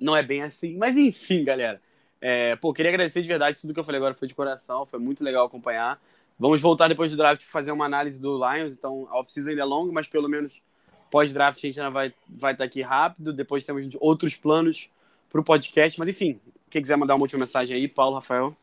não 0.00 0.16
é 0.16 0.22
bem 0.22 0.42
assim, 0.42 0.76
mas 0.76 0.96
enfim, 0.96 1.44
galera. 1.44 1.80
É, 2.20 2.56
pô, 2.56 2.72
queria 2.72 2.90
agradecer 2.90 3.20
de 3.20 3.28
verdade 3.28 3.60
tudo 3.60 3.74
que 3.74 3.80
eu 3.80 3.84
falei 3.84 3.98
agora 3.98 4.14
foi 4.14 4.26
de 4.26 4.34
coração, 4.34 4.86
foi 4.86 4.98
muito 4.98 5.22
legal 5.22 5.46
acompanhar. 5.46 6.00
Vamos 6.38 6.60
voltar 6.60 6.88
depois 6.88 7.10
do 7.10 7.16
draft 7.16 7.42
fazer 7.42 7.72
uma 7.72 7.84
análise 7.84 8.20
do 8.20 8.36
Lions, 8.36 8.74
então 8.74 9.06
a 9.10 9.18
off-season 9.18 9.50
ainda 9.50 9.62
é 9.62 9.64
longa, 9.64 9.92
mas 9.92 10.06
pelo 10.06 10.28
menos 10.28 10.62
pós-draft 11.10 11.58
a 11.58 11.66
gente 11.66 11.78
ainda 11.78 11.90
vai 11.90 12.12
vai 12.28 12.52
estar 12.52 12.64
tá 12.64 12.66
aqui 12.66 12.82
rápido. 12.82 13.32
Depois 13.32 13.64
temos 13.64 13.86
outros 14.00 14.34
planos 14.34 14.90
para 15.30 15.40
o 15.40 15.44
podcast, 15.44 15.98
mas 15.98 16.08
enfim, 16.08 16.40
quem 16.70 16.80
quiser 16.80 16.96
mandar 16.96 17.14
uma 17.14 17.22
última 17.22 17.40
mensagem 17.40 17.76
aí, 17.76 17.88
Paulo, 17.88 18.16
Rafael. 18.16 18.56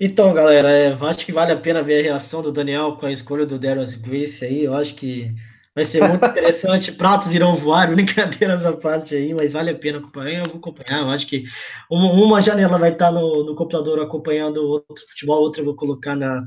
Então, 0.00 0.32
galera, 0.34 0.70
é, 0.70 0.92
acho 0.92 1.24
que 1.24 1.32
vale 1.32 1.52
a 1.52 1.56
pena 1.56 1.82
ver 1.82 2.00
a 2.00 2.02
reação 2.02 2.42
do 2.42 2.52
Daniel 2.52 2.96
com 2.96 3.06
a 3.06 3.12
escolha 3.12 3.46
do 3.46 3.58
Darius 3.58 3.94
Grace 3.94 4.44
aí. 4.44 4.64
Eu 4.64 4.74
acho 4.74 4.94
que 4.94 5.34
Vai 5.74 5.84
ser 5.84 6.06
muito 6.06 6.24
interessante. 6.24 6.92
Pratos 6.94 7.34
irão 7.34 7.56
voar, 7.56 7.90
brincadeiras 7.92 8.64
à 8.64 8.72
parte 8.72 9.14
aí, 9.14 9.34
mas 9.34 9.52
vale 9.52 9.70
a 9.70 9.74
pena 9.74 9.98
acompanhar. 9.98 10.44
Eu 10.44 10.50
vou 10.50 10.58
acompanhar. 10.58 11.00
Eu 11.02 11.10
acho 11.10 11.26
que 11.26 11.44
uma, 11.90 12.12
uma 12.12 12.40
janela 12.40 12.78
vai 12.78 12.92
estar 12.92 13.10
no, 13.10 13.44
no 13.44 13.56
computador 13.56 14.00
acompanhando 14.00 14.58
outro 14.58 15.04
futebol, 15.08 15.40
outra 15.42 15.62
eu 15.62 15.66
vou 15.66 15.74
colocar 15.74 16.14
na, 16.14 16.46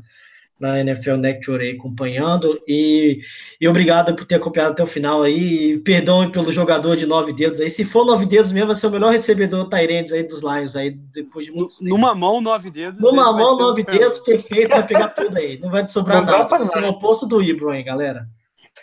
na 0.60 0.80
NFL 0.80 1.16
Network 1.16 1.64
aí 1.64 1.72
acompanhando. 1.72 2.60
E, 2.68 3.20
e 3.60 3.68
obrigado 3.68 4.16
por 4.16 4.26
ter 4.26 4.36
acompanhado 4.36 4.74
até 4.74 4.84
o 4.84 4.88
final 4.88 5.24
aí. 5.24 5.74
E 5.74 5.78
perdoe 5.80 6.32
pelo 6.32 6.52
jogador 6.52 6.96
de 6.96 7.06
nove 7.06 7.34
dedos 7.34 7.60
aí. 7.60 7.70
Se 7.70 7.86
for 7.86 8.06
nove 8.06 8.26
dedos 8.26 8.52
mesmo, 8.52 8.68
vai 8.68 8.76
ser 8.76 8.88
o 8.88 8.92
melhor 8.92 9.12
recebedor 9.12 9.70
Tyrants 9.70 10.12
aí 10.12 10.24
dos 10.24 10.42
Lions 10.42 10.76
aí, 10.76 10.92
depois 10.92 11.46
de 11.46 11.52
muitos 11.52 11.80
Numa 11.82 12.16
mão, 12.16 12.42
nove 12.42 12.72
dedos. 12.72 13.00
Numa 13.00 13.32
mão, 13.32 13.58
nove 13.58 13.84
dedos, 13.84 14.20
perfeito, 14.20 14.70
vai 14.70 14.86
pegar 14.86 15.10
tudo 15.10 15.38
aí. 15.38 15.60
Não 15.60 15.70
vai 15.70 15.86
te 15.86 15.92
sobrar 15.92 16.26
Não 16.26 16.32
nada. 16.32 16.48
Vai 16.48 16.66
ser 16.66 16.84
o 16.84 16.90
oposto 16.90 17.26
do 17.26 17.42
Ibron 17.42 17.72
aí, 17.72 17.84
galera. 17.84 18.28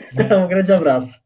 um 0.45 0.49
grande 0.49 0.72
abraço. 0.72 1.18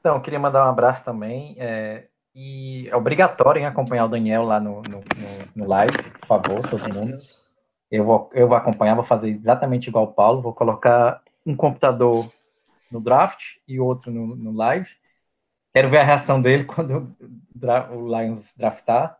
Então, 0.00 0.20
queria 0.20 0.38
mandar 0.38 0.64
um 0.64 0.70
abraço 0.70 1.04
também. 1.04 1.56
É, 1.58 2.04
e 2.34 2.86
é 2.88 2.94
obrigatório 2.94 3.60
em 3.60 3.64
acompanhar 3.64 4.04
o 4.04 4.08
Daniel 4.08 4.44
lá 4.44 4.60
no, 4.60 4.82
no, 4.82 4.98
no, 4.98 5.04
no 5.56 5.66
live, 5.66 5.96
por 6.20 6.26
favor, 6.26 6.68
todo 6.68 6.94
mundo. 6.94 7.16
Eu 7.90 8.04
vou, 8.04 8.30
eu 8.32 8.48
vou 8.48 8.56
acompanhar, 8.56 8.94
vou 8.94 9.04
fazer 9.04 9.30
exatamente 9.30 9.88
igual 9.88 10.04
o 10.04 10.12
Paulo, 10.12 10.42
vou 10.42 10.52
colocar 10.52 11.22
um 11.44 11.54
computador 11.54 12.30
no 12.90 13.00
draft 13.00 13.56
e 13.66 13.78
outro 13.78 14.10
no, 14.10 14.34
no 14.34 14.52
live. 14.52 14.90
Quero 15.72 15.88
ver 15.88 15.98
a 15.98 16.04
reação 16.04 16.40
dele 16.40 16.64
quando 16.66 17.14
o, 17.54 18.06
Lions 18.08 18.52
draftar. 18.56 19.18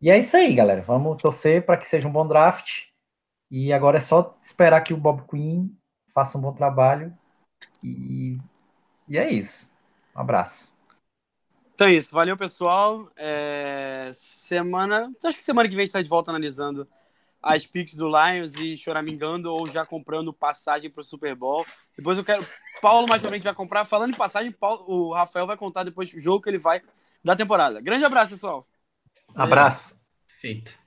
E 0.00 0.10
é 0.10 0.18
isso 0.18 0.36
aí, 0.36 0.54
galera. 0.54 0.82
Vamos 0.82 1.20
torcer 1.20 1.64
para 1.64 1.76
que 1.76 1.86
seja 1.86 2.08
um 2.08 2.12
bom 2.12 2.26
draft. 2.26 2.86
E 3.50 3.72
agora 3.72 3.96
é 3.96 4.00
só 4.00 4.36
esperar 4.42 4.80
que 4.80 4.92
o 4.92 4.96
Bob 4.96 5.22
Quinn 5.28 5.68
faça 6.12 6.36
um 6.36 6.40
bom 6.40 6.52
trabalho 6.52 7.16
e, 7.82 8.38
e 9.08 9.16
é 9.16 9.30
isso. 9.30 9.70
Um 10.14 10.20
abraço. 10.20 10.74
Então 11.74 11.86
é 11.86 11.92
isso. 11.92 12.12
Valeu, 12.12 12.36
pessoal. 12.36 13.08
É... 13.14 14.10
Semana. 14.12 15.12
Acha 15.24 15.36
que 15.36 15.44
semana 15.44 15.68
que 15.68 15.74
vem 15.74 15.82
a 15.82 15.86
gente 15.86 15.90
está 15.90 16.02
de 16.02 16.08
volta 16.08 16.30
analisando 16.30 16.88
as 17.42 17.66
picks 17.66 17.94
do 17.94 18.08
Lions 18.08 18.54
e 18.54 18.76
choramingando 18.76 19.52
ou 19.52 19.68
já 19.68 19.84
comprando 19.84 20.32
passagem 20.32 20.90
para 20.90 21.00
o 21.00 21.04
Super 21.04 21.34
Bowl? 21.34 21.64
Depois 21.96 22.18
eu 22.18 22.24
quero. 22.24 22.46
Paulo 22.80 23.06
mais 23.08 23.22
frente 23.22 23.44
vai 23.44 23.54
comprar. 23.54 23.84
Falando 23.84 24.14
em 24.14 24.16
passagem, 24.16 24.52
Paulo... 24.52 24.84
o 24.86 25.12
Rafael 25.12 25.46
vai 25.46 25.56
contar 25.56 25.84
depois 25.84 26.12
o 26.12 26.20
jogo 26.20 26.42
que 26.42 26.50
ele 26.50 26.58
vai 26.58 26.82
da 27.24 27.34
temporada. 27.34 27.80
Grande 27.80 28.04
abraço, 28.04 28.30
pessoal. 28.30 28.66
Abraço. 29.34 30.00
Feito. 30.40 30.85